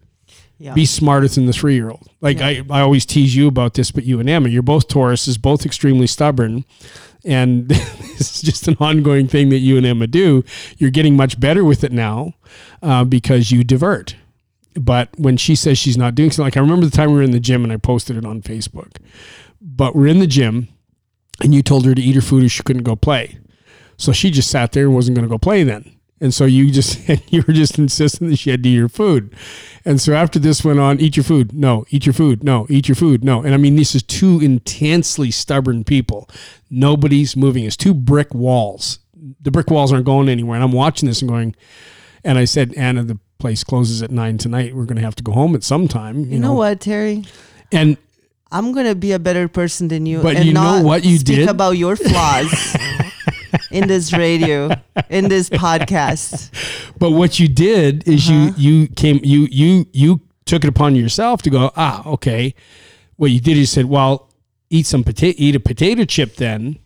Yeah. 0.59 0.73
be 0.73 0.85
smarter 0.85 1.27
than 1.27 1.45
the 1.45 1.53
three 1.53 1.75
year 1.75 1.89
old 1.89 2.09
like 2.19 2.41
I, 2.41 2.63
I 2.69 2.81
always 2.81 3.05
tease 3.05 3.35
you 3.35 3.47
about 3.47 3.75
this 3.75 3.91
but 3.91 4.05
you 4.05 4.19
and 4.19 4.29
emma 4.29 4.49
you're 4.49 4.63
both 4.63 4.87
tauruses 4.87 5.39
both 5.39 5.65
extremely 5.65 6.07
stubborn 6.07 6.65
and 7.23 7.67
this 7.69 8.37
is 8.37 8.41
just 8.41 8.67
an 8.67 8.75
ongoing 8.79 9.27
thing 9.27 9.49
that 9.49 9.59
you 9.59 9.77
and 9.77 9.85
emma 9.85 10.07
do. 10.07 10.43
You're 10.77 10.91
getting 10.91 11.15
much 11.15 11.39
better 11.39 11.63
with 11.63 11.83
it 11.83 11.91
now 11.91 12.33
uh, 12.81 13.03
because 13.03 13.51
you 13.51 13.63
divert. 13.63 14.15
But 14.75 15.09
when 15.17 15.35
she 15.37 15.55
says 15.55 15.77
she's 15.77 15.97
not 15.97 16.15
doing 16.15 16.31
something 16.31 16.45
like 16.45 16.57
i 16.57 16.59
remember 16.59 16.85
the 16.85 16.95
time 16.95 17.09
we 17.09 17.17
were 17.17 17.23
in 17.23 17.31
the 17.31 17.39
gym 17.39 17.63
and 17.63 17.73
i 17.73 17.77
posted 17.77 18.15
it 18.15 18.25
on 18.25 18.41
facebook 18.41 18.97
but 19.61 19.95
we're 19.95 20.07
in 20.07 20.19
the 20.19 20.27
gym 20.27 20.69
and 21.41 21.53
you 21.53 21.61
told 21.61 21.85
her 21.85 21.93
to 21.93 22.01
eat 22.01 22.15
her 22.15 22.21
food 22.21 22.43
or 22.43 22.49
she 22.49 22.63
couldn't 22.63 22.83
go 22.83 22.95
play. 22.95 23.37
So 23.97 24.11
she 24.11 24.29
just 24.31 24.49
sat 24.49 24.71
there 24.71 24.85
and 24.85 24.95
wasn't 24.95 25.15
going 25.15 25.27
to 25.27 25.29
go 25.29 25.37
play 25.37 25.63
then. 25.63 25.96
And 26.19 26.33
so 26.33 26.45
you 26.45 26.71
just 26.71 27.07
you 27.31 27.43
were 27.47 27.53
just 27.53 27.77
insistent 27.77 28.29
that 28.31 28.37
she 28.37 28.49
had 28.49 28.63
to 28.63 28.69
eat 28.69 28.77
her 28.77 28.89
food. 28.89 29.35
And 29.85 30.01
so 30.01 30.13
after 30.13 30.39
this 30.39 30.63
went 30.65 30.79
on, 30.79 30.99
eat 30.99 31.15
your 31.15 31.23
food. 31.23 31.53
No, 31.53 31.85
eat 31.89 32.05
your 32.05 32.13
food. 32.13 32.43
No, 32.43 32.65
eat 32.69 32.87
your 32.89 32.95
food. 32.95 33.23
No. 33.23 33.41
And 33.41 33.53
I 33.53 33.57
mean, 33.57 33.75
this 33.75 33.95
is 33.95 34.03
two 34.03 34.39
intensely 34.41 35.31
stubborn 35.31 35.83
people. 35.83 36.29
Nobody's 36.69 37.37
moving. 37.37 37.63
It's 37.63 37.77
two 37.77 37.93
brick 37.93 38.33
walls. 38.33 38.99
The 39.41 39.51
brick 39.51 39.69
walls 39.69 39.93
aren't 39.93 40.05
going 40.05 40.27
anywhere. 40.29 40.55
And 40.55 40.63
I'm 40.63 40.73
watching 40.73 41.07
this 41.07 41.21
and 41.21 41.29
going, 41.29 41.55
and 42.23 42.37
I 42.37 42.45
said, 42.45 42.73
Anna, 42.75 43.03
the 43.03 43.17
place 43.39 43.63
closes 43.63 44.01
at 44.01 44.11
nine 44.11 44.37
tonight. 44.37 44.75
We're 44.75 44.85
going 44.85 44.97
to 44.97 45.03
have 45.03 45.15
to 45.15 45.23
go 45.23 45.31
home 45.31 45.55
at 45.55 45.63
some 45.63 45.87
time. 45.87 46.25
You, 46.25 46.31
You 46.31 46.39
know 46.39 46.53
what, 46.53 46.81
Terry? 46.81 47.23
And 47.71 47.97
I'm 48.51 48.71
gonna 48.71 48.95
be 48.95 49.11
a 49.11 49.19
better 49.19 49.49
person 49.49 49.89
than 49.89 50.05
you. 50.05 50.21
But 50.21 50.37
and 50.37 50.45
you 50.45 50.53
know 50.53 50.77
not 50.77 50.85
what 50.85 51.03
you 51.03 51.17
speak 51.17 51.35
did? 51.35 51.49
about 51.49 51.71
your 51.71 51.97
flaws 51.97 52.77
in 53.71 53.87
this 53.87 54.13
radio, 54.13 54.69
in 55.09 55.27
this 55.29 55.49
podcast. 55.49 56.49
But 56.99 57.11
what 57.11 57.39
you 57.39 57.47
did 57.47 58.07
is 58.07 58.29
Uh-huh. 58.29 58.51
you 58.57 58.79
you 58.81 58.87
came 58.87 59.19
you 59.23 59.47
you 59.51 59.85
you 59.93 60.21
took 60.45 60.63
it 60.63 60.67
upon 60.69 60.95
yourself 60.95 61.41
to 61.43 61.49
go 61.49 61.71
ah 61.75 62.05
okay. 62.07 62.53
What 63.17 63.31
you 63.31 63.39
did 63.39 63.53
is 63.53 63.57
you 63.59 63.65
said 63.65 63.85
well 63.85 64.29
eat 64.69 64.85
some 64.85 65.03
potato 65.03 65.35
eat 65.37 65.55
a 65.55 65.59
potato 65.59 66.03
chip 66.05 66.35
then, 66.35 66.61
and 66.61 66.77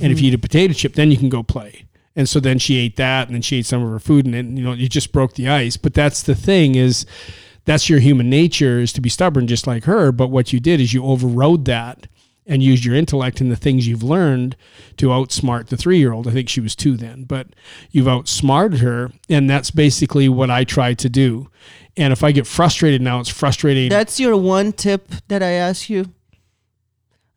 Mm-hmm. 0.00 0.10
if 0.10 0.20
you 0.20 0.28
eat 0.28 0.34
a 0.34 0.38
potato 0.38 0.72
chip 0.74 0.94
then 0.94 1.10
you 1.10 1.16
can 1.16 1.28
go 1.28 1.42
play. 1.42 1.84
And 2.18 2.26
so 2.28 2.40
then 2.40 2.58
she 2.58 2.76
ate 2.78 2.96
that, 2.96 3.28
and 3.28 3.34
then 3.34 3.42
she 3.42 3.58
ate 3.58 3.66
some 3.66 3.82
of 3.84 3.90
her 3.90 3.98
food, 3.98 4.24
and 4.24 4.32
then 4.34 4.56
you 4.56 4.64
know 4.64 4.72
you 4.72 4.88
just 4.88 5.12
broke 5.12 5.34
the 5.34 5.48
ice. 5.48 5.76
But 5.76 5.92
that's 5.92 6.22
the 6.22 6.34
thing 6.34 6.74
is, 6.74 7.04
that's 7.66 7.90
your 7.90 7.98
human 8.00 8.30
nature 8.30 8.80
is 8.80 8.92
to 8.94 9.00
be 9.02 9.10
stubborn 9.10 9.46
just 9.46 9.66
like 9.66 9.84
her. 9.84 10.12
But 10.12 10.28
what 10.28 10.50
you 10.52 10.58
did 10.58 10.80
is 10.80 10.94
you 10.94 11.04
overrode 11.04 11.66
that 11.66 12.06
and 12.46 12.62
used 12.62 12.84
your 12.84 12.94
intellect 12.94 13.40
and 13.40 13.50
the 13.50 13.56
things 13.56 13.88
you've 13.88 14.02
learned 14.02 14.56
to 14.96 15.08
outsmart 15.08 15.66
the 15.66 15.76
three 15.76 15.98
year 15.98 16.12
old. 16.12 16.28
I 16.28 16.30
think 16.30 16.48
she 16.48 16.60
was 16.60 16.76
two 16.76 16.96
then, 16.96 17.24
but 17.24 17.48
you've 17.90 18.08
outsmarted 18.08 18.80
her. 18.80 19.12
And 19.28 19.50
that's 19.50 19.70
basically 19.70 20.28
what 20.28 20.50
I 20.50 20.64
try 20.64 20.94
to 20.94 21.08
do. 21.08 21.50
And 21.96 22.12
if 22.12 22.22
I 22.22 22.32
get 22.32 22.46
frustrated 22.46 23.02
now, 23.02 23.20
it's 23.20 23.28
frustrating. 23.28 23.88
That's 23.88 24.20
your 24.20 24.36
one 24.36 24.72
tip 24.72 25.10
that 25.28 25.42
I 25.42 25.50
asked 25.50 25.90
you. 25.90 26.12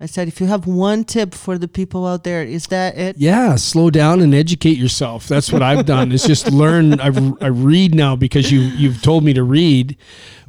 I 0.02 0.06
said, 0.06 0.30
if 0.30 0.39
you 0.39 0.48
have 0.48 0.65
one 0.65 1.04
tip 1.04 1.34
for 1.34 1.58
the 1.58 1.67
people 1.67 2.08
out 2.08 2.24
there, 2.24 2.41
is 2.41 2.67
that 2.67 2.98
it? 2.98 3.17
yeah, 3.17 3.56
slow 3.56 3.89
down 3.89 4.22
and 4.22 4.34
educate 4.34 4.78
yourself. 4.78 5.28
That's 5.28 5.52
what 5.52 5.62
I've 5.62 5.86
done. 5.86 6.13
It's 6.13 6.26
just 6.26 6.50
learn. 6.52 7.02
I, 7.02 7.08
I 7.41 7.48
read 7.48 7.93
now 7.93 8.15
because 8.15 8.50
you 8.50 8.62
you've 8.62 9.02
told 9.02 9.26
me 9.26 9.34
to 9.34 9.43
read, 9.43 9.98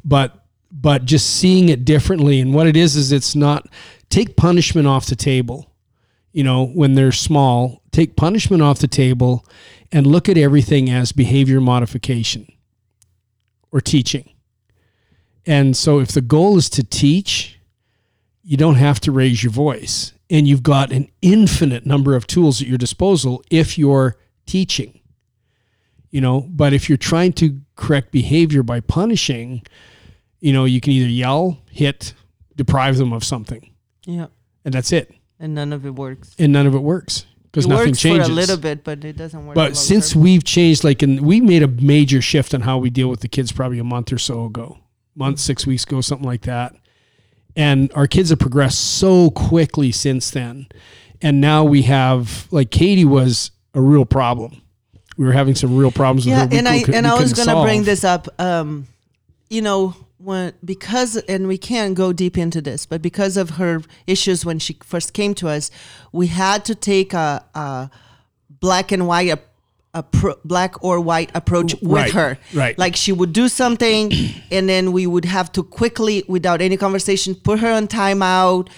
but 0.05 0.45
but 0.71 1.03
just 1.03 1.35
seeing 1.35 1.67
it 1.67 1.83
differently. 1.83 2.39
And 2.39 2.53
what 2.53 2.65
it 2.65 2.77
is 2.77 2.95
is 2.95 3.11
it's 3.11 3.35
not 3.35 3.67
take 4.11 4.35
punishment 4.35 4.87
off 4.87 5.07
the 5.07 5.15
table. 5.15 5.71
You 6.31 6.43
know, 6.43 6.67
when 6.67 6.93
they're 6.93 7.11
small, 7.11 7.81
take 7.91 8.15
punishment 8.15 8.61
off 8.61 8.79
the 8.79 8.87
table, 8.87 9.45
and 9.91 10.07
look 10.07 10.29
at 10.29 10.37
everything 10.37 10.89
as 10.89 11.11
behavior 11.11 11.59
modification 11.59 12.47
or 13.71 13.81
teaching. 13.81 14.29
And 15.45 15.75
so, 15.75 15.99
if 15.99 16.11
the 16.11 16.21
goal 16.21 16.57
is 16.57 16.69
to 16.71 16.83
teach, 16.83 17.59
you 18.43 18.57
don't 18.57 18.75
have 18.75 18.99
to 19.01 19.11
raise 19.11 19.43
your 19.43 19.51
voice. 19.51 20.13
And 20.29 20.47
you've 20.47 20.63
got 20.63 20.91
an 20.91 21.09
infinite 21.21 21.85
number 21.85 22.15
of 22.15 22.27
tools 22.27 22.61
at 22.61 22.67
your 22.67 22.77
disposal 22.77 23.43
if 23.49 23.77
you're 23.77 24.15
teaching. 24.45 24.99
You 26.09 26.21
know, 26.21 26.41
but 26.49 26.73
if 26.73 26.89
you're 26.89 26.97
trying 26.97 27.33
to 27.33 27.59
correct 27.75 28.11
behavior 28.11 28.63
by 28.63 28.81
punishing, 28.81 29.63
you 30.39 30.53
know, 30.53 30.65
you 30.65 30.81
can 30.81 30.93
either 30.93 31.09
yell, 31.09 31.59
hit, 31.69 32.13
deprive 32.55 32.97
them 32.97 33.13
of 33.13 33.23
something, 33.23 33.70
Yeah. 34.05 34.27
and 34.65 34.73
that's 34.73 34.91
it. 34.91 35.13
And 35.39 35.55
none 35.55 35.73
of 35.73 35.85
it 35.85 35.95
works. 35.95 36.35
And 36.37 36.53
none 36.53 36.67
of 36.67 36.75
it 36.75 36.81
works 36.81 37.25
because 37.51 37.67
nothing 37.67 37.89
works 37.89 37.99
changes. 37.99 38.27
for 38.27 38.31
a 38.31 38.35
little 38.35 38.57
bit, 38.57 38.83
but 38.83 39.03
it 39.03 39.17
doesn't 39.17 39.45
work. 39.45 39.55
But 39.55 39.75
since 39.75 40.13
term. 40.13 40.21
we've 40.21 40.43
changed, 40.43 40.83
like, 40.83 41.01
and 41.01 41.21
we 41.21 41.41
made 41.41 41.63
a 41.63 41.67
major 41.67 42.21
shift 42.21 42.53
on 42.53 42.61
how 42.61 42.77
we 42.77 42.89
deal 42.89 43.09
with 43.09 43.21
the 43.21 43.27
kids 43.27 43.51
probably 43.51 43.79
a 43.79 43.83
month 43.83 44.13
or 44.13 44.17
so 44.17 44.45
ago, 44.45 44.79
month, 45.15 45.39
six 45.39 45.65
weeks 45.67 45.83
ago, 45.83 45.99
something 46.01 46.27
like 46.27 46.43
that. 46.43 46.75
And 47.55 47.91
our 47.93 48.07
kids 48.07 48.29
have 48.29 48.39
progressed 48.39 48.79
so 48.97 49.29
quickly 49.31 49.91
since 49.91 50.31
then. 50.31 50.67
And 51.21 51.41
now 51.41 51.63
we 51.63 51.81
have, 51.83 52.47
like, 52.51 52.71
Katie 52.71 53.05
was 53.05 53.51
a 53.73 53.81
real 53.81 54.05
problem. 54.05 54.61
We 55.17 55.25
were 55.25 55.33
having 55.33 55.55
some 55.55 55.75
real 55.75 55.91
problems 55.91 56.25
yeah, 56.25 56.43
with 56.43 56.51
her. 56.51 56.55
we 56.55 56.57
and 56.59 56.67
I 56.67 56.75
and 56.77 57.05
we 57.05 57.11
I 57.11 57.19
was 57.19 57.33
gonna 57.33 57.61
bring 57.61 57.83
this 57.83 58.03
up. 58.03 58.27
Um, 58.39 58.87
you 59.49 59.61
know, 59.61 59.93
when 60.23 60.53
because 60.63 61.17
and 61.17 61.47
we 61.47 61.57
can't 61.57 61.95
go 61.95 62.13
deep 62.13 62.37
into 62.37 62.61
this, 62.61 62.85
but 62.85 63.01
because 63.01 63.37
of 63.37 63.51
her 63.51 63.81
issues 64.07 64.45
when 64.45 64.59
she 64.59 64.77
first 64.83 65.13
came 65.13 65.33
to 65.35 65.47
us, 65.47 65.71
we 66.11 66.27
had 66.27 66.63
to 66.65 66.75
take 66.75 67.13
a, 67.13 67.43
a 67.55 67.89
black 68.49 68.91
and 68.91 69.07
white. 69.07 69.29
A, 69.29 69.39
a 69.93 70.03
pro, 70.03 70.35
black 70.45 70.81
or 70.81 71.01
white 71.01 71.29
approach 71.35 71.73
with 71.81 71.91
Right, 71.91 72.11
her. 72.13 72.37
right. 72.53 72.77
Like 72.77 72.95
she 72.95 73.11
would 73.11 73.33
do 73.33 73.49
something 73.49 74.09
and 74.49 74.69
then 74.69 74.93
we 74.93 75.05
would 75.05 75.25
have 75.25 75.51
to 75.51 75.63
quickly, 75.63 76.23
without 76.29 76.61
any 76.61 76.77
conversation, 76.77 77.35
put 77.35 77.59
her 77.59 77.69
on 77.73 77.89
timeout. 77.89 78.69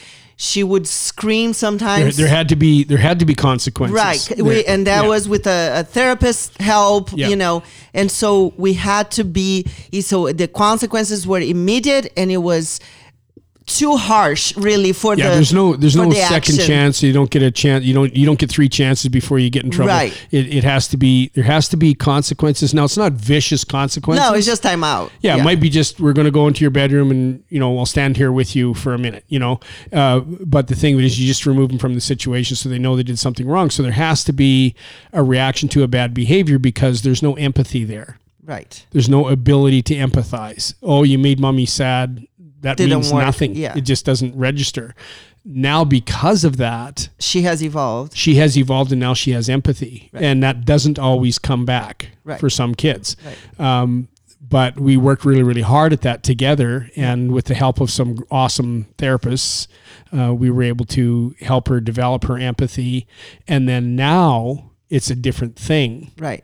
She 0.49 0.61
would 0.61 0.85
scream 0.87 1.49
There, 1.51 1.53
sometimes. 1.53 2.17
there 2.17 2.27
had 2.27 2.49
to 2.49 2.57
be 2.57 2.83
there 2.83 2.97
had 3.09 3.17
to 3.19 3.25
be 3.25 3.33
consequences. 3.35 3.95
Right. 3.95 4.19
There- 4.35 4.43
We, 4.45 4.65
and 4.65 4.85
that 4.87 5.03
yeah. 5.03 5.09
was 5.13 5.23
with 5.33 5.47
a, 5.47 5.61
a 5.79 5.83
therapist 5.83 6.59
help, 6.61 7.11
Yeah. 7.13 7.29
you 7.29 7.37
know. 7.37 7.63
And 7.93 8.11
so 8.11 8.53
we 8.57 8.73
had 8.73 9.05
to 9.11 9.23
be, 9.23 9.65
so 10.01 10.17
the 10.33 10.47
consequences 10.49 11.25
were 11.25 11.39
immediate 11.39 12.11
and 12.17 12.29
it 12.29 12.41
was 12.51 12.79
too 13.65 13.95
harsh 13.95 14.55
really 14.57 14.91
for 14.91 15.15
yeah, 15.15 15.29
the 15.29 15.35
there's 15.35 15.53
no 15.53 15.75
there's 15.75 15.95
no 15.95 16.09
the 16.09 16.15
second 16.15 16.55
action. 16.55 16.67
chance. 16.67 17.03
You 17.03 17.13
don't 17.13 17.29
get 17.29 17.41
a 17.41 17.51
chance. 17.51 17.83
You 17.83 17.93
don't 17.93 18.15
you 18.15 18.25
don't 18.25 18.39
get 18.39 18.49
three 18.49 18.69
chances 18.69 19.09
before 19.09 19.39
you 19.39 19.49
get 19.49 19.63
in 19.63 19.71
trouble. 19.71 19.89
Right. 19.89 20.27
It, 20.31 20.53
it 20.53 20.63
has 20.63 20.87
to 20.89 20.97
be 20.97 21.31
there 21.33 21.43
has 21.43 21.69
to 21.69 21.77
be 21.77 21.93
consequences. 21.93 22.73
Now 22.73 22.85
it's 22.85 22.97
not 22.97 23.13
vicious 23.13 23.63
consequences. 23.63 24.25
No, 24.25 24.33
it's 24.35 24.45
just 24.45 24.63
time 24.63 24.83
out. 24.83 25.11
yeah, 25.21 25.37
it 25.37 25.43
might 25.43 25.59
be 25.59 25.69
just 25.69 25.99
we're 25.99 26.13
going 26.13 26.25
to 26.25 26.31
go 26.31 26.47
into 26.47 26.61
your 26.61 26.71
bedroom 26.71 27.11
and 27.11 27.43
you 27.49 27.59
know 27.59 27.77
I'll 27.77 27.85
stand 27.85 28.17
here 28.17 28.31
with 28.31 28.55
you 28.55 28.73
for 28.73 28.93
a 28.93 28.97
minute. 28.97 29.23
You 29.27 29.39
know, 29.39 29.59
uh, 29.91 30.19
but 30.19 30.67
the 30.67 30.75
thing 30.75 30.99
is 30.99 31.19
you 31.19 31.27
just 31.27 31.45
remove 31.45 31.69
them 31.69 31.79
from 31.79 31.95
the 31.95 32.01
situation 32.01 32.55
so 32.55 32.69
they 32.69 32.79
know 32.79 32.95
they 32.95 33.03
did 33.03 33.19
something 33.19 33.47
wrong. 33.47 33.69
So 33.69 33.83
there 33.83 33.91
has 33.91 34.23
to 34.25 34.33
be 34.33 34.75
a 35.11 35.23
reaction 35.23 35.69
to 35.69 35.83
a 35.83 35.87
bad 35.87 36.13
behavior 36.13 36.59
because 36.59 37.01
there's 37.01 37.23
no 37.23 37.35
empathy 37.35 37.83
there. 37.83 38.17
Right. 38.45 38.85
There's 38.91 39.07
no 39.07 39.29
ability 39.29 39.81
to 39.83 39.95
empathize. 39.95 40.73
Oh, 40.83 41.03
you 41.03 41.17
made 41.17 41.39
mommy 41.39 41.65
sad. 41.65 42.27
That 42.63 42.77
Didn't 42.77 42.99
means 43.01 43.13
work. 43.13 43.23
nothing. 43.25 43.55
Yeah. 43.55 43.77
It 43.77 43.81
just 43.81 44.05
doesn't 44.05 44.35
register. 44.35 44.95
Now, 45.45 45.83
because 45.83 46.43
of 46.43 46.57
that, 46.57 47.09
She 47.19 47.41
has 47.43 47.61
evolved. 47.61 48.15
she 48.17 48.35
has 48.35 48.57
evolved 48.57 48.91
and 48.91 48.99
now 49.01 49.13
she 49.13 49.31
has 49.31 49.49
empathy. 49.49 50.09
And 50.13 50.41
that 50.41 50.65
doesn't 50.65 50.97
always 50.97 51.37
come 51.39 51.65
back 51.65 52.09
Right. 52.23 52.39
for 52.39 52.49
some 52.49 52.73
kids. 52.75 53.15
Right. 53.25 53.37
Um, 53.79 54.07
but 54.41 54.79
we 54.79 54.95
worked 54.97 55.25
really, 55.25 55.43
really 55.43 55.61
hard 55.63 55.93
at 55.93 56.01
that 56.01 56.23
together. 56.23 56.89
And 56.95 57.31
with 57.31 57.45
the 57.45 57.55
help 57.55 57.81
of 57.81 57.89
some 57.91 58.19
awesome 58.31 58.87
therapists, 58.97 59.67
uh, 60.17 60.33
we 60.33 60.49
were 60.49 60.63
able 60.63 60.85
to 60.85 61.35
help 61.41 61.67
her 61.69 61.81
develop 61.81 62.23
her 62.25 62.37
empathy. 62.37 63.05
And 63.47 63.67
then 63.67 63.95
now 63.95 64.71
it's 64.89 65.09
a 65.09 65.15
different 65.15 65.55
thing. 65.57 66.11
Right. 66.17 66.43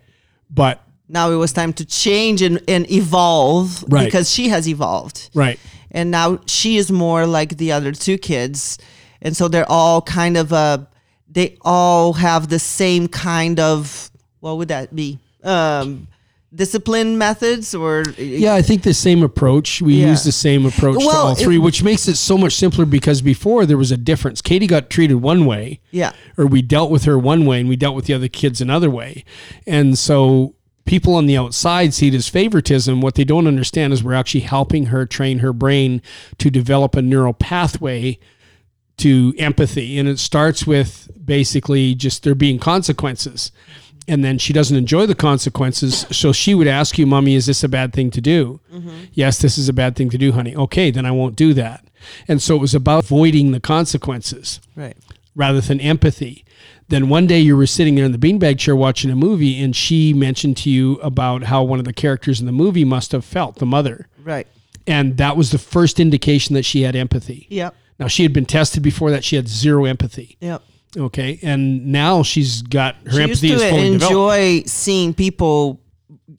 But, 0.49 0.82
Now 1.08 1.32
it 1.32 1.36
was 1.36 1.53
time 1.53 1.71
to 1.73 1.86
change 1.86 2.41
and, 2.41 2.60
and 2.67 2.89
evolve 2.91 3.84
Right. 3.88 4.05
because 4.05 4.29
she 4.29 4.49
has 4.49 4.67
evolved. 4.67 5.29
right. 5.34 5.60
And 5.91 6.12
now 6.12 6.39
she 6.45 6.78
is 6.78 6.91
more 6.91 7.25
like 7.25 7.58
the 7.58 7.71
other 7.71 7.91
two 7.91 8.17
kids 8.17 8.78
and 9.21 9.36
so 9.36 9.47
they're 9.47 9.69
all 9.71 10.02
kind 10.02 10.38
of 10.38 10.52
uh 10.54 10.78
they 11.32 11.58
all 11.62 12.13
have 12.13 12.49
the 12.49 12.60
same 12.60 13.08
kind 13.08 13.60
of 13.60 14.10
what 14.39 14.58
would 14.58 14.67
that 14.69 14.95
be 14.95 15.19
um 15.43 16.08
discipline 16.54 17.15
methods 17.17 17.75
or 17.75 18.04
Yeah, 18.17 18.56
I 18.56 18.63
think 18.63 18.82
the 18.82 18.93
same 18.95 19.21
approach. 19.21 19.84
We 19.84 20.02
Yeah. 20.02 20.10
use 20.10 20.23
the 20.23 20.32
same 20.32 20.65
approach 20.65 20.97
to 20.99 21.08
all 21.08 21.36
three, 21.36 21.58
it- 21.58 21.60
which 21.60 21.84
makes 21.84 22.08
it 22.08 22.15
so 22.17 22.39
much 22.39 22.54
simpler 22.56 22.86
because 22.86 23.21
before 23.21 23.67
there 23.67 23.78
was 23.78 23.91
a 23.91 23.97
difference. 23.97 24.41
Katie 24.41 24.65
got 24.65 24.89
treated 24.89 25.17
one 25.17 25.45
way. 25.45 25.80
yeah 25.91 26.12
or 26.39 26.47
we 26.47 26.63
dealt 26.63 26.89
with 26.89 27.04
her 27.04 27.19
one 27.19 27.45
way 27.45 27.60
and 27.60 27.69
we 27.69 27.75
dealt 27.75 27.95
with 27.95 28.06
the 28.06 28.15
other 28.15 28.28
kids 28.28 28.62
another 28.62 28.89
way. 28.89 29.23
And 29.67 29.95
so 29.95 30.56
people 30.85 31.15
on 31.15 31.25
the 31.25 31.37
outside 31.37 31.93
see 31.93 32.07
it 32.07 32.15
as 32.15 32.27
favoritism. 32.27 33.01
What 33.01 33.15
they 33.15 33.23
don't 33.23 33.47
understand 33.47 33.93
is 33.93 34.03
we're 34.03 34.13
actually 34.13 34.41
helping 34.41 34.87
her 34.87 35.05
train 35.05 35.39
her 35.39 35.53
brain 35.53 36.01
to 36.37 36.49
develop 36.49 36.95
a 36.95 37.01
neural 37.01 37.33
pathway 37.33 38.19
to 38.97 39.33
empathy. 39.37 39.97
And 39.97 40.07
it 40.07 40.19
starts 40.19 40.67
with 40.67 41.09
basically 41.23 41.95
just 41.95 42.23
there 42.23 42.35
being 42.35 42.59
consequences. 42.59 43.51
And 44.07 44.25
then 44.25 44.39
she 44.39 44.53
doesn't 44.53 44.75
enjoy 44.75 45.05
the 45.05 45.15
consequences. 45.15 46.05
So 46.11 46.33
she 46.33 46.55
would 46.55 46.67
ask 46.67 46.97
you, 46.97 47.05
Mommy, 47.05 47.35
is 47.35 47.45
this 47.45 47.63
a 47.63 47.69
bad 47.69 47.93
thing 47.93 48.09
to 48.11 48.21
do? 48.21 48.59
Mm-hmm. 48.73 49.05
Yes, 49.13 49.39
this 49.39 49.57
is 49.57 49.69
a 49.69 49.73
bad 49.73 49.95
thing 49.95 50.09
to 50.09 50.17
do, 50.17 50.31
honey. 50.31 50.55
Okay, 50.55 50.89
then 50.89 51.05
I 51.05 51.11
won't 51.11 51.35
do 51.35 51.53
that. 51.53 51.85
And 52.27 52.41
so 52.41 52.55
it 52.55 52.59
was 52.59 52.73
about 52.73 53.03
avoiding 53.03 53.51
the 53.51 53.59
consequences 53.59 54.61
right 54.75 54.97
rather 55.39 55.62
than 55.62 55.80
empathy. 55.80 56.43
Then 56.89 57.08
one 57.08 57.25
day 57.28 57.39
you 57.39 57.56
were 57.56 57.65
sitting 57.67 57.95
there 57.95 58.06
in 58.06 58.12
the 58.12 58.17
beanbag 58.17 58.60
chair 58.60 58.75
watching 58.75 59.10
a 59.10 59.15
movie, 59.15 59.62
and 59.63 59.75
she 59.75 60.13
mentioned 60.13 60.58
to 60.58 60.69
you 60.69 60.95
about 60.97 61.43
how 61.43 61.63
one 61.63 61.80
of 61.80 61.86
the 61.86 61.93
characters 61.93 62.39
in 62.39 62.45
the 62.45 62.52
movie 62.52 62.84
must 62.86 63.12
have 63.13 63.23
felt, 63.23 63.56
the 63.56 63.65
mother. 63.65 64.08
right 64.23 64.47
And 64.86 65.17
that 65.17 65.38
was 65.38 65.52
the 65.52 65.58
first 65.60 65.99
indication 65.99 66.56
that 66.56 66.65
she 66.65 66.82
had 66.82 66.95
empathy. 66.95 67.47
yep 67.49 67.73
Now, 67.99 68.08
she 68.08 68.23
had 68.23 68.34
been 68.34 68.45
tested 68.45 68.84
before 68.84 69.12
that. 69.12 69.23
She 69.23 69.36
had 69.38 69.47
zero 69.47 69.86
empathy. 69.86 70.36
yep 70.41 70.62
Okay. 70.97 71.38
And 71.43 71.86
now 71.91 72.23
she's 72.23 72.63
got 72.63 72.95
her 73.06 73.12
she 73.12 73.21
empathy 73.21 73.52
is 73.54 73.62
fully 73.62 73.91
developed. 73.91 74.04
enjoy 74.04 74.63
seeing 74.65 75.13
people 75.13 75.80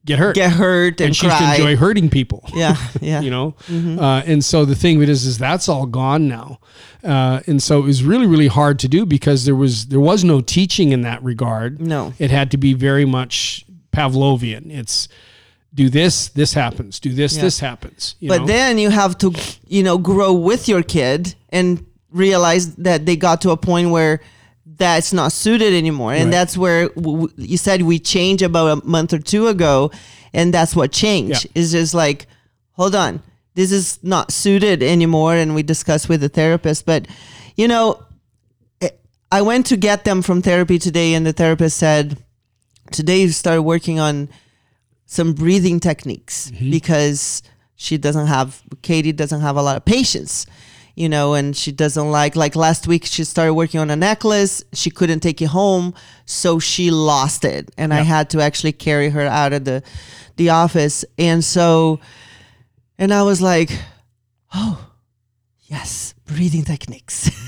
Get 0.05 0.19
hurt. 0.19 0.35
get 0.35 0.53
hurt 0.53 1.01
and, 1.01 1.09
and 1.09 1.17
she 1.17 1.27
used 1.27 1.39
to 1.39 1.51
enjoy 1.51 1.77
hurting 1.77 2.11
people. 2.11 2.45
yeah 2.55 2.77
yeah 3.01 3.21
you 3.21 3.31
know 3.31 3.55
uh, 3.99 4.23
and 4.25 4.45
so 4.45 4.65
the 4.65 4.75
thing 4.75 4.97
of 4.97 5.03
it 5.03 5.09
is 5.09 5.27
is 5.27 5.37
that's 5.39 5.69
all 5.69 5.87
gone 5.87 6.29
now 6.29 6.59
uh, 7.05 7.41
and 7.47 7.63
so 7.63 7.79
it 7.79 7.85
was 7.85 8.03
really 8.05 8.27
really 8.27 8.47
hard 8.49 8.79
to 8.79 8.89
do 8.89 9.05
because 9.05 9.45
there 9.45 9.57
was 9.57 9.87
there 9.87 10.01
was 10.01 10.23
no 10.25 10.41
teaching 10.41 10.93
in 10.93 11.03
that 11.03 11.23
regard 11.23 11.81
No. 11.81 12.13
it 12.19 12.31
had 12.31 12.51
to 12.53 12.57
be 12.57 12.73
very 12.75 13.05
much 13.05 13.65
pavlovian 13.93 14.71
it's 14.71 15.09
do 15.75 15.89
this 15.89 16.29
this 16.31 16.53
happens 16.55 16.99
do 17.01 17.13
this 17.13 17.37
Yeah. 17.37 17.43
this 17.43 17.61
happens 17.61 18.17
you 18.21 18.29
but 18.29 18.41
know? 18.41 18.47
then 18.47 18.79
you 18.79 18.91
have 18.91 19.17
to 19.19 19.33
you 19.69 19.83
know 19.83 19.99
grow 19.99 20.33
with 20.33 20.69
your 20.69 20.83
kid 20.83 21.35
and 21.51 21.85
realize 22.13 22.75
that 22.77 23.07
they 23.07 23.17
got 23.17 23.41
to 23.43 23.51
a 23.51 23.57
point 23.57 23.91
where 23.91 24.21
that's 24.81 25.13
not 25.13 25.31
suited 25.31 25.73
anymore. 25.75 26.13
And 26.15 26.25
Right. 26.25 26.31
that's 26.33 26.57
where 26.59 26.89
w- 26.91 27.29
w- 27.29 27.35
you 27.53 27.57
said 27.57 27.83
we 27.83 27.99
changed 28.01 28.43
about 28.43 28.83
a 28.83 28.87
month 28.87 29.13
or 29.13 29.19
two 29.21 29.47
ago 29.47 29.93
and 30.33 30.53
that's 30.53 30.75
what 30.75 30.91
changed. 30.91 31.45
Yeah. 31.45 31.61
is 31.63 31.71
just 31.73 31.95
like 31.95 32.27
hold 32.73 32.95
on. 32.95 33.23
This 33.55 33.71
is 33.73 33.99
not 34.03 34.33
suited 34.33 34.83
anymore 34.83 35.35
and 35.35 35.55
we 35.55 35.63
discussed 35.63 36.09
with 36.09 36.21
the 36.23 36.29
therapist. 36.29 36.87
But 36.87 37.07
you 37.57 37.69
know 37.69 38.03
eh, 38.81 38.89
i 39.31 39.41
went 39.43 39.67
to 39.67 39.77
get 39.77 40.05
them 40.05 40.23
from 40.23 40.41
therapy 40.43 40.79
today 40.79 41.15
and 41.15 41.25
the 41.27 41.33
therapist 41.33 41.77
said 41.77 42.17
today 42.91 43.21
you 43.23 43.29
started 43.31 43.63
working 43.63 43.99
on 44.01 44.29
some 45.07 45.33
breathing 45.35 45.79
techniques 45.81 46.51
because 46.77 47.43
she 47.77 47.99
doesn't 47.99 48.29
have 48.29 48.63
Katie 48.83 49.13
doesn't 49.13 49.41
have 49.43 49.57
a 49.57 49.63
lot 49.63 49.77
of 49.77 49.85
patience 49.85 50.47
you 51.01 51.09
know 51.09 51.33
and 51.33 51.57
she 51.57 51.73
doesn't 51.73 52.11
like 52.11 52.37
like 52.37 52.55
last 52.55 52.87
week 52.87 53.07
she 53.07 53.25
started 53.25 53.55
working 53.55 53.81
on 53.81 53.91
a 53.91 53.97
necklace. 53.97 54.63
She 54.75 54.91
couldn't 54.91 55.21
take 55.21 55.41
it 55.41 55.47
home 55.47 55.95
so 56.27 56.59
she 56.59 56.91
lost 56.91 57.43
it. 57.45 57.71
And 57.79 57.95
I 57.95 58.03
had 58.03 58.29
to 58.31 58.43
actually 58.43 58.73
carry 58.73 59.09
her 59.09 59.23
out 59.23 59.55
of 59.55 59.65
the 59.65 59.83
the 60.37 60.51
office. 60.51 61.07
And 61.19 61.43
so 61.43 62.01
and 62.99 63.15
I 63.15 63.23
was 63.23 63.41
like 63.41 63.71
oh 64.55 64.91
yes 65.63 66.15
breathing 66.27 66.65
techniques. 66.65 67.31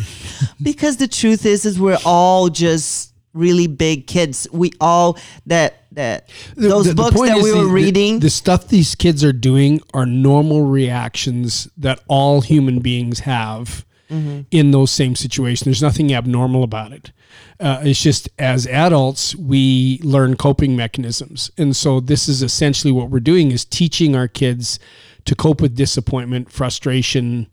Because 0.61 0.97
the 0.97 1.09
truth 1.09 1.47
is 1.47 1.65
is 1.65 1.79
we're 1.79 1.99
all 2.05 2.49
just 2.49 3.12
really 3.35 3.67
big 3.67 4.07
kids. 4.07 4.47
We 4.53 4.73
all 4.81 5.19
that 5.47 5.85
that 5.93 6.29
those 6.57 6.85
the- 6.87 6.91
the 6.91 6.95
books 6.95 7.21
that 7.21 7.37
we 7.43 7.53
were 7.53 7.65
the- 7.65 7.67
reading 7.67 8.21
the 8.21 8.31
stuff 8.31 8.69
these 8.69 8.95
kids 8.95 9.23
are 9.25 9.33
doing 9.33 9.81
are 9.95 10.07
normal 10.07 10.63
reactions 10.63 11.69
that 11.77 12.01
all 12.09 12.41
human 12.43 12.81
beings 12.81 13.21
have 13.21 13.85
Mm-hmm. 14.11 14.41
in 14.51 14.73
those 14.73 14.91
same 14.91 15.17
situations. 15.17 15.65
There's 15.65 15.81
nothing 15.81 16.13
abnormal 16.13 16.63
about 16.65 16.93
it. 16.93 17.13
Uh, 17.59 17.81
it's 17.83 18.03
just 18.03 18.29
as 18.39 18.67
adults 18.67 19.35
we 19.37 20.01
learn 20.03 20.37
coping 20.37 20.77
mechanisms. 20.77 21.51
And 21.57 21.75
so 21.75 21.99
this 21.99 22.29
is 22.29 22.43
essentially 22.43 22.93
what 22.93 23.09
we're 23.09 23.21
doing 23.21 23.53
is 23.53 23.65
teaching 23.65 24.15
our 24.15 24.29
kids 24.29 24.79
to 25.25 25.35
cope 25.35 25.63
with 25.63 25.75
disappointment 25.75 26.53
frustration 26.53 27.47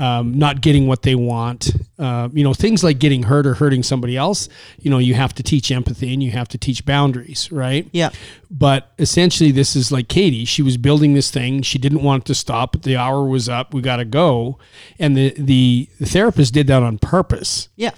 um, 0.00 0.38
not 0.38 0.62
getting 0.62 0.86
what 0.86 1.02
they 1.02 1.14
want. 1.14 1.72
Uh, 1.98 2.30
you 2.32 2.42
know, 2.42 2.54
things 2.54 2.82
like 2.82 2.98
getting 2.98 3.24
hurt 3.24 3.46
or 3.46 3.52
hurting 3.54 3.82
somebody 3.82 4.16
else, 4.16 4.48
you 4.78 4.90
know, 4.90 4.96
you 4.96 5.12
have 5.12 5.34
to 5.34 5.42
teach 5.42 5.70
empathy 5.70 6.14
and 6.14 6.22
you 6.22 6.30
have 6.30 6.48
to 6.48 6.56
teach 6.56 6.86
boundaries, 6.86 7.52
right? 7.52 7.86
Yeah. 7.92 8.08
But 8.50 8.92
essentially, 8.98 9.52
this 9.52 9.76
is 9.76 9.92
like 9.92 10.08
Katie. 10.08 10.46
She 10.46 10.62
was 10.62 10.78
building 10.78 11.12
this 11.12 11.30
thing. 11.30 11.60
She 11.60 11.78
didn't 11.78 12.02
want 12.02 12.24
it 12.24 12.26
to 12.28 12.34
stop, 12.34 12.72
but 12.72 12.82
the 12.82 12.96
hour 12.96 13.26
was 13.26 13.46
up. 13.46 13.74
We 13.74 13.82
got 13.82 13.96
to 13.96 14.06
go. 14.06 14.58
And 14.98 15.14
the, 15.14 15.34
the, 15.36 15.90
the 15.98 16.06
therapist 16.06 16.54
did 16.54 16.66
that 16.68 16.82
on 16.82 16.98
purpose 16.98 17.68
yeah 17.76 17.90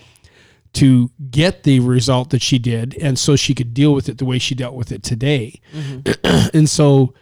to 0.73 1.11
get 1.31 1.65
the 1.65 1.81
result 1.81 2.31
that 2.31 2.41
she 2.41 2.59
did. 2.59 2.97
And 2.99 3.19
so 3.19 3.37
she 3.37 3.55
could 3.55 3.75
deal 3.75 3.93
with 3.93 4.09
it 4.09 4.17
the 4.17 4.25
way 4.25 4.38
she 4.38 4.55
dealt 4.55 4.75
with 4.75 4.91
it 4.91 5.03
today. 5.03 5.61
and 6.55 6.67
so 6.67 7.12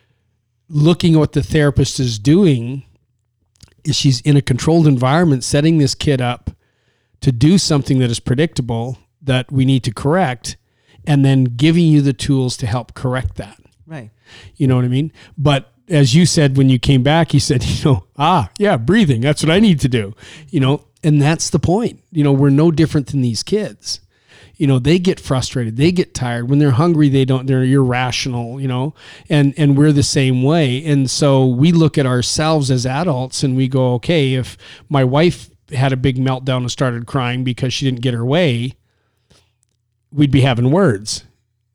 looking 0.68 1.14
at 1.14 1.18
what 1.18 1.32
the 1.32 1.42
therapist 1.42 1.98
is 1.98 2.16
doing 2.16 2.84
she's 3.90 4.20
in 4.22 4.36
a 4.36 4.42
controlled 4.42 4.86
environment 4.86 5.44
setting 5.44 5.78
this 5.78 5.94
kid 5.94 6.20
up 6.20 6.50
to 7.20 7.32
do 7.32 7.58
something 7.58 7.98
that 7.98 8.10
is 8.10 8.20
predictable 8.20 8.98
that 9.22 9.50
we 9.52 9.64
need 9.64 9.84
to 9.84 9.92
correct 9.92 10.56
and 11.06 11.24
then 11.24 11.44
giving 11.44 11.84
you 11.84 12.00
the 12.00 12.12
tools 12.12 12.56
to 12.58 12.66
help 12.66 12.94
correct 12.94 13.36
that. 13.36 13.58
Right. 13.86 14.10
You 14.56 14.66
know 14.66 14.76
what 14.76 14.84
i 14.84 14.88
mean? 14.88 15.12
But 15.36 15.72
as 15.88 16.14
you 16.14 16.24
said 16.24 16.56
when 16.56 16.68
you 16.68 16.78
came 16.78 17.02
back 17.02 17.34
you 17.34 17.40
said 17.40 17.64
you 17.64 17.84
know 17.84 18.04
ah 18.16 18.48
yeah 18.58 18.76
breathing 18.76 19.20
that's 19.20 19.42
what 19.42 19.50
i 19.50 19.58
need 19.58 19.80
to 19.80 19.88
do 19.88 20.14
you 20.48 20.60
know? 20.60 20.86
And 21.02 21.20
that's 21.20 21.48
the 21.48 21.58
point. 21.58 22.02
You 22.12 22.22
know 22.24 22.32
we're 22.32 22.50
no 22.50 22.70
different 22.70 23.08
than 23.08 23.22
these 23.22 23.42
kids 23.42 24.00
you 24.60 24.66
know 24.66 24.78
they 24.78 24.98
get 24.98 25.18
frustrated 25.18 25.76
they 25.76 25.90
get 25.90 26.14
tired. 26.14 26.50
When 26.50 26.58
they're 26.58 26.72
hungry 26.72 27.08
they 27.08 27.24
don't 27.24 27.46
they're 27.46 27.64
irrational 27.64 28.60
you 28.60 28.68
know 28.68 28.94
and 29.28 29.54
and 29.56 29.76
we're 29.76 29.92
the 29.92 30.02
same 30.02 30.42
way. 30.42 30.84
And 30.84 31.10
so 31.10 31.46
we 31.46 31.72
look 31.72 31.96
at 31.96 32.06
ourselves 32.06 32.70
as 32.70 32.84
adults 32.84 33.42
and 33.42 33.56
we 33.56 33.68
go 33.68 33.94
okay 33.94 34.34
if 34.34 34.58
my 34.88 35.02
wife 35.02 35.50
had 35.72 35.92
a 35.92 35.96
big 35.96 36.16
meltdown 36.18 36.58
and 36.58 36.70
started 36.70 37.06
crying 37.06 37.42
because 37.44 37.72
she 37.72 37.84
didn't 37.84 38.02
get 38.02 38.12
her 38.12 38.24
way 38.24 38.74
we'd 40.12 40.30
be 40.30 40.40
having 40.40 40.70
words. 40.70 41.24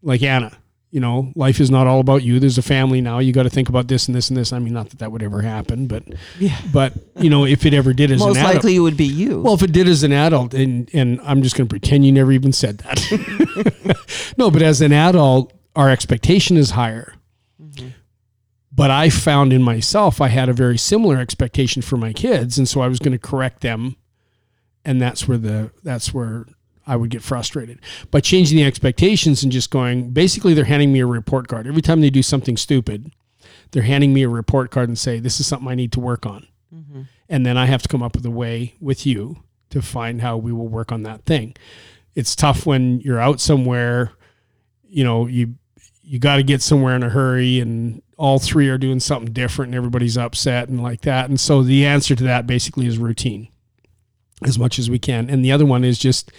Like 0.02 0.22
anna 0.22 0.58
you 0.96 1.02
know 1.02 1.30
life 1.36 1.60
is 1.60 1.70
not 1.70 1.88
all 1.88 2.00
about 2.00 2.24
you 2.24 2.40
there's 2.40 2.58
a 2.58 2.62
family 2.62 3.02
now 3.02 3.20
you 3.20 3.34
got 3.34 3.44
to 3.44 3.50
think 3.50 3.68
about 3.68 3.90
this 3.90 4.08
and 4.08 4.16
this 4.16 4.30
and 4.30 4.38
this 4.38 4.54
i 4.54 4.60
mean 4.60 4.74
not 4.74 4.90
that 4.92 5.00
that 5.00 5.12
would 5.12 5.22
ever 5.22 5.42
happen 5.42 5.88
but 5.88 6.04
Yeah. 6.40 6.58
but 6.72 6.94
you 7.20 7.30
know 7.30 7.46
if 7.46 7.66
it 7.66 7.74
ever 7.74 7.92
did 7.92 8.12
as 8.12 8.22
most 8.22 8.38
an 8.38 8.44
adult, 8.44 8.56
likely 8.56 8.78
it 8.78 8.80
would 8.80 8.96
be 8.96 9.06
you 9.06 9.42
well, 9.42 9.56
if 9.56 9.62
it 9.62 9.74
did 9.74 9.90
as 9.90 10.04
an 10.04 10.14
adult, 10.14 10.54
and 10.54 10.90
and 10.94 11.20
I'm 11.22 11.42
just 11.44 11.58
going 11.58 11.68
to 11.68 11.70
pretend 11.70 12.06
you 12.06 12.14
never 12.14 12.32
even 12.32 12.54
said 12.54 12.78
that. 12.80 14.34
no, 14.38 14.50
but 14.50 14.62
as 14.62 14.82
an 14.82 14.94
adult, 14.94 15.52
our 15.76 15.90
expectation 15.90 16.56
is 16.56 16.72
higher. 16.72 17.14
Mm-hmm. 17.62 17.90
But 18.72 18.90
I 18.92 19.10
found 19.10 19.52
in 19.52 19.62
myself, 19.62 20.22
I 20.22 20.30
had 20.30 20.48
a 20.48 20.54
very 20.54 20.78
similar 20.78 21.18
expectation 21.18 21.82
for 21.82 21.98
my 21.98 22.14
kids, 22.14 22.58
and 22.58 22.68
so 22.70 22.80
I 22.82 22.88
was 22.88 23.00
going 23.00 23.12
to 23.12 23.20
correct 23.20 23.62
them, 23.62 23.98
and 24.86 25.02
that's 25.02 25.28
where 25.28 25.38
the 25.38 25.72
that's 25.84 26.14
where 26.14 26.46
I 26.88 26.96
would 26.96 27.10
get 27.10 27.24
frustrated. 27.24 27.80
By 28.12 28.20
changing 28.20 28.58
the 28.58 28.64
expectations 28.64 29.44
and 29.44 29.52
just 29.52 29.72
going, 29.72 30.12
basically, 30.12 30.54
they're 30.54 30.66
handing 30.66 30.94
me 30.94 31.00
a 31.00 31.06
report 31.06 31.48
card. 31.48 31.68
Every 31.68 31.82
time 31.82 32.02
they 32.02 32.10
do 32.10 32.22
something 32.22 32.58
stupid, 32.58 33.12
they're 33.72 33.84
handing 33.84 34.14
me 34.14 34.24
a 34.24 34.30
report 34.30 34.72
card 34.72 34.90
and 34.90 34.98
say, 34.98 35.20
this 35.20 35.40
is 35.40 35.48
something 35.48 35.68
I 35.68 35.76
need 35.76 35.92
to 35.94 36.00
work 36.00 36.26
on. 36.26 36.48
Mm-hmm. 36.74 37.02
And 37.30 37.46
then 37.46 37.58
I 37.58 37.66
have 37.66 37.82
to 37.82 37.88
come 37.88 38.04
up 38.04 38.16
with 38.16 38.26
a 38.26 38.32
way 38.32 38.76
with 38.80 39.06
you 39.06 39.44
to 39.72 39.82
find 39.82 40.22
how 40.22 40.38
we 40.38 40.52
will 40.52 40.68
work 40.68 40.92
on 40.92 41.04
that 41.04 41.26
thing. 41.26 41.56
It's 42.14 42.36
tough 42.36 42.66
when 42.66 43.02
you're 43.02 43.20
out 43.20 43.42
somewhere, 43.42 44.14
you 44.88 45.04
know, 45.04 45.28
you 45.28 45.56
you 46.08 46.20
got 46.20 46.36
to 46.36 46.44
get 46.44 46.62
somewhere 46.62 46.96
in 46.96 47.02
a 47.02 47.10
hurry 47.10 47.60
and 47.60 48.02
all 48.16 48.38
three 48.38 48.70
are 48.70 48.78
doing 48.78 49.00
something 49.00 49.34
different 49.34 49.70
and 49.70 49.76
everybody's 49.76 50.20
upset 50.20 50.70
and 50.70 50.84
like 50.84 51.02
that. 51.02 51.30
And 51.30 51.40
so 51.40 51.64
the 51.64 51.84
answer 51.84 52.16
to 52.16 52.24
that 52.26 52.46
basically 52.46 52.86
is 52.86 53.00
routine 53.00 53.48
as 54.44 54.60
much 54.60 54.78
as 54.78 54.88
we 54.88 55.00
can. 55.00 55.32
And 55.32 55.44
the 55.44 55.52
other 55.52 55.66
one 55.66 55.84
is 55.84 55.98
just, 55.98 56.32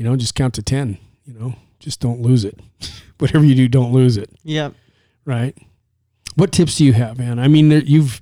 you 0.00 0.06
know, 0.06 0.16
just 0.16 0.34
count 0.34 0.54
to 0.54 0.62
10, 0.62 0.96
you 1.26 1.34
know, 1.34 1.54
just 1.78 2.00
don't 2.00 2.22
lose 2.22 2.42
it. 2.42 2.58
Whatever 3.18 3.44
you 3.44 3.54
do, 3.54 3.68
don't 3.68 3.92
lose 3.92 4.16
it. 4.16 4.30
Yep. 4.44 4.72
Right. 5.26 5.54
What 6.36 6.52
tips 6.52 6.78
do 6.78 6.86
you 6.86 6.94
have, 6.94 7.18
man? 7.18 7.38
I 7.38 7.48
mean, 7.48 7.68
there, 7.68 7.80
you've, 7.80 8.18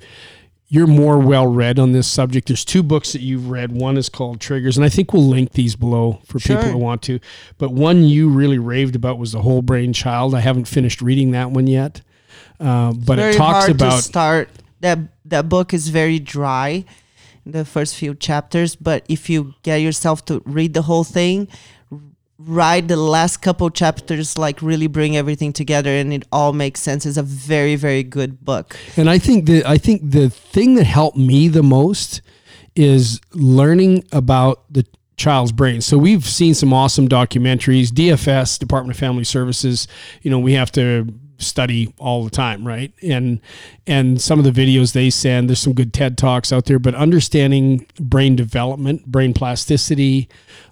you're 0.67 0.89
more 0.89 1.21
well 1.21 1.47
read 1.47 1.79
on 1.79 1.93
this 1.93 2.09
subject. 2.09 2.49
There's 2.49 2.65
two 2.65 2.83
books 2.83 3.13
that 3.13 3.21
you've 3.21 3.49
read. 3.49 3.71
One 3.71 3.97
is 3.97 4.09
called 4.09 4.41
Triggers, 4.41 4.77
and 4.77 4.85
I 4.85 4.89
think 4.89 5.13
we'll 5.13 5.23
link 5.23 5.53
these 5.53 5.77
below 5.77 6.21
for 6.25 6.41
people 6.41 6.65
who 6.65 6.79
want 6.79 7.01
to. 7.03 7.21
But 7.59 7.71
one 7.71 8.03
you 8.03 8.29
really 8.29 8.59
raved 8.59 8.97
about 8.97 9.21
was 9.21 9.31
the 9.31 9.43
Whole 9.43 9.63
Brain 9.63 9.93
Child. 9.93 10.35
I 10.35 10.41
haven't 10.41 10.65
finished 10.65 11.01
reading 11.01 11.31
that 11.31 11.53
one 11.53 11.69
yet, 11.69 12.03
uh, 12.59 12.93
but 12.93 13.21
it 13.21 13.37
talks 13.37 13.69
about 13.69 14.03
start. 14.03 14.51
That 14.81 14.99
that 15.27 15.49
book 15.49 15.73
is 15.73 15.91
very 15.91 16.19
dry, 16.19 16.87
the 17.53 17.65
first 17.65 17.97
few 17.97 18.15
chapters. 18.15 18.77
But 18.77 19.05
if 19.09 19.29
you 19.31 19.55
get 19.63 19.77
yourself 19.77 20.25
to 20.27 20.43
read 20.45 20.75
the 20.75 20.83
whole 20.83 21.05
thing, 21.05 21.49
write 22.39 22.89
the 22.89 22.97
last 22.97 23.39
couple 23.39 23.71
chapters, 23.71 24.39
like 24.39 24.63
really 24.63 24.87
bring 24.87 25.17
everything 25.17 25.53
together, 25.53 25.91
and 25.91 26.13
it 26.13 26.25
all 26.31 26.53
makes 26.53 26.81
sense. 26.81 27.05
It's 27.07 27.17
a 27.17 27.23
very 27.23 27.77
very 27.77 28.03
good 28.03 28.45
book. 28.45 28.77
And 28.97 29.11
I 29.11 29.19
think 29.19 29.47
that 29.47 29.67
I 29.67 29.79
think 29.79 30.11
the 30.11 30.31
thing 30.31 30.75
that 30.75 30.85
helped 30.85 31.17
me 31.17 31.49
the 31.49 31.63
most 31.63 32.23
is 32.77 33.21
learning 33.33 34.05
about 34.13 34.73
the 34.73 34.87
child's 35.17 35.51
brain. 35.51 35.81
So 35.81 35.99
we've 35.99 36.25
seen 36.25 36.55
some 36.55 36.73
awesome 36.73 37.09
documentaries, 37.09 37.89
DFS, 37.89 38.57
Department 38.59 38.97
of 38.97 39.01
Family 39.01 39.25
Services, 39.25 39.89
you 40.23 40.31
know, 40.31 40.39
we 40.39 40.53
have 40.53 40.71
to 40.73 41.13
study 41.39 41.93
all 41.99 42.25
the 42.25 42.31
time, 42.31 42.67
right? 42.67 42.93
And 43.03 43.41
and 43.87 44.21
some 44.21 44.39
of 44.39 44.45
the 44.45 44.51
videos 44.51 44.93
they 44.93 45.11
send, 45.11 45.49
there's 45.49 45.61
some 45.61 45.73
good 45.73 45.93
TED 45.93 46.19
Talks 46.19 46.53
out 46.53 46.67
there, 46.67 46.79
but 46.79 46.95
understanding 46.95 47.87
brain 47.99 48.37
development, 48.37 49.07
brain 49.07 49.33
plasticity, 49.33 50.29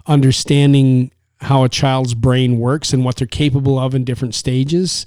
understanding 0.06 1.10
how 1.40 1.64
a 1.64 1.68
child's 1.68 2.14
brain 2.14 2.58
works 2.58 2.92
and 2.92 3.04
what 3.04 3.16
they're 3.16 3.26
capable 3.26 3.78
of 3.78 3.94
in 3.94 4.04
different 4.04 4.34
stages. 4.34 5.06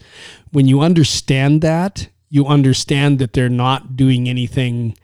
When 0.51 0.67
you 0.67 0.81
understand 0.81 1.61
that, 1.61 2.09
you 2.29 2.45
understand 2.45 3.19
that 3.19 3.33
they're 3.33 3.49
not 3.49 3.95
doing 3.95 4.29
anything 4.29 4.95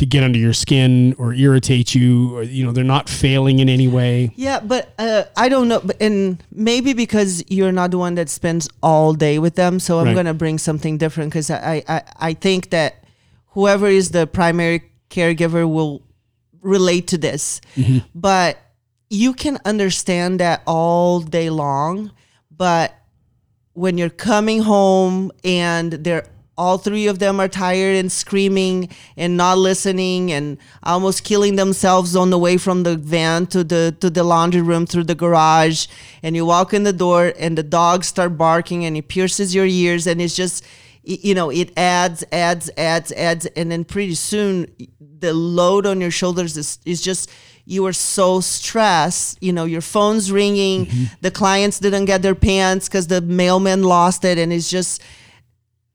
to 0.00 0.06
get 0.06 0.24
under 0.24 0.38
your 0.38 0.54
skin 0.54 1.14
or 1.18 1.34
irritate 1.34 1.94
you 1.94 2.34
or 2.34 2.42
you 2.42 2.64
know 2.64 2.72
they're 2.72 2.92
not 2.96 3.06
failing 3.08 3.58
in 3.58 3.68
any 3.68 3.86
way. 3.86 4.32
Yeah, 4.34 4.58
but 4.60 4.94
uh, 4.98 5.24
I 5.36 5.50
don't 5.50 5.68
know, 5.68 5.82
and 6.00 6.42
maybe 6.50 6.94
because 6.94 7.44
you're 7.48 7.70
not 7.72 7.90
the 7.90 7.98
one 7.98 8.14
that 8.14 8.30
spends 8.30 8.66
all 8.82 9.12
day 9.12 9.38
with 9.38 9.56
them, 9.56 9.78
so 9.78 9.98
I'm 10.00 10.06
Right. 10.06 10.14
gonna 10.16 10.32
bring 10.34 10.56
something 10.58 10.96
different 10.98 11.30
because 11.30 11.50
I, 11.50 11.84
I 11.86 12.02
I 12.30 12.32
think 12.34 12.70
that 12.70 13.04
whoever 13.54 13.88
is 13.88 14.10
the 14.10 14.26
primary 14.26 14.82
caregiver 15.10 15.68
will 15.68 16.00
relate 16.62 17.06
to 17.08 17.18
this, 17.18 17.60
but 18.14 18.56
you 19.10 19.34
can 19.34 19.58
understand 19.66 20.40
that 20.40 20.62
all 20.66 21.20
day 21.20 21.50
long, 21.50 22.10
but 22.50 22.94
when 23.74 23.98
you're 23.98 24.08
coming 24.30 24.62
home 24.62 25.30
and 25.44 25.92
they're 25.92 26.24
all 26.56 26.76
three 26.76 27.06
of 27.06 27.18
them 27.18 27.40
are 27.40 27.48
tired 27.48 27.96
and 27.96 28.12
screaming 28.12 28.88
and 29.16 29.36
not 29.36 29.56
listening 29.56 30.30
and 30.30 30.58
almost 30.82 31.24
killing 31.24 31.56
themselves 31.56 32.14
on 32.14 32.30
the 32.30 32.38
way 32.38 32.58
from 32.58 32.82
the 32.82 32.96
van 32.96 33.46
to 33.46 33.64
the 33.64 33.96
to 34.00 34.10
the 34.10 34.22
laundry 34.22 34.60
room 34.60 34.84
through 34.84 35.04
the 35.04 35.14
garage. 35.14 35.86
And 36.22 36.36
you 36.36 36.44
walk 36.44 36.74
in 36.74 36.82
the 36.82 36.92
door 36.92 37.32
and 37.38 37.56
the 37.56 37.62
dogs 37.62 38.08
start 38.08 38.36
barking 38.36 38.84
and 38.84 38.96
it 38.96 39.08
pierces 39.08 39.54
your 39.54 39.66
ears 39.66 40.06
and 40.06 40.20
it's 40.20 40.36
just 40.36 40.64
you 41.02 41.34
know 41.34 41.50
it 41.50 41.72
adds 41.78 42.24
adds 42.30 42.70
adds 42.76 43.10
adds. 43.12 43.46
And 43.46 43.72
then 43.72 43.84
pretty 43.84 44.14
soon 44.14 44.66
the 44.98 45.32
load 45.32 45.86
on 45.86 46.00
your 46.00 46.10
shoulders 46.10 46.56
is, 46.56 46.78
is 46.84 47.00
just 47.00 47.30
you 47.64 47.86
are 47.86 47.92
so 47.92 48.40
stressed. 48.40 49.38
You 49.40 49.52
know 49.52 49.64
your 49.64 49.80
phone's 49.80 50.30
ringing. 50.30 50.86
Mm-hmm. 50.86 51.04
The 51.22 51.30
clients 51.30 51.78
didn't 51.78 52.04
get 52.04 52.20
their 52.20 52.34
pants 52.34 52.88
because 52.88 53.06
the 53.06 53.20
mailman 53.20 53.82
lost 53.82 54.24
it 54.24 54.36
and 54.36 54.52
it's 54.52 54.68
just 54.68 55.00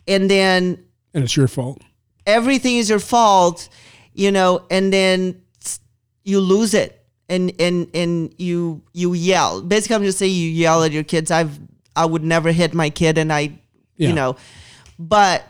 and 0.07 0.29
then 0.29 0.83
and 1.13 1.23
it's 1.23 1.35
your 1.37 1.47
fault. 1.47 1.81
everything 2.25 2.77
is 2.77 2.89
your 2.89 2.99
fault 2.99 3.69
you 4.13 4.31
know 4.31 4.63
and 4.69 4.91
then 4.93 5.41
you 6.23 6.39
lose 6.39 6.73
it. 6.73 6.91
And 7.27 7.51
and 7.59 7.87
and 7.95 8.33
you 8.37 8.81
you 8.93 9.13
yell. 9.13 9.61
Basically 9.61 9.95
i'm 9.95 10.03
just 10.03 10.17
saying 10.19 10.33
you 10.35 10.49
yell 10.49 10.83
at 10.83 10.91
your 10.91 11.03
kids. 11.03 11.31
I've 11.31 11.57
i 11.95 12.05
would 12.05 12.23
never 12.23 12.51
hit 12.51 12.73
my 12.73 12.89
kid 12.89 13.17
and 13.17 13.31
i 13.33 13.41
Yeah. 13.97 14.09
you 14.09 14.13
know. 14.13 14.35
But 14.99 15.43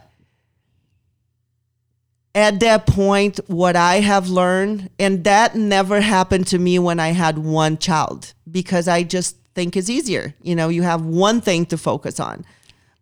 at 2.33 2.59
that 2.59 2.85
point 2.85 3.39
what 3.47 3.75
i 3.75 3.95
have 4.01 4.27
learned 4.29 4.89
and 4.99 5.23
that 5.23 5.55
never 5.55 6.01
happened 6.01 6.45
to 6.47 6.59
me 6.59 6.77
when 6.79 6.99
i 6.99 7.09
had 7.09 7.37
one 7.37 7.77
child 7.77 8.33
because 8.51 8.87
i 8.87 9.03
just 9.03 9.37
think 9.53 9.77
it's 9.77 9.89
easier. 9.89 10.33
You 10.41 10.53
know 10.53 10.67
you 10.67 10.83
have 10.83 11.01
one 11.05 11.39
thing 11.39 11.65
to 11.67 11.77
focus 11.77 12.19
on 12.19 12.45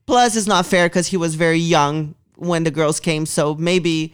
plus 0.05 0.35
it's 0.35 0.47
not 0.47 0.65
fair 0.65 0.87
because 0.87 1.07
he 1.07 1.17
was 1.17 1.35
very 1.35 1.59
young 1.59 2.15
when 2.35 2.63
the 2.63 2.71
girls 2.71 2.99
came 2.99 3.25
so 3.25 3.55
maybe 3.55 4.13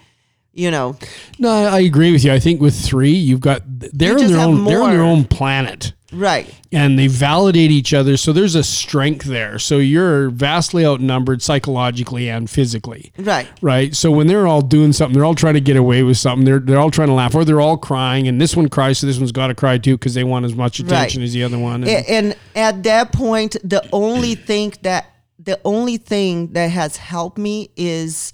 you 0.51 0.71
know. 0.71 0.95
No 1.37 1.49
i 1.51 1.79
agree 1.79 2.11
with 2.11 2.25
you. 2.25 2.33
I 2.33 2.39
think 2.39 2.59
with 2.59 2.75
three 2.79 3.11
you've 3.11 3.39
got 3.39 3.61
they're 3.65 4.17
in 4.17 4.27
their 4.27 4.39
own 4.39 4.65
they're 4.65 4.81
on 4.81 4.89
their 4.91 5.03
own 5.03 5.23
planet. 5.25 5.93
Right. 6.11 6.51
And 6.71 6.97
they 6.97 7.05
validate 7.05 7.69
each 7.69 7.93
other 7.93 8.17
so 8.17 8.33
there's 8.33 8.55
a 8.55 8.63
strength 8.63 9.25
there. 9.25 9.59
So 9.59 9.77
you're 9.77 10.31
vastly 10.31 10.83
outnumbered 10.83 11.43
psychologically 11.43 12.29
and 12.31 12.49
physically. 12.49 13.13
Right. 13.19 13.47
Right? 13.61 13.95
So 13.95 14.09
when 14.09 14.25
they're 14.25 14.47
all 14.47 14.61
doing 14.63 14.91
something 14.91 15.13
they're 15.15 15.23
all 15.25 15.35
trying 15.35 15.53
to 15.53 15.61
get 15.61 15.77
away 15.77 16.01
with 16.01 16.17
something 16.17 16.45
they're, 16.45 16.59
they're 16.59 16.79
all 16.79 16.91
trying 16.91 17.09
to 17.09 17.13
laugh 17.13 17.35
or 17.35 17.45
they're 17.45 17.61
all 17.61 17.77
crying 17.77 18.27
and 18.27 18.41
this 18.41 18.55
one 18.57 18.69
cries 18.69 18.97
so 18.97 19.07
this 19.07 19.19
one's 19.19 19.31
got 19.31 19.47
to 19.47 19.55
cry 19.55 19.77
too 19.77 19.97
because 19.97 20.15
they 20.15 20.23
want 20.23 20.45
as 20.45 20.55
much 20.55 20.79
attention 20.79 21.21
Right. 21.21 21.25
as 21.25 21.33
the 21.33 21.43
other 21.43 21.59
one 21.59 21.83
and, 21.83 22.05
and 22.07 22.37
at 22.55 22.81
that 22.83 23.13
point 23.13 23.55
the 23.63 23.87
only 23.93 24.33
thing 24.33 24.73
that 24.81 25.05
the 25.39 25.59
only 25.63 25.97
thing 25.97 26.51
that 26.53 26.67
has 26.67 26.97
helped 26.97 27.37
me 27.37 27.69
is 27.77 28.33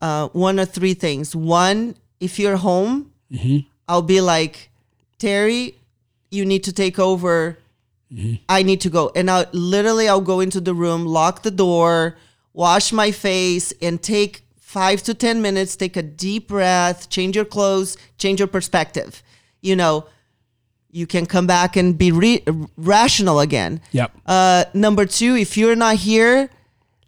uh, 0.00 0.28
one 0.28 0.58
of 0.58 0.70
three 0.70 0.94
things. 0.94 1.36
One 1.36 1.94
if 2.20 2.38
you're 2.38 2.56
home 2.56 3.12
i'll 3.86 4.02
be 4.02 4.20
like 4.20 4.70
terry 5.18 5.76
you 6.30 6.44
need 6.44 6.64
to 6.64 6.72
take 6.72 6.98
over. 6.98 7.58
I 8.48 8.62
need 8.62 8.80
to 8.82 8.90
go. 8.90 9.12
And 9.14 9.30
i 9.30 9.46
literally 9.52 10.08
i'll 10.08 10.20
go 10.20 10.40
into 10.40 10.60
the 10.60 10.74
room 10.74 11.04
lock 11.06 11.42
the 11.42 11.50
door 11.50 12.16
wash 12.54 12.92
my 12.92 13.10
face 13.12 13.72
and 13.82 14.02
take 14.02 14.42
five 14.58 15.02
to 15.02 15.14
ten 15.14 15.40
minutes 15.40 15.76
take 15.76 15.96
a 15.96 16.02
deep 16.02 16.48
breath 16.48 17.08
change 17.08 17.36
your 17.36 17.44
clothes 17.44 17.96
change 18.16 18.40
your 18.40 18.48
perspective. 18.48 19.22
You 19.60 19.76
know 19.76 20.06
you 20.98 21.06
can 21.06 21.24
come 21.34 21.46
back 21.46 21.76
and 21.76 21.96
be 21.96 22.10
re- 22.12 22.44
rational 22.76 23.38
again 23.40 23.80
yep 23.92 24.10
uh, 24.28 24.64
number 24.74 25.06
two, 25.06 25.36
if 25.36 25.56
you're 25.56 25.74
not 25.74 25.96
here, 25.96 26.50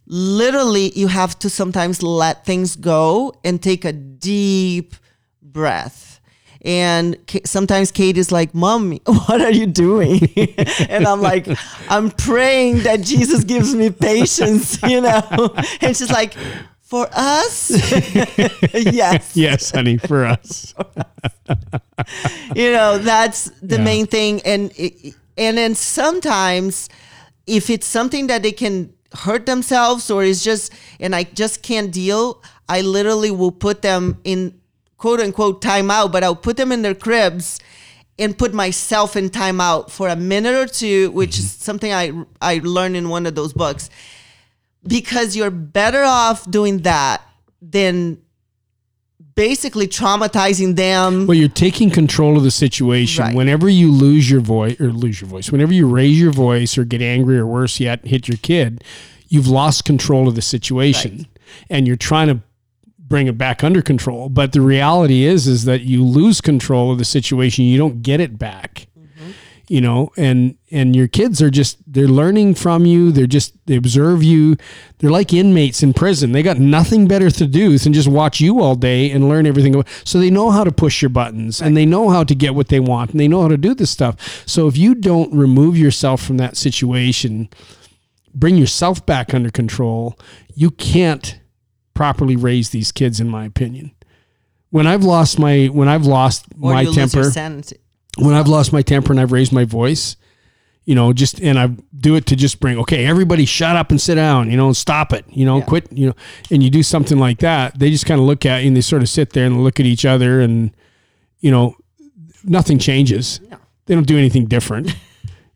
literally 0.06 0.90
you 0.98 1.08
have 1.08 1.38
to 1.38 1.50
sometimes 1.50 2.02
let 2.02 2.46
things 2.46 2.76
go 2.76 3.34
and 3.44 3.62
take 3.62 3.84
a 3.84 3.92
deep 3.92 4.94
breath. 5.42 6.20
And 6.62 7.16
sometimes 7.44 7.90
Kate 7.90 8.18
is 8.18 8.32
like, 8.32 8.54
Mom, 8.54 8.92
what 9.04 9.40
are 9.40 9.50
you 9.52 9.66
doing? 9.66 10.20
and 10.88 11.06
I'm 11.06 11.20
like, 11.20 11.46
I'm 11.88 12.10
praying 12.10 12.80
that 12.80 13.02
Jesus 13.02 13.44
gives 13.44 13.74
me 13.74 13.90
patience, 13.90 14.82
you 14.86 15.00
know? 15.00 15.54
And 15.80 15.96
she's 15.96 16.10
like, 16.10 16.34
For 16.90 17.06
us? 17.12 17.70
yes. 18.74 19.36
yes 19.36 19.70
honey 19.70 19.96
for 19.96 20.24
us 20.34 20.74
you 22.54 22.72
know 22.72 22.98
that's 22.98 23.50
the 23.62 23.76
Yeah. 23.76 23.84
main 23.84 24.06
thing 24.06 24.40
and 24.44 24.72
and 25.36 25.58
then 25.58 25.74
sometimes 25.74 26.88
if 27.46 27.70
it's 27.70 27.86
something 27.86 28.26
that 28.28 28.42
they 28.42 28.52
can 28.52 28.92
hurt 29.14 29.46
themselves 29.46 30.10
or 30.10 30.22
is 30.24 30.42
just 30.42 30.72
and 30.98 31.14
i 31.14 31.24
just 31.24 31.62
can't 31.62 31.92
deal 31.92 32.42
i 32.68 32.80
literally 32.80 33.30
will 33.30 33.52
put 33.52 33.82
them 33.82 34.18
in 34.24 34.54
quote 34.98 35.20
unquote 35.20 35.60
timeout 35.62 36.10
but 36.12 36.22
i'll 36.24 36.36
put 36.36 36.56
them 36.56 36.72
in 36.72 36.82
their 36.82 36.94
cribs 36.94 37.60
and 38.18 38.36
put 38.38 38.52
myself 38.54 39.16
in 39.16 39.28
timeout 39.30 39.90
for 39.90 40.08
a 40.08 40.16
minute 40.16 40.54
or 40.54 40.66
two 40.66 41.10
which 41.10 41.38
is 41.38 41.46
mm-hmm. 41.46 41.62
something 41.62 41.92
i 41.92 42.12
i 42.40 42.60
learned 42.62 42.96
in 42.96 43.08
one 43.08 43.26
of 43.26 43.34
those 43.34 43.52
books 43.52 43.90
because 44.86 45.36
you're 45.36 45.50
better 45.50 46.02
off 46.02 46.50
doing 46.50 46.78
that 46.78 47.22
than 47.60 48.20
basically 49.34 49.86
traumatizing 49.86 50.76
them. 50.76 51.26
Well, 51.26 51.36
you're 51.36 51.48
taking 51.48 51.90
control 51.90 52.36
of 52.36 52.42
the 52.42 52.50
situation. 52.50 53.24
Right. 53.24 53.34
Whenever 53.34 53.68
you 53.68 53.90
lose 53.90 54.30
your 54.30 54.40
voice 54.40 54.80
or 54.80 54.92
lose 54.92 55.20
your 55.20 55.28
voice, 55.28 55.50
whenever 55.50 55.72
you 55.72 55.88
raise 55.88 56.20
your 56.20 56.32
voice 56.32 56.76
or 56.76 56.84
get 56.84 57.02
angry 57.02 57.38
or 57.38 57.46
worse 57.46 57.80
yet, 57.80 58.04
hit 58.06 58.28
your 58.28 58.38
kid, 58.38 58.84
you've 59.28 59.48
lost 59.48 59.84
control 59.84 60.28
of 60.28 60.34
the 60.34 60.42
situation, 60.42 61.26
and 61.68 61.86
you're 61.86 61.96
trying 61.96 62.28
to 62.28 62.40
bring 62.98 63.26
it 63.26 63.36
back 63.36 63.64
under 63.64 63.82
control. 63.82 64.28
But 64.28 64.52
the 64.52 64.60
reality 64.60 65.24
is, 65.24 65.46
is 65.46 65.64
that 65.64 65.82
you 65.82 66.04
lose 66.04 66.40
control 66.40 66.92
of 66.92 66.98
the 66.98 67.04
situation. 67.04 67.64
You 67.64 67.78
don't 67.78 68.02
get 68.02 68.20
it 68.20 68.38
back. 68.38 68.86
You 69.72 69.80
know, 69.80 70.10
and 70.16 70.56
and 70.72 70.96
your 70.96 71.06
kids 71.06 71.40
are 71.40 71.48
just 71.48 71.76
they're 71.86 72.08
learning 72.08 72.56
from 72.56 72.86
you. 72.86 73.12
They're 73.12 73.28
just 73.28 73.52
they 73.66 73.76
observe 73.76 74.20
you. 74.20 74.56
They're 74.98 75.12
like 75.12 75.32
inmates 75.32 75.84
in 75.84 75.92
prison. 75.94 76.32
They 76.32 76.42
got 76.42 76.58
nothing 76.58 77.06
better 77.06 77.30
to 77.30 77.46
do 77.46 77.78
than 77.78 77.92
just 77.92 78.08
watch 78.08 78.40
you 78.40 78.60
all 78.60 78.74
day 78.74 79.12
and 79.12 79.28
learn 79.28 79.46
everything. 79.46 79.76
about- 79.76 79.86
So 80.02 80.18
they 80.18 80.28
know 80.28 80.50
how 80.50 80.64
to 80.64 80.72
push 80.72 81.00
your 81.00 81.08
buttons 81.08 81.62
and 81.62 81.76
they 81.76 81.86
know 81.86 82.08
how 82.10 82.24
to 82.24 82.34
get 82.34 82.56
what 82.56 82.66
they 82.66 82.80
want 82.80 83.12
and 83.12 83.20
they 83.20 83.28
know 83.28 83.42
how 83.42 83.48
to 83.48 83.56
do 83.56 83.72
this 83.76 83.92
stuff. 83.92 84.42
So 84.44 84.66
if 84.66 84.76
you 84.76 84.92
don't 84.96 85.32
remove 85.32 85.78
yourself 85.78 86.20
from 86.20 86.36
that 86.38 86.56
situation, 86.56 87.48
bring 88.34 88.56
yourself 88.56 89.06
back 89.06 89.32
under 89.32 89.50
control, 89.50 90.18
you 90.52 90.72
can't 90.72 91.38
properly 91.94 92.34
raise 92.34 92.70
these 92.70 92.90
kids, 92.90 93.20
in 93.20 93.28
my 93.28 93.44
opinion. 93.44 93.92
When 94.70 94.88
I've 94.88 95.04
lost 95.04 95.38
my 95.38 95.66
when 95.66 95.86
I've 95.86 96.06
lost 96.06 96.46
or 96.60 96.72
my 96.72 96.80
you 96.82 96.88
lose 96.88 96.96
your 96.96 97.06
temper, 97.06 97.30
sanity. 97.30 97.76
When 98.18 98.34
I've 98.34 98.48
lost 98.48 98.72
my 98.72 98.82
temper 98.82 99.12
and 99.12 99.20
I've 99.20 99.32
raised 99.32 99.52
my 99.52 99.64
voice, 99.64 100.16
you 100.84 100.94
know, 100.94 101.12
just 101.12 101.40
and 101.40 101.58
I 101.58 101.68
do 101.96 102.16
it 102.16 102.26
to 102.26 102.36
just 102.36 102.58
bring 102.60 102.78
okay, 102.78 103.06
everybody 103.06 103.44
shut 103.44 103.76
up 103.76 103.90
and 103.90 104.00
sit 104.00 104.16
down, 104.16 104.50
you 104.50 104.56
know, 104.56 104.66
and 104.66 104.76
stop 104.76 105.12
it, 105.12 105.24
you 105.28 105.44
know, 105.44 105.58
Yeah. 105.58 105.64
quit, 105.64 105.92
you 105.92 106.06
know, 106.08 106.14
and 106.50 106.62
you 106.62 106.70
do 106.70 106.82
something 106.82 107.18
like 107.18 107.38
that, 107.38 107.78
they 107.78 107.90
just 107.90 108.06
kind 108.06 108.20
of 108.20 108.26
look 108.26 108.44
at 108.44 108.62
you 108.62 108.68
and 108.68 108.76
they 108.76 108.80
sort 108.80 109.02
of 109.02 109.08
sit 109.08 109.32
there 109.32 109.46
and 109.46 109.62
look 109.62 109.78
at 109.78 109.86
each 109.86 110.04
other 110.04 110.40
and 110.40 110.72
you 111.40 111.50
know, 111.50 111.74
nothing 112.44 112.78
changes. 112.78 113.40
No. 113.50 113.56
They 113.86 113.94
don't 113.94 114.06
do 114.06 114.18
anything 114.18 114.46
different. 114.46 114.94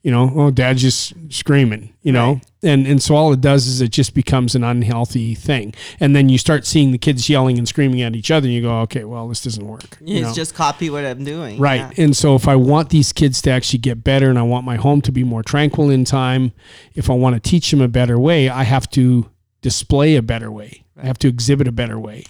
You 0.04 0.10
know, 0.10 0.30
oh 0.36 0.50
dad's 0.50 0.82
just 0.82 1.14
screaming, 1.32 1.92
you 2.02 2.12
know. 2.12 2.34
Right. 2.34 2.46
And 2.62 2.86
and 2.86 3.02
so 3.02 3.16
all 3.16 3.32
it 3.32 3.40
does 3.40 3.66
is 3.66 3.80
it 3.80 3.90
just 3.90 4.14
becomes 4.14 4.54
an 4.54 4.62
unhealthy 4.62 5.34
thing. 5.34 5.74
And 5.98 6.14
then 6.14 6.28
you 6.28 6.36
start 6.38 6.66
seeing 6.66 6.92
the 6.92 6.98
kids 6.98 7.28
yelling 7.28 7.58
and 7.58 7.66
screaming 7.66 8.02
at 8.02 8.14
each 8.14 8.30
other 8.30 8.46
and 8.46 8.54
you 8.54 8.60
go, 8.62 8.80
Okay, 8.82 9.04
well 9.04 9.26
this 9.28 9.42
doesn't 9.42 9.66
work. 9.66 9.96
you 10.02 10.18
It's 10.18 10.28
know? 10.28 10.34
just 10.34 10.54
copy 10.54 10.90
what 10.90 11.04
I'm 11.06 11.24
doing. 11.24 11.58
Right. 11.58 11.90
Yeah. 11.96 12.04
And 12.04 12.16
so 12.16 12.34
if 12.36 12.46
I 12.46 12.54
want 12.54 12.90
these 12.90 13.12
kids 13.14 13.40
to 13.42 13.50
actually 13.50 13.78
get 13.80 14.04
better 14.04 14.28
and 14.28 14.38
I 14.38 14.42
want 14.42 14.64
my 14.66 14.76
home 14.76 15.00
to 15.02 15.10
be 15.12 15.24
more 15.24 15.42
tranquil 15.42 15.88
in 15.90 16.04
time, 16.04 16.52
if 16.94 17.08
I 17.10 17.14
want 17.14 17.34
to 17.34 17.40
teach 17.50 17.70
them 17.70 17.80
a 17.80 17.88
better 17.88 18.18
way, 18.18 18.48
I 18.50 18.62
have 18.64 18.88
to 18.90 19.28
display 19.62 20.16
a 20.16 20.22
better 20.22 20.52
way. 20.52 20.84
I 21.02 21.06
have 21.06 21.18
to 21.20 21.28
exhibit 21.28 21.66
a 21.66 21.72
better 21.72 21.98
way. 21.98 22.24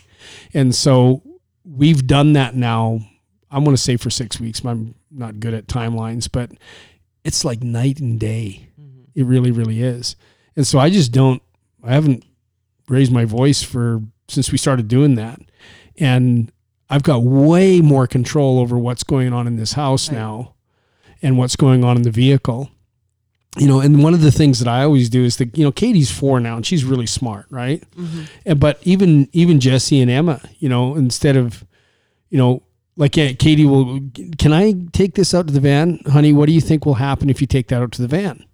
And 0.55 0.75
so 0.75 1.22
we've 1.64 2.07
done 2.07 2.35
that 2.35 2.55
now. 2.55 3.01
I'm 3.51 3.64
going 3.64 3.77
to 3.77 3.83
say 3.83 3.97
for 3.97 4.11
six 4.11 4.41
weeks. 4.41 4.64
I'm 4.64 4.95
not 5.11 5.41
good 5.41 5.55
at 5.55 5.66
timelines, 5.66 6.29
but 6.31 6.51
it's 7.25 7.45
like 7.45 7.62
night 7.62 8.01
and 8.01 8.20
day. 8.20 8.68
Mm-hmm. 8.81 9.03
It 9.14 9.25
really, 9.25 9.51
really 9.51 9.83
is. 9.83 10.16
And 10.57 10.66
so 10.66 10.79
I 10.79 10.91
just 10.91 11.11
don't, 11.12 11.43
I 11.83 11.93
haven't 11.93 12.25
raised 12.89 13.12
my 13.12 13.25
voice 13.25 13.62
for 13.62 14.03
since 14.29 14.53
we 14.53 14.59
started 14.59 14.89
doing 14.89 15.14
that. 15.16 15.41
And 15.99 16.53
I've 16.89 17.03
got 17.03 17.22
way 17.22 17.81
more 17.81 18.07
control 18.07 18.59
over 18.59 18.79
what's 18.79 19.03
going 19.03 19.33
on 19.33 19.47
in 19.47 19.57
this 19.57 19.72
house 19.72 20.09
Right. 20.09 20.18
now 20.18 20.55
and 21.22 21.39
what's 21.39 21.57
going 21.57 21.83
on 21.83 21.97
in 21.97 22.03
the 22.03 22.11
vehicle. 22.11 22.70
You 23.57 23.68
know, 23.68 23.81
and 23.81 24.03
one 24.03 24.14
of 24.14 24.20
the 24.20 24.33
things 24.33 24.59
that 24.59 24.66
I 24.66 24.83
always 24.83 25.09
do 25.09 25.25
is 25.25 25.37
that, 25.37 25.57
you 25.57 25.64
know, 25.64 25.70
Katie's 25.70 26.11
four 26.11 26.41
now 26.41 26.57
and 26.57 26.66
she's 26.66 26.85
really 26.85 27.07
smart, 27.07 27.47
right? 27.51 27.85
Mm-hmm. 27.93 28.22
And, 28.45 28.61
but 28.61 28.81
even 28.83 29.29
even 29.33 29.61
Jesse 29.61 30.01
and 30.01 30.11
Emma, 30.11 30.41
you 30.59 30.68
know, 30.68 30.97
instead 30.97 31.37
of, 31.37 31.64
you 32.31 32.39
know, 32.39 32.64
like 32.97 33.17
yeah, 33.17 33.33
Katie 33.33 33.65
will, 33.65 34.01
can 34.39 34.53
I 34.53 34.75
take 34.93 35.15
this 35.15 35.35
out 35.35 35.47
to 35.49 35.53
the 35.53 35.61
van, 35.61 36.01
honey? 36.07 36.33
What 36.33 36.47
do 36.47 36.53
you 36.53 36.61
think 36.61 36.87
will 36.87 36.95
happen 36.95 37.29
if 37.29 37.41
you 37.41 37.47
take 37.47 37.69
that 37.69 37.83
out 37.83 37.93
to 37.93 38.03
the 38.03 38.09
van? 38.09 38.45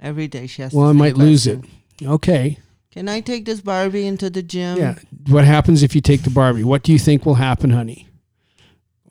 Every 0.00 0.28
day 0.28 0.46
she 0.46 0.62
has. 0.62 0.72
Well, 0.72 0.88
I 0.88 0.92
might 0.92 1.16
lose 1.16 1.46
it. 1.46 1.64
Okay, 2.04 2.58
Can 2.92 3.08
I 3.08 3.20
take 3.20 3.44
this 3.44 3.60
Barbie 3.60 4.06
into 4.06 4.30
the 4.30 4.42
gym? 4.42 4.78
Yeah. 4.78 4.94
What 5.26 5.44
happens 5.44 5.82
if 5.82 5.94
you 5.94 6.00
take 6.00 6.22
the 6.22 6.30
Barbie? 6.30 6.64
What 6.64 6.82
do 6.82 6.92
you 6.92 6.98
think 6.98 7.26
will 7.26 7.34
happen, 7.34 7.70
honey? 7.70 8.08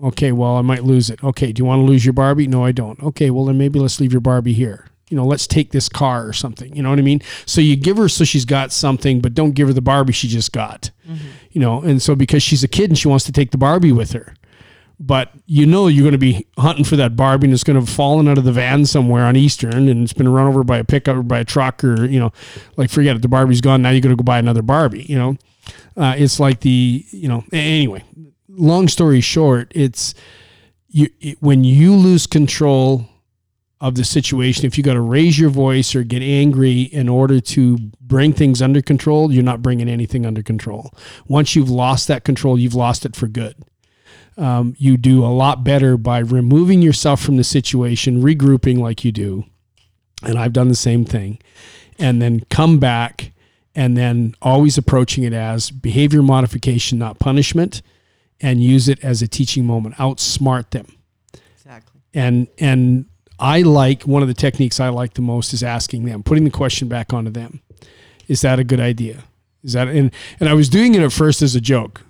Okay, 0.01 0.31
well, 0.31 0.55
I 0.57 0.61
might 0.61 0.83
lose 0.83 1.09
it. 1.09 1.23
Okay, 1.23 1.51
do 1.51 1.61
you 1.61 1.65
want 1.65 1.79
to 1.81 1.85
lose 1.85 2.05
your 2.05 2.13
Barbie? 2.13 2.47
No, 2.47 2.63
I 2.63 2.71
don't. 2.71 3.01
Okay, 3.01 3.29
well, 3.29 3.45
then 3.45 3.57
maybe 3.57 3.79
let's 3.79 3.99
leave 3.99 4.11
your 4.11 4.21
Barbie 4.21 4.53
here. 4.53 4.87
You 5.09 5.17
know, 5.17 5.25
let's 5.25 5.47
take 5.47 5.71
this 5.71 5.89
car 5.89 6.27
or 6.27 6.33
something. 6.33 6.75
You 6.75 6.83
know 6.83 6.89
what 6.89 6.99
I 6.99 7.01
mean? 7.01 7.21
So 7.45 7.61
you 7.61 7.75
give 7.75 7.97
her 7.97 8.09
so 8.09 8.23
she's 8.23 8.45
got 8.45 8.71
something, 8.71 9.21
but 9.21 9.33
don't 9.33 9.51
give 9.51 9.67
her 9.67 9.73
the 9.73 9.81
Barbie 9.81 10.13
she 10.13 10.27
just 10.27 10.51
got. 10.51 10.91
Mm-hmm. 11.07 11.27
You 11.51 11.61
know, 11.61 11.81
and 11.81 12.01
so 12.01 12.15
because 12.15 12.43
she's 12.43 12.63
a 12.63 12.67
kid 12.67 12.89
and 12.89 12.97
she 12.97 13.07
wants 13.07 13.25
to 13.25 13.31
take 13.31 13.51
the 13.51 13.57
Barbie 13.57 13.91
with 13.91 14.11
her. 14.11 14.33
But 14.99 15.31
you 15.45 15.67
know 15.67 15.87
you're 15.87 16.03
going 16.03 16.13
to 16.13 16.17
be 16.17 16.47
hunting 16.57 16.83
for 16.83 16.95
that 16.95 17.15
Barbie 17.15 17.45
and 17.45 17.53
it's 17.53 17.63
going 17.63 17.75
to 17.75 17.81
have 17.81 17.89
fallen 17.89 18.27
out 18.27 18.39
of 18.39 18.45
the 18.45 18.51
van 18.51 18.85
somewhere 18.85 19.25
on 19.25 19.35
Eastern 19.35 19.87
and 19.87 20.03
it's 20.03 20.13
been 20.13 20.27
run 20.27 20.47
over 20.47 20.63
by 20.63 20.79
a 20.79 20.83
pickup 20.83 21.17
or 21.17 21.23
by 21.23 21.39
a 21.39 21.45
truck 21.45 21.83
or, 21.83 22.05
you 22.05 22.19
know, 22.19 22.31
like 22.77 22.89
forget 22.89 23.15
it, 23.15 23.21
the 23.21 23.27
Barbie's 23.27 23.61
gone. 23.61 23.83
Now 23.83 23.91
you're 23.91 24.01
going 24.01 24.15
to 24.15 24.21
go 24.21 24.23
buy 24.23 24.39
another 24.39 24.63
Barbie, 24.63 25.03
you 25.03 25.17
know? 25.17 25.37
Uh, 25.95 26.15
it's 26.17 26.39
like 26.39 26.61
the, 26.61 27.05
you 27.11 27.27
know, 27.27 27.43
anyway, 27.51 28.03
long 28.47 28.87
story 28.87 29.21
short, 29.21 29.71
it's 29.75 30.15
you, 30.87 31.09
it, 31.19 31.37
when 31.41 31.63
you 31.63 31.93
lose 31.93 32.25
control 32.25 33.05
of 33.79 33.93
the 33.93 34.03
situation, 34.03 34.65
if 34.65 34.77
you 34.77 34.83
got 34.83 34.93
to 34.93 35.01
raise 35.01 35.37
your 35.37 35.51
voice 35.51 35.93
or 35.93 36.03
get 36.03 36.23
angry 36.23 36.81
in 36.81 37.07
order 37.07 37.39
to 37.39 37.77
bring 38.01 38.33
things 38.33 38.63
under 38.63 38.81
control, 38.81 39.31
you're 39.31 39.43
not 39.43 39.61
bringing 39.61 39.87
anything 39.87 40.25
under 40.25 40.41
control. 40.41 40.91
Once 41.27 41.55
you've 41.55 41.69
lost 41.69 42.07
that 42.07 42.23
control, 42.23 42.57
you've 42.57 42.73
lost 42.73 43.05
it 43.05 43.15
for 43.15 43.27
good 43.27 43.55
um, 44.37 44.75
you 44.77 44.97
do 44.97 45.23
a 45.23 45.27
lot 45.27 45.63
better 45.63 45.97
by 45.97 46.19
removing 46.19 46.81
yourself 46.81 47.21
from 47.21 47.37
the 47.37 47.43
situation, 47.43 48.21
regrouping 48.21 48.77
like 48.77 49.03
you 49.03 49.11
do. 49.11 49.45
And 50.23 50.37
I've 50.37 50.53
done 50.53 50.67
the 50.67 50.75
same 50.75 51.05
thing. 51.05 51.39
And 51.99 52.21
then 52.21 52.41
come 52.49 52.79
back 52.79 53.31
and 53.75 53.97
then 53.97 54.35
always 54.41 54.77
approaching 54.77 55.23
it 55.23 55.33
as 55.33 55.71
behavior 55.71 56.21
modification, 56.21 56.99
not 56.99 57.19
punishment, 57.19 57.81
and 58.39 58.61
use 58.61 58.87
it 58.87 59.03
as 59.03 59.21
a 59.21 59.27
teaching 59.27 59.65
moment. 59.65 59.95
Outsmart 59.95 60.71
them. 60.71 60.87
Exactly. 61.55 62.01
And 62.13 62.47
and 62.59 63.05
I 63.39 63.61
like 63.61 64.03
one 64.03 64.21
of 64.21 64.27
the 64.27 64.33
techniques 64.33 64.79
I 64.79 64.89
like 64.89 65.13
the 65.13 65.21
most 65.21 65.53
is 65.53 65.63
asking 65.63 66.05
them, 66.05 66.23
putting 66.23 66.43
the 66.43 66.49
question 66.49 66.87
back 66.87 67.13
onto 67.13 67.31
them. 67.31 67.61
Is 68.27 68.41
that 68.41 68.59
a 68.59 68.63
good 68.63 68.79
idea? 68.79 69.23
Is 69.63 69.73
that 69.73 69.87
and 69.87 70.11
and 70.39 70.49
I 70.49 70.53
was 70.53 70.69
doing 70.69 70.95
it 70.95 71.01
at 71.01 71.11
first 71.11 71.41
as 71.41 71.55
a 71.55 71.61
joke 71.61 72.03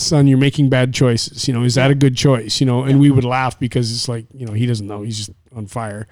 son, 0.00 0.26
you're 0.26 0.38
making 0.38 0.68
bad 0.68 0.94
choices. 0.94 1.48
You 1.48 1.54
know, 1.54 1.62
is 1.62 1.74
that 1.74 1.90
a 1.90 1.94
good 1.94 2.16
choice? 2.16 2.60
You 2.60 2.66
know, 2.66 2.82
and 2.82 3.00
we 3.00 3.10
would 3.10 3.24
laugh 3.24 3.58
because 3.58 3.92
it's 3.92 4.08
like, 4.08 4.26
you 4.32 4.46
know, 4.46 4.52
he 4.52 4.66
doesn't 4.66 4.86
know. 4.86 5.02
He's 5.02 5.18
just 5.18 5.30
on 5.54 5.66
fire. 5.66 6.06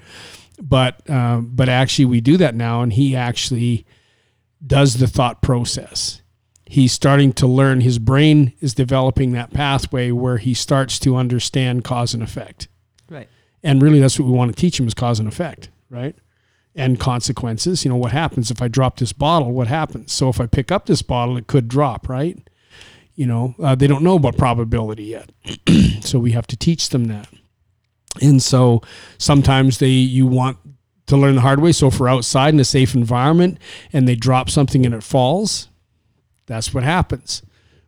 But 0.60 1.08
um, 1.10 1.50
but 1.52 1.68
actually, 1.68 2.06
we 2.06 2.20
do 2.20 2.36
that 2.38 2.54
now, 2.54 2.82
and 2.82 2.92
he 2.92 3.14
actually 3.14 3.86
does 4.66 4.94
the 4.94 5.06
thought 5.06 5.42
process. 5.42 6.22
He's 6.64 6.92
starting 6.92 7.32
to 7.34 7.46
learn. 7.46 7.80
His 7.80 7.98
brain 7.98 8.52
is 8.60 8.74
developing 8.74 9.32
that 9.32 9.52
pathway 9.52 10.10
where 10.10 10.38
he 10.38 10.54
starts 10.54 10.98
to 11.00 11.16
understand 11.16 11.84
cause 11.84 12.12
and 12.14 12.22
effect. 12.22 12.68
Right. 13.08 13.28
And 13.62 13.82
really, 13.82 14.00
that's 14.00 14.18
what 14.18 14.26
we 14.26 14.32
want 14.32 14.54
to 14.54 14.60
teach 14.60 14.80
him 14.80 14.86
is 14.86 14.94
cause 14.94 15.18
and 15.20 15.28
effect, 15.28 15.68
right? 15.90 16.16
And 16.74 16.98
consequences. 16.98 17.84
You 17.84 17.90
know, 17.90 17.96
what 17.96 18.12
happens 18.12 18.50
if 18.50 18.60
I 18.60 18.68
drop 18.68 18.98
this 18.98 19.12
bottle? 19.12 19.52
What 19.52 19.68
happens? 19.68 20.12
So 20.12 20.28
if 20.28 20.40
I 20.40 20.46
pick 20.46 20.72
up 20.72 20.86
this 20.86 21.02
bottle, 21.02 21.36
it 21.36 21.46
could 21.46 21.68
drop, 21.68 22.08
right? 22.08 22.38
You 23.16 23.26
know, 23.26 23.54
uh, 23.62 23.74
they 23.74 23.86
don't 23.86 24.04
know 24.04 24.16
about 24.16 24.36
probability 24.36 25.04
yet, 25.04 25.30
so 26.00 26.18
we 26.18 26.32
have 26.32 26.46
to 26.48 26.56
teach 26.56 26.90
them 26.90 27.06
that. 27.06 27.28
And 28.20 28.42
so 28.42 28.82
sometimes 29.18 29.78
they 29.78 29.88
you 29.88 30.26
want 30.26 30.58
to 31.06 31.16
learn 31.16 31.36
the 31.36 31.40
hard 31.40 31.60
way. 31.60 31.72
So 31.72 31.88
if 31.88 31.98
we're 31.98 32.08
outside 32.08 32.52
in 32.54 32.60
a 32.60 32.64
safe 32.64 32.94
environment 32.94 33.58
and 33.92 34.06
they 34.06 34.16
drop 34.16 34.50
something 34.50 34.84
and 34.84 34.94
it 34.94 35.02
falls, 35.02 35.68
that's 36.46 36.74
what 36.74 36.84
happens, 36.84 37.42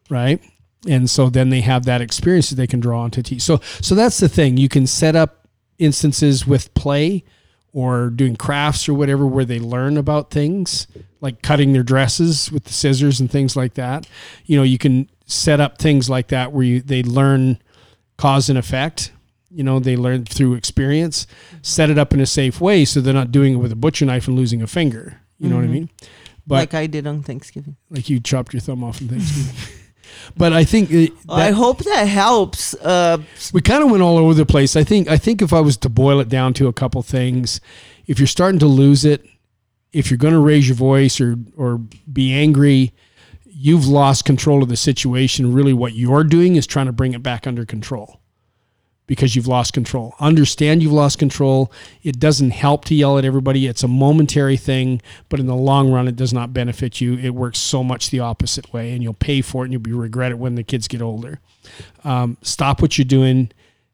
right? 0.08 0.40
And 0.88 1.10
so 1.10 1.28
then 1.28 1.50
they 1.50 1.60
have 1.60 1.84
that 1.84 2.00
experience 2.00 2.50
that 2.50 2.56
they 2.56 2.66
can 2.66 2.80
draw 2.80 3.02
on 3.02 3.10
to 3.12 3.22
teach. 3.22 3.42
So 3.42 3.60
so 3.80 3.94
that's 3.94 4.18
the 4.18 4.28
thing. 4.28 4.56
You 4.56 4.68
can 4.68 4.86
set 4.86 5.16
up 5.16 5.48
instances 5.78 6.46
with 6.46 6.72
play 6.74 7.24
or 7.72 8.10
doing 8.10 8.36
crafts 8.36 8.88
or 8.88 8.94
whatever 8.94 9.26
where 9.26 9.44
they 9.44 9.58
learn 9.58 9.96
about 9.96 10.30
things 10.30 10.86
like 11.20 11.42
cutting 11.42 11.72
their 11.72 11.82
dresses 11.82 12.50
with 12.50 12.64
the 12.64 12.72
scissors 12.72 13.20
and 13.20 13.30
things 13.30 13.56
like 13.56 13.74
that. 13.74 14.06
You 14.46 14.56
know, 14.56 14.62
you 14.62 14.78
can 14.78 15.08
set 15.28 15.60
up 15.60 15.78
things 15.78 16.10
like 16.10 16.28
that 16.28 16.52
where 16.52 16.64
you 16.64 16.80
they 16.80 17.04
learn 17.04 17.62
cause 18.16 18.48
and 18.48 18.58
effect. 18.58 19.12
You 19.50 19.62
know, 19.62 19.78
they 19.78 19.96
learn 19.96 20.24
through 20.24 20.54
experience. 20.54 21.26
Set 21.62 21.88
it 21.88 21.98
up 21.98 22.12
in 22.12 22.20
a 22.20 22.26
safe 22.26 22.60
way 22.60 22.84
so 22.84 23.00
they're 23.00 23.14
not 23.14 23.30
doing 23.30 23.54
it 23.54 23.56
with 23.56 23.72
a 23.72 23.76
butcher 23.76 24.04
knife 24.04 24.26
and 24.26 24.36
losing 24.36 24.60
a 24.60 24.66
finger. 24.66 25.20
You 25.38 25.48
know 25.48 25.56
what 25.56 25.64
I 25.64 25.68
mean? 25.68 25.88
But 26.46 26.54
like 26.54 26.74
I 26.74 26.86
did 26.86 27.06
on 27.06 27.22
Thanksgiving. 27.22 27.76
like 27.90 28.08
you 28.10 28.20
chopped 28.20 28.52
your 28.52 28.60
thumb 28.60 28.82
off 28.82 29.00
on 29.00 29.08
Thanksgiving. 29.08 29.54
but 30.36 30.52
I 30.52 30.64
think 30.64 30.90
uh, 30.92 31.32
I 31.32 31.50
hope 31.50 31.84
that 31.84 32.04
helps. 32.04 32.74
Uh, 32.74 33.18
we 33.52 33.60
kind 33.60 33.84
of 33.84 33.90
went 33.90 34.02
all 34.02 34.18
over 34.18 34.34
the 34.34 34.46
place. 34.46 34.74
I 34.74 34.82
think 34.82 35.08
I 35.08 35.18
think 35.18 35.42
if 35.42 35.52
I 35.52 35.60
was 35.60 35.76
to 35.78 35.88
boil 35.88 36.20
it 36.20 36.28
down 36.28 36.54
to 36.54 36.66
a 36.66 36.72
couple 36.72 37.02
things, 37.02 37.60
if 38.06 38.18
you're 38.18 38.26
starting 38.26 38.58
to 38.60 38.66
lose 38.66 39.04
it, 39.04 39.24
if 39.92 40.10
you're 40.10 40.18
going 40.18 40.34
to 40.34 40.40
raise 40.40 40.66
your 40.66 40.76
voice 40.76 41.20
or 41.20 41.36
or 41.56 41.78
be 42.10 42.32
angry, 42.32 42.92
you've 43.60 43.88
lost 43.88 44.24
control 44.24 44.62
of 44.62 44.68
the 44.68 44.76
situation. 44.76 45.52
Really, 45.52 45.72
what 45.72 45.94
you're 45.94 46.22
doing 46.22 46.54
is 46.54 46.66
trying 46.66 46.86
to 46.86 46.92
bring 46.92 47.12
it 47.12 47.24
back 47.24 47.44
under 47.44 47.64
control 47.64 48.20
because 49.08 49.34
you've 49.34 49.48
lost 49.48 49.72
control. 49.72 50.14
Understand 50.20 50.80
you've 50.80 50.92
lost 50.92 51.18
control. 51.18 51.72
It 52.04 52.20
doesn't 52.20 52.50
help 52.50 52.84
to 52.84 52.94
yell 52.94 53.18
at 53.18 53.24
everybody. 53.24 53.66
It's 53.66 53.82
a 53.82 53.88
momentary 53.88 54.56
thing, 54.56 55.02
but 55.28 55.40
in 55.40 55.46
the 55.46 55.56
long 55.56 55.90
run, 55.90 56.06
it 56.06 56.14
does 56.14 56.32
not 56.32 56.52
benefit 56.52 57.00
you. 57.00 57.18
It 57.18 57.30
works 57.30 57.58
so 57.58 57.82
much 57.82 58.10
the 58.10 58.20
opposite 58.20 58.72
way, 58.72 58.92
and 58.92 59.02
you'll 59.02 59.14
pay 59.14 59.40
for 59.40 59.64
it 59.64 59.66
and 59.66 59.72
you'll 59.72 59.82
be 59.82 59.92
regret 59.92 60.30
it 60.30 60.38
when 60.38 60.54
the 60.54 60.62
kids 60.62 60.86
get 60.86 61.02
older. 61.02 61.40
Um, 62.04 62.36
stop 62.42 62.80
what 62.80 62.96
you're 62.96 63.04
doing, 63.06 63.50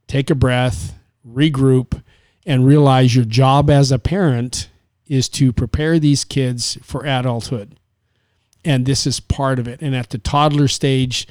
take 0.08 0.28
a 0.28 0.34
breath, 0.34 0.94
regroup, 1.26 2.02
and 2.44 2.66
realize 2.66 3.14
your 3.16 3.24
job 3.24 3.70
as 3.70 3.90
a 3.90 3.98
parent 3.98 4.68
is 5.06 5.30
to 5.30 5.54
prepare 5.54 5.98
these 5.98 6.22
kids 6.24 6.76
for 6.82 7.06
adulthood. 7.06 7.78
And 8.64 8.86
this 8.86 9.06
is 9.06 9.20
part 9.20 9.58
of 9.58 9.68
it. 9.68 9.82
And 9.82 9.94
at 9.94 10.10
the 10.10 10.18
toddler 10.18 10.68
stage, 10.68 11.26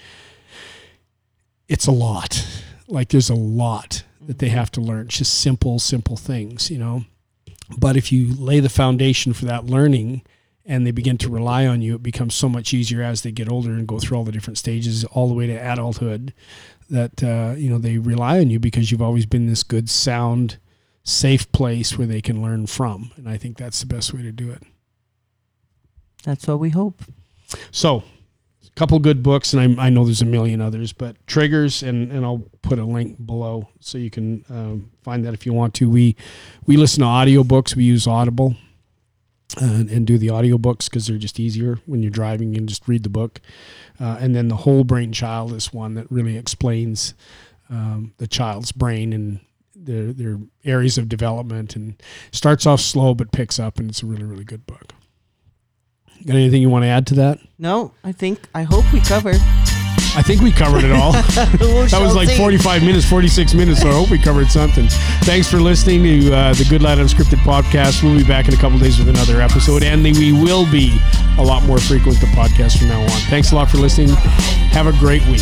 it's 1.68 1.88
a 1.88 1.92
lot 1.92 2.46
like 2.88 3.10
there's 3.10 3.30
a 3.30 3.36
lot 3.36 4.04
that 4.22 4.40
they 4.40 4.50
have 4.50 4.72
to 4.72 4.82
learn. 4.82 5.08
It's 5.08 5.18
just 5.18 5.42
simple, 5.42 5.80
simple 5.80 6.16
things, 6.16 6.70
you 6.70 6.78
know. 6.78 7.06
But 7.78 7.98
if 7.98 8.12
you 8.12 8.34
lay 8.34 8.60
the 8.60 8.70
foundation 8.70 9.34
for 9.34 9.46
that 9.46 9.66
learning 9.66 10.22
and 10.66 10.86
they 10.86 10.92
begin 10.92 11.18
to 11.20 11.30
rely 11.30 11.66
on 11.66 11.82
you, 11.82 11.96
it 11.96 12.04
becomes 12.04 12.36
so 12.36 12.48
much 12.48 12.74
easier 12.74 13.02
as 13.02 13.22
they 13.22 13.32
get 13.32 13.52
older 13.52 13.72
and 13.72 13.88
go 13.88 14.00
through 14.00 14.18
all 14.18 14.24
the 14.24 14.32
different 14.32 14.58
stages, 14.58 15.04
all 15.06 15.28
the 15.28 15.34
way 15.34 15.48
to 15.48 15.54
adulthood, 15.54 16.34
that 16.90 17.24
uh, 17.24 17.56
you 17.58 17.70
know 17.70 17.78
they 17.78 17.98
rely 17.98 18.40
on 18.40 18.50
you 18.50 18.60
because 18.60 18.92
you've 18.92 19.02
always 19.02 19.26
been 19.26 19.48
this 19.48 19.64
good, 19.64 19.90
sound, 19.90 20.58
safe 21.04 21.52
place 21.52 21.98
where 21.98 22.08
they 22.08 22.22
can 22.22 22.42
learn 22.42 22.68
from. 22.68 23.12
And 23.18 23.28
I 23.28 23.38
think 23.38 23.58
that's 23.58 23.80
the 23.80 23.88
best 23.88 24.14
way 24.14 24.22
to 24.22 24.32
do 24.32 24.52
it. 24.52 24.64
That's 26.24 26.48
what 26.48 26.60
we 26.60 26.70
hope. 26.70 27.04
So 27.72 28.04
a 28.66 28.70
couple 28.76 28.98
good 29.00 29.22
books, 29.22 29.54
and 29.54 29.80
I, 29.80 29.86
I, 29.86 29.90
know 29.90 30.04
there's 30.04 30.22
a 30.22 30.26
million 30.26 30.62
others, 30.62 30.94
but 30.94 31.16
Triggers, 31.28 31.84
and, 31.84 32.12
and 32.12 32.26
I'll 32.26 32.44
put 32.62 32.80
a 32.80 32.86
link 32.86 33.24
below 33.24 33.70
so 33.80 33.98
you 33.98 34.10
can 34.10 34.44
um, 34.50 34.92
find 35.04 35.26
that 35.26 35.34
if 35.34 35.46
you 35.46 35.54
want 35.54 35.74
to. 35.76 35.90
We 35.90 36.16
we 36.66 36.78
listen 36.78 37.02
to 37.02 37.08
audiobooks. 37.08 37.76
We 37.76 37.84
use 37.84 38.08
Audible 38.08 38.56
uh, 39.62 39.84
and 39.90 40.08
do 40.08 40.18
the 40.18 40.28
audiobooks 40.28 40.86
because 40.86 41.08
they're 41.08 41.18
just 41.18 41.40
easier 41.40 41.78
when 41.86 42.02
you're 42.02 42.12
driving. 42.12 42.54
You 42.54 42.62
just 42.62 42.88
read 42.88 43.04
the 43.04 43.10
book. 43.10 43.42
Uh, 44.00 44.18
and 44.20 44.36
then 44.36 44.48
the 44.48 44.58
whole 44.58 44.84
brain 44.84 45.12
child 45.12 45.54
is 45.54 45.72
one 45.72 45.94
that 45.96 46.12
really 46.12 46.38
explains 46.38 47.14
um, 47.70 48.14
the 48.18 48.28
child's 48.28 48.72
brain 48.72 49.14
and 49.14 49.40
their 49.76 50.14
their 50.14 50.40
areas 50.64 50.98
of 50.98 51.10
development 51.10 51.76
and 51.76 52.02
starts 52.32 52.66
off 52.66 52.80
slow 52.80 53.14
but 53.14 53.32
picks 53.32 53.60
up 53.60 53.80
and 53.80 53.90
it's 53.90 54.02
a 54.02 54.06
really 54.06 54.24
really 54.24 54.44
good 54.44 54.66
book. 54.66 54.94
Got 56.26 56.36
anything 56.36 56.62
you 56.62 56.70
want 56.70 56.84
to 56.84 56.90
add 56.90 57.08
to 57.08 57.16
that? 57.16 57.40
No, 57.60 57.92
I 58.04 58.12
think 58.12 58.40
I 58.56 58.64
hope 58.64 58.92
we 58.94 59.02
covered. 59.02 59.40
I 60.16 60.22
think 60.22 60.42
we 60.42 60.52
covered 60.52 60.84
it 60.84 60.92
all. 60.92 61.12
that 61.92 62.00
was 62.00 62.16
like 62.16 62.30
see. 62.30 62.38
45 62.38 62.84
minutes, 62.84 63.10
46 63.10 63.56
minutes, 63.56 63.82
so 63.82 63.90
I 63.90 63.94
hope 63.94 64.12
we 64.12 64.20
covered 64.20 64.48
something. 64.48 64.88
Thanks 65.24 65.50
for 65.50 65.58
listening 65.58 66.04
to 66.04 66.34
uh, 66.34 66.54
the 66.54 66.66
Good 66.70 66.84
Lad 66.84 67.00
Unscripted 67.00 67.40
podcast. 67.40 68.04
We'll 68.04 68.16
be 68.16 68.24
back 68.24 68.48
in 68.48 68.54
a 68.54 68.58
couple 68.58 68.78
days 68.78 69.00
with 69.00 69.10
another 69.10 69.42
episode, 69.42 69.82
and 69.82 70.04
we 70.04 70.32
will 70.32 70.70
be 70.72 71.00
a 71.40 71.44
lot 71.44 71.64
more 71.66 71.80
frequent 71.80 72.20
the 72.20 72.28
podcast 72.28 72.78
from 72.78 72.90
now 72.90 73.02
on. 73.02 73.10
Thanks 73.30 73.52
a 73.52 73.56
lot 73.56 73.72
for 73.72 73.78
listening. 73.78 74.10
Have 74.10 74.86
a 74.86 74.94
great 75.00 75.26
week. 75.28 75.42